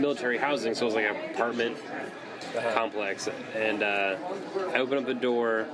[0.00, 1.76] military housing, so it was like an apartment
[2.74, 3.28] complex.
[3.56, 4.18] And uh,
[4.72, 5.66] I open up the door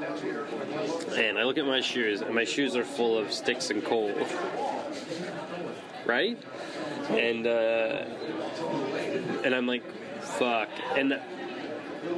[1.18, 4.14] and I look at my shoes, and my shoes are full of sticks and coal.
[6.06, 6.38] Right?
[7.10, 8.06] And uh,
[9.44, 9.82] and I'm like,
[10.22, 10.70] fuck.
[10.96, 11.20] And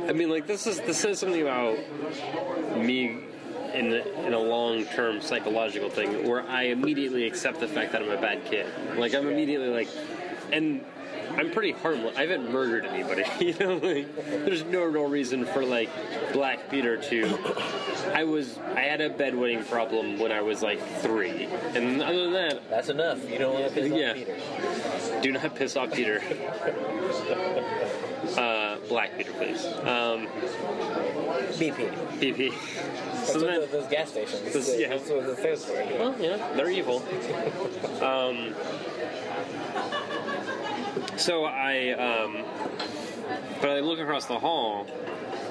[0.06, 1.76] I mean, like this is this says something about
[2.76, 3.24] me
[3.74, 3.92] in
[4.26, 8.20] in a long term psychological thing where I immediately accept the fact that I'm a
[8.20, 8.66] bad kid.
[8.96, 9.88] Like I'm immediately like,
[10.52, 10.84] and
[11.36, 12.16] I'm pretty harmless.
[12.16, 13.24] I haven't murdered anybody.
[13.40, 14.14] You know, like,
[14.44, 15.88] there's no real reason for like
[16.32, 17.38] Black Peter to.
[18.14, 21.44] I was I had a bedwetting problem when I was like three,
[21.74, 23.28] and other than that, That's enough.
[23.30, 24.10] You don't want to piss Yeah.
[24.10, 25.20] off Peter.
[25.22, 26.20] do not piss off Peter.
[28.40, 29.66] Uh, Black Peter, please.
[29.66, 30.26] Um,
[31.58, 31.90] BP.
[32.18, 32.52] BP.
[32.52, 34.52] That's So then, those, gas stations.
[34.54, 34.88] This- yeah.
[34.88, 35.74] That's what it stands for.
[35.74, 37.02] Well, yeah, they're evil.
[38.00, 38.54] Um,
[41.18, 42.44] so I, um,
[43.60, 44.86] but I look across the hall,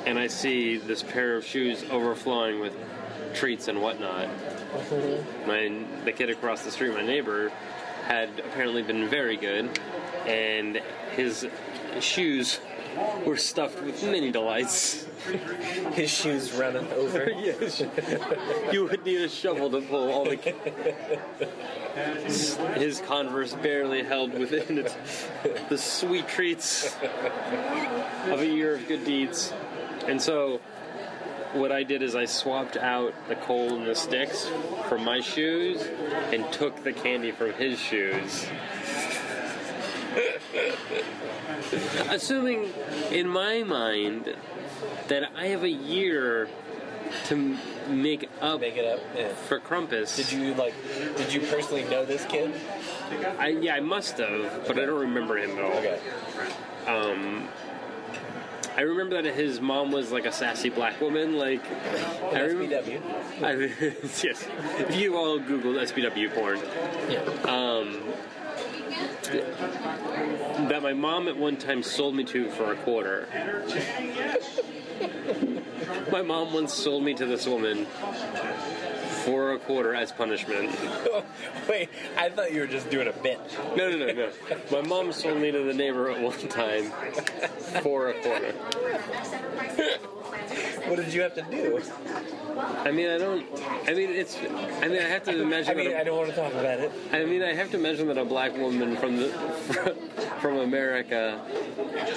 [0.07, 2.75] and I see this pair of shoes overflowing with
[3.35, 4.29] treats and whatnot.
[5.45, 5.71] My
[6.05, 7.51] the kid across the street, my neighbor,
[8.07, 9.77] had apparently been very good,
[10.25, 10.81] and
[11.15, 11.45] his
[11.99, 12.59] shoes
[13.25, 15.05] were stuffed with many delights.
[15.93, 17.29] His shoes running over.
[17.37, 17.83] yes.
[18.71, 20.35] You would need a shovel to pull all the.
[22.75, 24.95] His Converse barely held within it
[25.69, 26.95] the sweet treats
[28.27, 29.53] of a year of good deeds.
[30.07, 30.61] And so,
[31.53, 34.49] what I did is I swapped out the coal and the sticks
[34.87, 35.81] from my shoes
[36.31, 38.47] and took the candy from his shoes.
[42.09, 42.71] Assuming,
[43.11, 44.35] in my mind,
[45.07, 46.47] that I have a year
[47.25, 48.99] to make up Make it up.
[49.15, 49.29] Yeah.
[49.33, 50.15] for Krampus.
[50.15, 50.73] Did you like?
[51.17, 52.53] Did you personally know this kid?
[53.39, 55.71] I, yeah, I must have, but I don't remember him at all.
[55.77, 55.99] Okay.
[56.87, 57.47] Um,
[58.77, 61.35] I remember that his mom was like a sassy black woman.
[61.37, 61.61] Like,
[62.31, 62.75] I remember.
[62.75, 63.43] SPW.
[63.43, 63.51] I,
[64.23, 64.47] yes,
[64.77, 66.59] if you all Google SPW porn,
[67.09, 67.21] Yeah.
[67.51, 67.99] um,
[69.31, 73.27] that my mom at one time sold me to for a quarter.
[76.11, 77.85] my mom once sold me to this woman
[79.23, 80.75] for a quarter as punishment.
[81.69, 83.39] Wait, I thought you were just doing a bit.
[83.75, 84.31] No, no, no, no.
[84.71, 86.91] My mom sold me to the neighbor at one time
[87.81, 88.53] for a quarter.
[90.87, 91.81] What did you have to do?
[92.57, 93.45] I mean, I don't.
[93.87, 94.37] I mean, it's.
[94.81, 95.71] I mean, I have to imagine.
[95.71, 96.91] I mean, that I a, don't want to talk about it.
[97.11, 99.27] I mean, I have to imagine that a black woman from the
[100.41, 101.39] from America,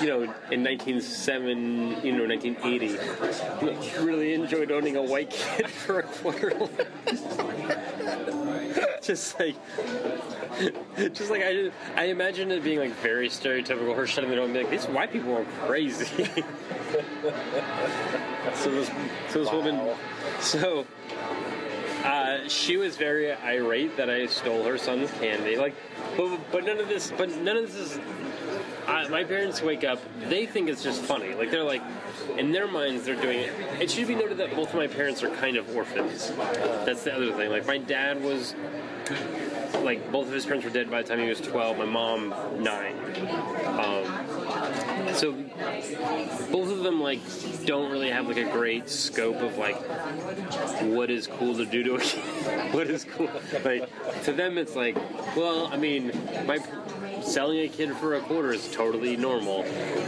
[0.00, 6.02] you know, in 1907, you know, 1980, really enjoyed owning a white kid for a
[6.02, 6.68] quarter.
[9.02, 9.56] just like,
[11.12, 13.94] just like I, I imagine it being like very stereotypical.
[13.94, 16.44] Her shutting the door and being like, "These white people are crazy."
[18.54, 18.90] So this,
[19.28, 19.94] so this woman,
[20.40, 20.86] so
[22.04, 25.56] uh, she was very irate that I stole her son's candy.
[25.56, 25.74] Like,
[26.16, 28.00] but, but none of this, but none of this is.
[28.86, 31.34] I, my parents wake up, they think it's just funny.
[31.34, 31.82] Like they're like,
[32.36, 33.52] in their minds, they're doing it.
[33.80, 36.32] It should be noted that both of my parents are kind of orphans.
[36.84, 37.50] That's the other thing.
[37.50, 38.56] Like my dad was,
[39.82, 41.78] like both of his parents were dead by the time he was twelve.
[41.78, 42.96] My mom nine.
[43.66, 44.04] Um,
[45.14, 45.32] so
[46.50, 47.20] both of them like
[47.64, 49.76] don't really have like a great scope of like
[50.82, 52.20] what is cool to do to a kid.
[52.74, 53.30] what is cool.
[53.64, 53.88] Like
[54.24, 54.96] to them it's like
[55.36, 56.12] well i mean
[56.46, 56.58] my
[57.22, 59.64] selling a kid for a quarter is totally normal.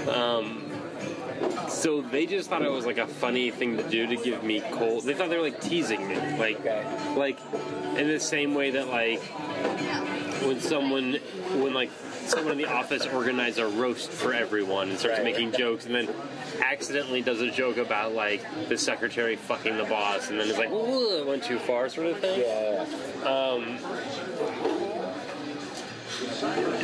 [0.08, 0.70] Um,
[1.68, 4.60] so they just thought it was like a funny thing to do to give me
[4.72, 6.16] cold they thought they were like teasing me.
[6.38, 6.64] Like
[7.16, 7.38] like
[7.96, 9.22] in the same way that like
[10.42, 11.14] when someone
[11.54, 11.90] when like
[12.26, 15.24] someone in the office organized a roast for everyone and starts Right.
[15.24, 16.08] making jokes and then
[16.62, 20.70] accidentally does a joke about like the secretary fucking the boss and then it's like
[20.70, 22.86] ooh it went too far sort of thing Yeah.
[23.28, 23.78] um,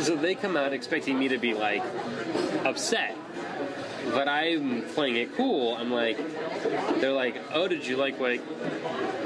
[0.01, 1.83] so they come out expecting me to be like
[2.65, 3.15] upset
[4.11, 6.17] but i'm playing it cool i'm like
[6.99, 8.39] they're like oh did you like what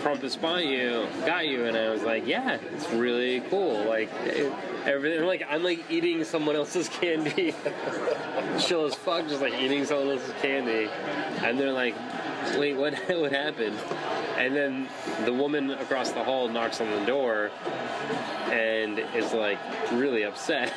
[0.06, 3.84] Krampus bought you, got you, and I was like, yeah, it's really cool.
[3.86, 4.53] Like it,
[4.86, 7.56] everything, like I'm like eating someone else's candy,
[8.60, 10.91] chill as fuck, just like eating someone else's candy,
[11.44, 11.95] and they're like,
[12.56, 13.80] wait, what, what happened?
[14.38, 14.88] And then
[15.23, 17.49] the woman across the hall knocks on the door,
[18.52, 19.57] and is like
[19.91, 20.72] really upset.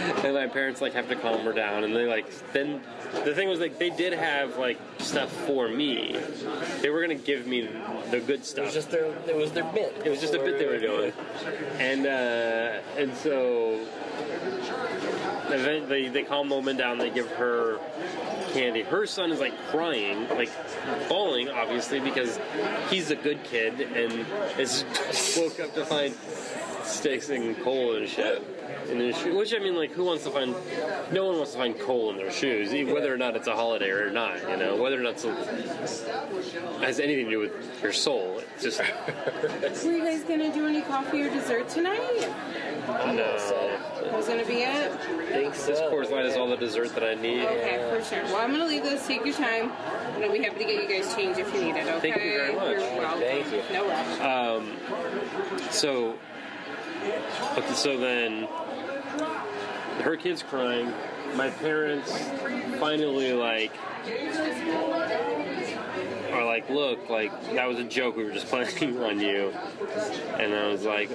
[0.25, 2.81] and my parents like have to calm her down and they like then
[3.25, 6.17] the thing was like they did have like stuff for me
[6.83, 7.69] they were gonna give me
[8.11, 8.63] the good stuff.
[8.63, 9.07] It was just their.
[9.27, 9.97] It was their bit.
[10.05, 11.13] it was just a bit they were doing
[11.79, 13.87] and uh and so
[15.51, 17.79] eventually they calm the woman down they give her
[18.53, 20.51] candy her son is like crying like
[21.09, 22.39] bawling obviously because
[22.91, 24.27] he's a good kid and
[24.59, 24.85] is
[25.39, 26.15] woke up to find
[26.83, 28.43] sticks and coal and shit
[28.91, 29.37] in his shoe.
[29.37, 30.55] Which I mean, like, who wants to find?
[31.13, 33.55] No one wants to find coal in their shoes, even whether or not it's a
[33.55, 34.41] holiday or not.
[34.49, 35.25] You know, whether or not it's
[36.81, 38.41] has anything to do with your soul.
[38.55, 38.81] It's just
[39.85, 42.29] Were you guys gonna do any coffee or dessert tonight?
[42.87, 43.79] no.
[44.03, 44.93] That was gonna be it.
[45.29, 45.73] think so.
[45.73, 47.43] This Coors Light is all the dessert that I need.
[47.43, 48.25] Okay, for sure.
[48.25, 49.07] Well, I'm gonna leave this.
[49.07, 49.71] Take your time,
[50.15, 51.87] and I'll be happy to get you guys changed if you need it.
[51.87, 52.13] Okay.
[52.13, 52.79] Thank you very much.
[52.79, 53.21] You're welcome.
[53.21, 53.63] Thank you.
[53.73, 54.21] No rush.
[54.21, 54.77] Um,
[55.71, 56.17] so,
[57.57, 58.49] okay, so then
[60.03, 60.93] her kid's crying.
[61.35, 62.11] My parents
[62.79, 63.73] finally like
[66.33, 68.17] are like, look, like that was a joke.
[68.17, 69.53] We were just playing on you,
[70.39, 71.11] and I was like,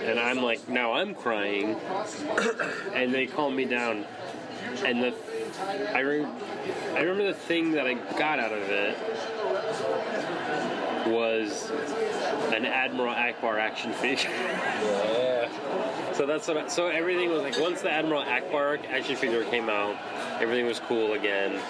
[0.00, 1.76] and I'm like, now I'm crying,
[2.94, 4.04] and they calm me down,
[4.84, 5.14] and the
[5.94, 6.26] I re-
[6.94, 8.96] I remember the thing that I got out of it
[11.06, 11.70] was
[12.52, 14.30] an Admiral Ackbar action figure.
[14.30, 15.48] Yeah.
[16.12, 16.56] So that's what.
[16.56, 19.96] I, so everything was like once the Admiral Ackbar action figure came out,
[20.40, 21.60] everything was cool again,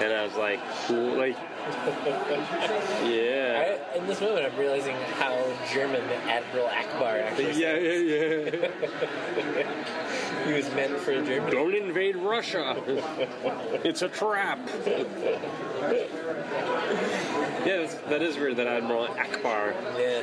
[0.00, 1.36] and I was like, cool, like,
[3.04, 5.36] yeah, I, in this moment, I'm realizing how
[5.72, 7.52] German the Admiral Akbar actually.
[7.52, 8.50] yeah, yeah,
[9.56, 10.06] yeah.
[10.46, 11.50] He was meant for Germany.
[11.50, 12.76] Don't invade Russia.
[13.84, 14.58] It's a trap.
[17.64, 18.56] Yes, that is weird.
[18.56, 19.74] That Admiral Ackbar.
[19.98, 20.22] Yeah.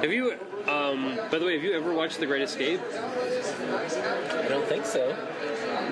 [0.00, 0.34] Have you?
[0.68, 2.80] Um, by the way, have you ever watched The Great Escape?
[2.92, 5.16] I don't think so.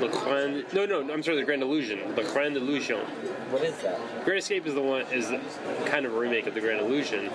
[0.00, 0.64] Le Grand.
[0.74, 1.38] No, no, I'm sorry.
[1.38, 2.14] The Grand Illusion.
[2.14, 2.98] The Grand Illusion.
[3.50, 3.98] What is that?
[4.24, 5.28] Great Escape is the one is
[5.86, 7.30] kind of a remake of The Grand Illusion.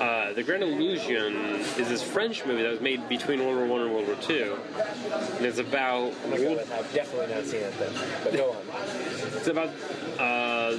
[0.00, 1.34] Uh, the Grand Illusion
[1.78, 4.56] is this French movie that was made between World War One and World War Two,
[5.36, 7.92] and it's about I'm not gonna- I've definitely not seen it then.
[8.22, 8.56] But go on.
[9.36, 9.70] it's about
[10.18, 10.76] uh,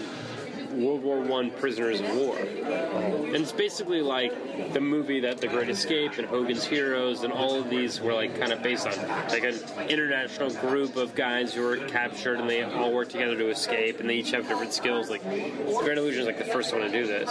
[0.72, 5.70] World War One prisoners of war, and it's basically like the movie that The Great
[5.70, 8.96] Escape and Hogan's Heroes and all of these were like kind of based on,
[9.30, 13.50] like an international group of guys who were captured and they all work together to
[13.50, 15.10] escape, and they each have different skills.
[15.10, 17.30] Like Grand Illusion is like the first one to do this,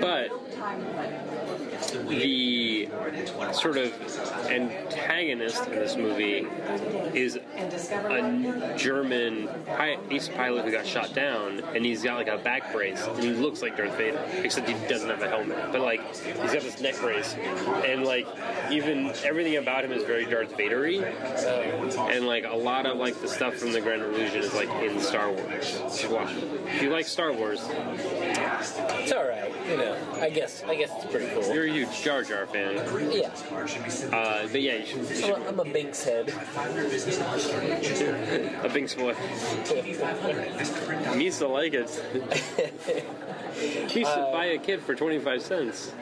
[0.00, 0.30] but
[1.92, 2.88] the
[3.52, 3.92] sort of
[4.48, 6.46] antagonist in this movie
[7.14, 9.48] is a German
[10.10, 13.32] ace pilot who got shot down, and he's got like a back brace, and he
[13.32, 15.58] looks like Darth Vader, except he doesn't have a helmet.
[15.72, 17.34] But like he's got this neck brace,
[17.84, 18.26] and like
[18.70, 21.02] even everything about him is very Darth Vadery,
[22.14, 25.00] and like a lot of like the stuff from the Grand Illusion is like in
[25.00, 25.80] Star Wars.
[25.84, 26.44] You should watch it.
[26.66, 29.52] If you like Star Wars, It's all right.
[29.68, 31.54] You know, I guess I guess it's pretty cool.
[31.54, 32.76] you're huge Jar Jar fan.
[33.10, 33.30] Yeah,
[34.12, 36.28] Uh, but yeah, you should, you should I'm a, I'm a Binks head.
[38.64, 39.14] a big spoil.
[41.16, 43.04] Me to like it.
[43.54, 45.92] We used to buy a kit for 25 cents.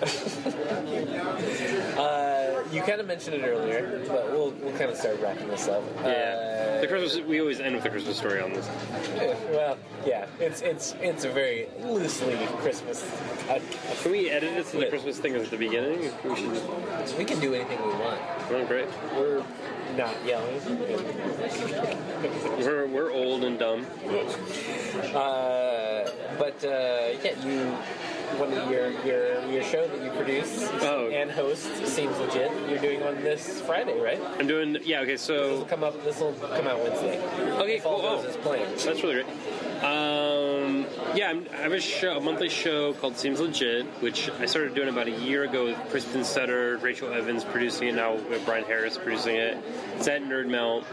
[1.96, 5.68] Uh, you kind of mentioned it earlier, but we'll we'll kind of start wrapping this
[5.68, 5.82] up.
[6.02, 6.80] Yeah.
[6.80, 8.66] The Christmas, we always end with the Christmas story on this.
[8.66, 13.02] Uh, well, yeah, it's it's it's a very loosely Christmas
[13.46, 14.02] podcast.
[14.02, 16.12] Can we edit it so the Christmas thing is at the beginning?
[16.24, 17.18] We should.
[17.18, 18.20] We can do anything we want.
[18.50, 18.88] Oh, great.
[19.14, 19.44] We're
[19.96, 20.44] not young.
[22.58, 23.86] We're, we're old and dumb.
[25.14, 27.76] Uh, but uh, yeah, you
[28.38, 31.08] one of your your your show that you produce Oh.
[31.08, 32.50] and host seems legit.
[32.68, 34.20] You're doing one this Friday, right?
[34.38, 35.64] I'm doing, yeah, okay, This will so.
[35.66, 36.02] come up.
[36.04, 37.20] This will come out Wednesday.
[37.58, 38.00] Okay, cool.
[38.02, 38.22] Oh.
[38.22, 39.26] That's really great.
[39.82, 40.43] Um,
[41.14, 44.74] yeah, I'm, I have a show, a monthly show called Seems Legit, which I started
[44.74, 48.64] doing about a year ago with Kristen Sutter, Rachel Evans producing it, now with Brian
[48.64, 49.58] Harris producing it.
[49.96, 50.84] It's at NerdMelt.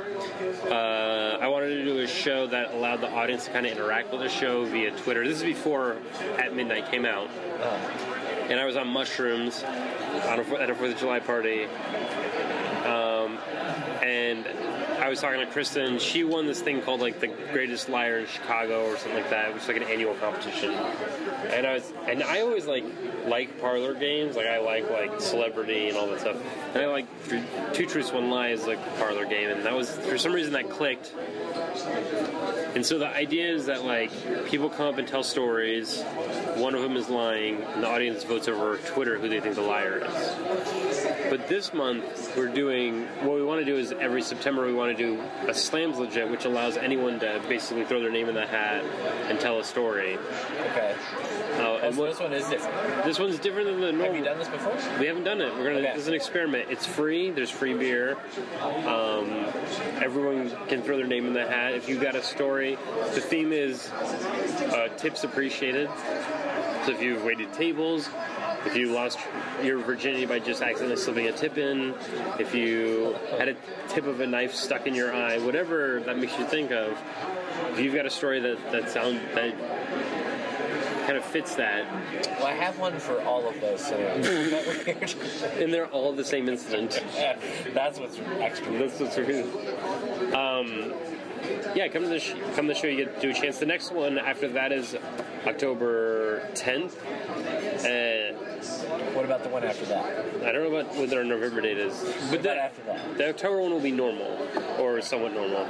[0.70, 4.12] Uh, I wanted to do a show that allowed the audience to kind of interact
[4.12, 5.28] with the show via Twitter.
[5.28, 5.98] This is before
[6.38, 7.30] At Midnight came out.
[8.50, 11.66] And I was on mushrooms on a, at a Fourth of July party.
[12.86, 13.38] Um,
[14.04, 14.46] and
[15.12, 16.00] was talking to Kristen.
[16.00, 19.54] She won this thing called like the Greatest Liar in Chicago or something like that,
[19.54, 20.72] which is like an annual competition.
[20.72, 22.86] And I was, and I always like
[23.26, 24.38] like parlor games.
[24.38, 26.38] Like I like like celebrity and all that stuff.
[26.74, 27.06] And I like
[27.74, 30.54] Two Truths One Lie is like a parlor game, and that was for some reason
[30.54, 31.14] that clicked.
[32.74, 34.12] And so the idea is that like
[34.46, 36.02] people come up and tell stories.
[36.56, 39.62] One of them is lying, and the audience votes over Twitter who they think the
[39.62, 41.06] liar is.
[41.32, 44.98] But this month we're doing what we want to do is every September we want
[44.98, 48.46] to do a slams legit, which allows anyone to basically throw their name in the
[48.46, 48.84] hat
[49.30, 50.18] and tell a story.
[50.72, 50.94] Okay.
[51.54, 53.06] Uh, and So what, this one is different.
[53.06, 54.08] this one's different than the normal.
[54.08, 54.76] Have you done this before?
[55.00, 55.56] We haven't done it.
[55.56, 55.80] We're gonna.
[55.80, 55.94] Okay.
[55.94, 56.70] This is an experiment.
[56.70, 57.32] It's free.
[57.32, 58.18] There's free beer.
[58.86, 59.46] Um,
[60.04, 61.76] everyone can throw their name in the hat.
[61.76, 62.78] If you've got a story,
[63.14, 65.90] the theme is uh, tips appreciated.
[66.86, 68.10] So if you've waited tables,
[68.66, 69.20] if you lost
[69.64, 71.94] your virginity by just accidentally slipping a tip in,
[72.40, 73.56] if you had a
[73.90, 76.98] tip of a knife stuck in your eye, whatever that makes you think of,
[77.72, 79.56] if you've got a story that that sound that
[81.06, 81.86] kind of fits that,
[82.38, 84.26] Well, I have one for all of those scenarios.
[84.26, 85.16] Isn't that weird?
[85.62, 87.04] and they're all the same incident.
[87.74, 88.72] That's what's extra.
[88.78, 89.46] That's what's weird.
[90.34, 90.94] Um,
[91.76, 92.88] yeah, come to the sh- come to the show.
[92.88, 93.58] You get to do a chance.
[93.60, 94.96] The next one after that is
[95.46, 96.94] October 10th.
[97.84, 98.38] Uh,
[99.16, 100.06] What about the one after that?
[100.46, 103.18] I don't know about what our November date is, but What the, after that?
[103.18, 104.38] the October one will be normal
[104.80, 105.66] or somewhat normal.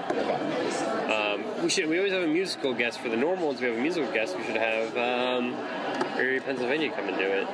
[1.11, 1.87] Um, we should.
[1.87, 3.61] We always have a musical guest for the normal ones.
[3.61, 4.37] We have a musical guest.
[4.37, 5.55] We should have um,
[6.17, 7.47] Erie, Pennsylvania, come and do it.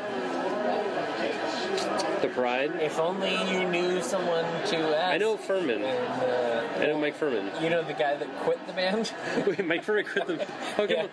[2.22, 2.72] The Pride.
[2.82, 5.14] If only you knew someone to ask.
[5.14, 5.84] I know Phirman.
[5.84, 7.62] And, uh, I know Mike Phirman.
[7.62, 9.12] you know the guy that quit the band?
[9.46, 10.48] Wait, Mike Phirman quit the.
[10.82, 11.08] Okay.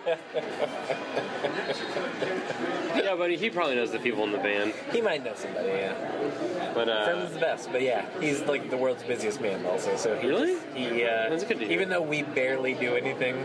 [2.95, 4.73] yeah, but he probably knows the people in the band.
[4.91, 6.71] he might know somebody, yeah.
[6.73, 9.95] But uh, Phirman's the best, but yeah, he's like the world's busiest man also.
[9.97, 10.53] So he Really?
[10.53, 13.43] just- he uh, That's good to even though we barely do anything,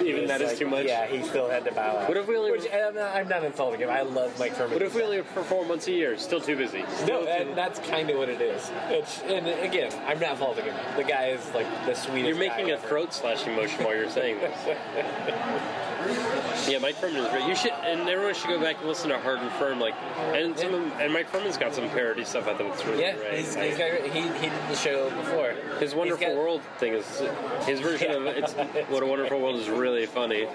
[0.02, 0.86] even that is like- too much.
[0.86, 2.08] Yeah, he still had to bow out.
[2.08, 3.90] What if we only- Which, I'm, not, I'm not insulting him.
[3.90, 4.74] I love Mike Phirman.
[4.74, 6.16] What if we only perform once a year?
[6.18, 6.84] Still too busy.
[7.06, 8.70] No, and that's kind of what it is.
[8.88, 10.74] It's, and again, I'm not faulting him.
[10.96, 12.28] The guy is like the sweetest.
[12.28, 12.86] You're making a ever.
[12.88, 14.56] throat slashing motion while you're saying this.
[16.68, 17.46] yeah, Mike Phirman is great.
[17.46, 19.80] You should, and everyone should go back and listen to Hard 'n Phirm.
[19.80, 19.94] Like,
[20.34, 23.38] and some, and Mike Phirman's got some parody stuff out there that's really Yeah, great.
[23.38, 25.52] he's, he's got, he, he did the show before.
[25.78, 27.22] his Wonderful got- World thing is
[27.66, 28.52] his version of it's
[28.90, 30.46] What a Wonderful World is really funny.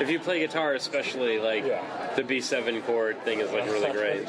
[0.00, 1.82] If you play guitar, especially like Yeah.
[2.16, 4.28] the B7 chord thing is like really great.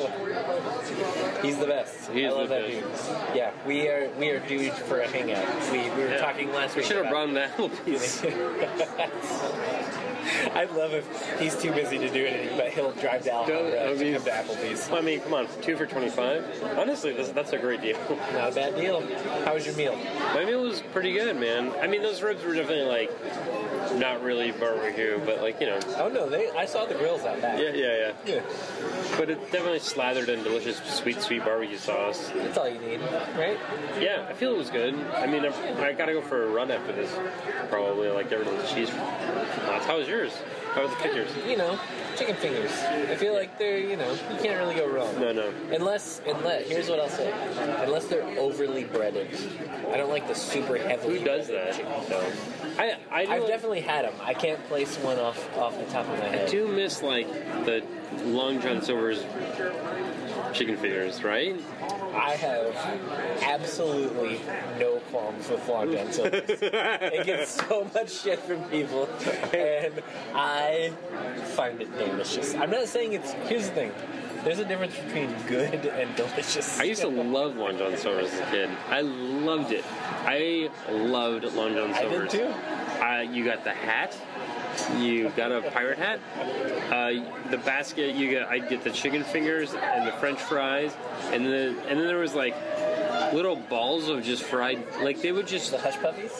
[1.41, 2.11] He's the best.
[2.11, 3.07] He I love the that best.
[3.09, 3.35] dude.
[3.37, 5.45] Yeah, we are we are due for a hangout.
[5.71, 6.17] We, we were Yeah.
[6.17, 6.83] talking last week.
[6.85, 8.23] We should have brought him to Applebee's.
[10.55, 13.93] I'd love if he's too busy to do anything, but he'll drive to Alhambra I
[13.93, 14.89] to mean- come to Applebee's.
[14.91, 16.63] I mean, come on, two for twenty-five.
[16.77, 17.97] Honestly, this, that's a great deal.
[18.33, 19.01] Not a bad deal.
[19.45, 19.95] How was your meal?
[20.33, 21.71] My meal was pretty good, man.
[21.81, 23.11] I mean, those ribs were definitely like
[23.99, 27.41] not really barbecue, but like you know, Oh no, they I saw the grills out
[27.41, 27.59] back.
[27.59, 28.33] yeah, yeah, yeah.
[28.35, 28.41] Yeah.
[29.17, 32.31] But it definitely slathered in delicious sweet, sweet barbecue sauce.
[32.35, 33.01] That's all you need,
[33.37, 33.57] right?
[33.99, 34.95] Yeah, I feel it was good.
[35.15, 37.11] I mean, I, I gotta go for a run after this.
[37.69, 38.89] Probably like get rid of the cheese.
[38.89, 40.33] How was yours?
[40.73, 41.29] How was the figures?
[41.47, 41.79] You know,
[42.15, 42.71] chicken fingers.
[42.71, 45.19] I feel like they're, you know, you can't really go wrong.
[45.19, 45.53] No, no.
[45.71, 47.31] Unless, unless, here's what I'll say.
[47.83, 49.27] Unless they're overly breaded.
[49.91, 51.75] I don't like the super heavily Who does that?
[51.75, 51.91] chicken.
[52.09, 52.31] though?
[52.77, 54.13] I I, I've definitely had them.
[54.21, 56.47] I can't place one off off the top of my head.
[56.47, 57.27] I do miss like
[57.65, 57.83] the
[58.25, 59.23] Long John Silver's
[60.53, 61.55] chicken fingers, right?
[62.13, 62.75] I have
[63.43, 64.39] absolutely
[64.79, 66.43] no qualms with Long John Silver's.
[66.49, 69.07] it gets so much shit from people,
[69.53, 70.01] and
[70.35, 70.91] I
[71.55, 72.53] find it delicious.
[72.55, 73.31] I'm not saying it's.
[73.47, 73.91] Here's the thing.
[74.43, 76.77] There's a difference between good and delicious.
[76.79, 78.69] I used to love Long John Silver's as a kid.
[78.89, 79.85] I loved it.
[80.25, 82.31] I loved Long John I did Silver's.
[82.31, 82.53] too.
[83.01, 84.15] Uh, you got the hat.
[84.97, 86.19] You got a pirate hat.
[86.91, 88.15] Uh, the basket.
[88.15, 88.47] You get.
[88.47, 90.93] I get the chicken fingers and the French fries,
[91.31, 92.55] and then and then there was like
[93.33, 94.83] little balls of just fried.
[95.01, 95.71] Like they would just.
[95.71, 96.31] The hush puppies.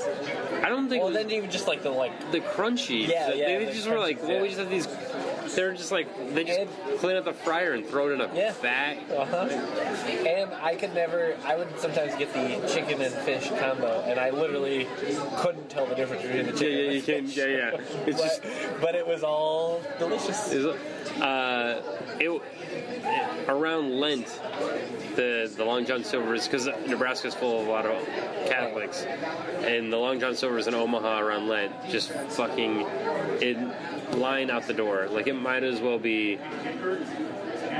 [0.61, 1.03] I don't think.
[1.03, 2.31] Well, was then even just like the like.
[2.31, 3.07] the crunchy.
[3.07, 4.87] Yeah, yeah, They the just were like, well, we just have these.
[5.55, 8.29] They're just like they just And- clean up the fryer and throw it in a
[8.33, 8.53] Yeah.
[8.61, 8.97] bag.
[9.11, 9.47] Uh-huh.
[10.27, 11.35] And I could never.
[11.45, 14.87] I would sometimes get the chicken and fish combo, and I literally
[15.37, 17.25] couldn't tell the difference between the Yeah, chicken yeah, and you can.
[17.27, 17.37] fish.
[17.37, 17.77] Yeah, yeah.
[18.07, 18.81] It's but, just.
[18.81, 20.51] but it was all delicious.
[20.51, 20.75] Is it,
[21.21, 21.81] uh,
[22.19, 22.41] it,
[23.47, 24.27] around Lent,
[25.15, 28.05] the the Long John Silver's because Nebraska's full of a lot of
[28.47, 32.81] Catholics, and the Long John Silver's in Omaha around Lent just fucking
[33.41, 33.73] in
[34.13, 35.07] line out the door.
[35.09, 36.39] Like it might as well be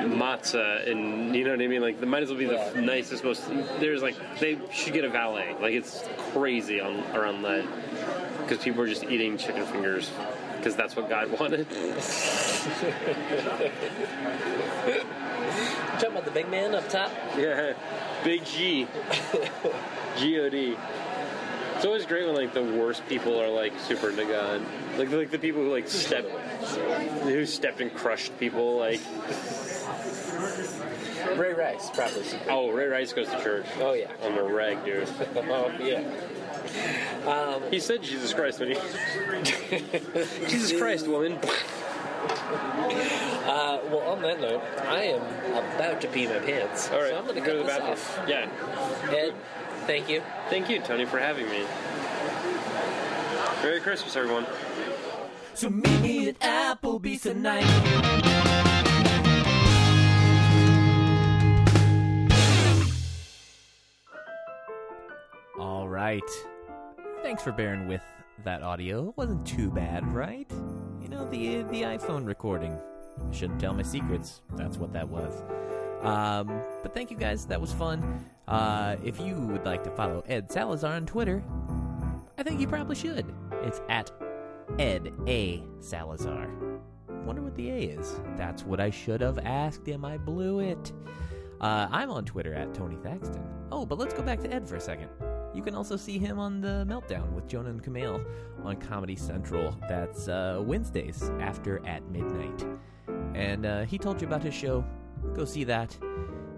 [0.01, 1.81] matzah, and you know what I mean.
[1.81, 3.47] Like it might as well be the nicest, most.
[3.79, 5.55] There's like they should get a valet.
[5.59, 6.03] Like it's
[6.33, 7.69] crazy on around Lent
[8.41, 10.11] because people are just eating chicken fingers
[10.57, 11.67] because that's what God wanted.
[16.03, 17.11] Talking about the big man up top.
[17.37, 17.75] Yeah,
[18.25, 18.85] Big G.
[20.17, 20.77] G-O-D.
[21.77, 24.61] It's always great when like the worst people are like super into God.
[24.97, 26.29] Like like the people who like step
[27.23, 28.99] who stepped and crushed people like
[31.37, 32.23] Ray Rice, probably.
[32.49, 33.65] oh Ray Rice goes to church.
[33.79, 34.11] Oh yeah.
[34.23, 35.07] On the reg, dude.
[35.37, 36.03] Oh yeah.
[37.25, 38.75] Um, He said Jesus Christ when he
[40.49, 41.39] Jesus Christ, woman.
[42.23, 45.21] Uh, well, on that note, I am
[45.75, 46.89] about to pee my pants.
[46.91, 47.91] All right, so I'm going to go to the bathroom.
[47.91, 48.19] off.
[48.27, 48.49] Yeah.
[49.11, 49.33] Ed,
[49.85, 50.21] thank you.
[50.49, 51.63] Thank you, Tony, for having me.
[53.61, 54.45] Merry Christmas, everyone.
[55.53, 57.63] So meet me at Applebee's tonight.
[65.59, 66.21] All right.
[67.21, 68.01] Thanks for bearing with
[68.43, 69.13] that audio.
[69.15, 70.49] Wasn't too bad, right?
[71.01, 72.77] You know the the iPhone recording.
[73.19, 74.41] I shouldn't tell my secrets.
[74.55, 75.43] That's what that was.
[76.01, 77.45] Um, but thank you guys.
[77.45, 78.25] That was fun.
[78.47, 81.43] Uh, if you would like to follow Ed Salazar on Twitter,
[82.37, 83.33] I think you probably should.
[83.63, 84.11] It's at
[84.79, 86.49] Ed A Salazar.
[87.25, 88.19] Wonder what the A is.
[88.35, 90.03] That's what I should have asked him.
[90.03, 90.91] I blew it.
[91.61, 93.47] Uh, I'm on Twitter at Tony Thaxton.
[93.71, 95.09] Oh, but let's go back to Ed for a second.
[95.53, 98.25] You can also see him on the Meltdown with Jonah and Kumail
[98.63, 99.77] on Comedy Central.
[99.87, 102.65] That's uh, Wednesdays after at midnight.
[103.35, 104.83] And uh, he told you about his show.
[105.33, 105.97] Go see that.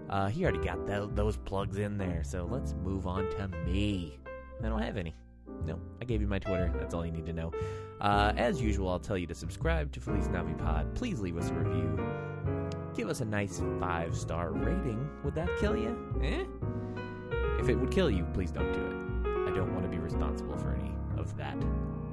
[0.08, 4.18] Uh, he already got tho- those plugs in there, so let's move on to me.
[4.64, 5.14] I don't have any.
[5.64, 6.72] No, I gave you my Twitter.
[6.78, 7.52] That's all you need to know.
[8.00, 10.94] Uh, as usual, I'll tell you to subscribe to Feliz Navipod.
[10.94, 11.98] Please leave us a review.
[12.94, 15.08] Give us a nice five star rating.
[15.24, 15.96] Would that kill you?
[16.22, 16.44] Eh?
[17.58, 19.50] If it would kill you, please don't do it.
[19.50, 21.56] I don't want to be responsible for any of that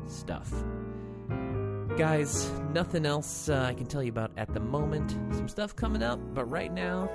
[0.08, 0.52] stuff.
[1.98, 5.12] Guys, nothing else uh, I can tell you about at the moment.
[5.32, 7.10] Some stuff coming up, but right now,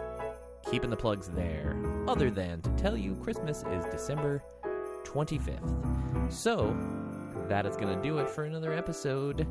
[0.70, 1.76] keeping the plugs there.
[2.06, 4.42] Other than to tell you Christmas is December
[5.04, 6.32] 25th.
[6.32, 6.76] So,
[7.48, 9.46] that is going to do it for another episode.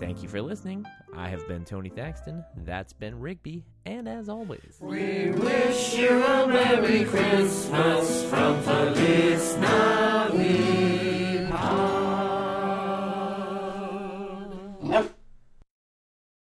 [0.00, 0.86] Thank you for listening.
[1.16, 2.44] I have been Tony Thaxton.
[2.64, 3.64] That's been Rigby.
[3.84, 10.88] And as always, We wish you a Merry Christmas from Feliz Navipod.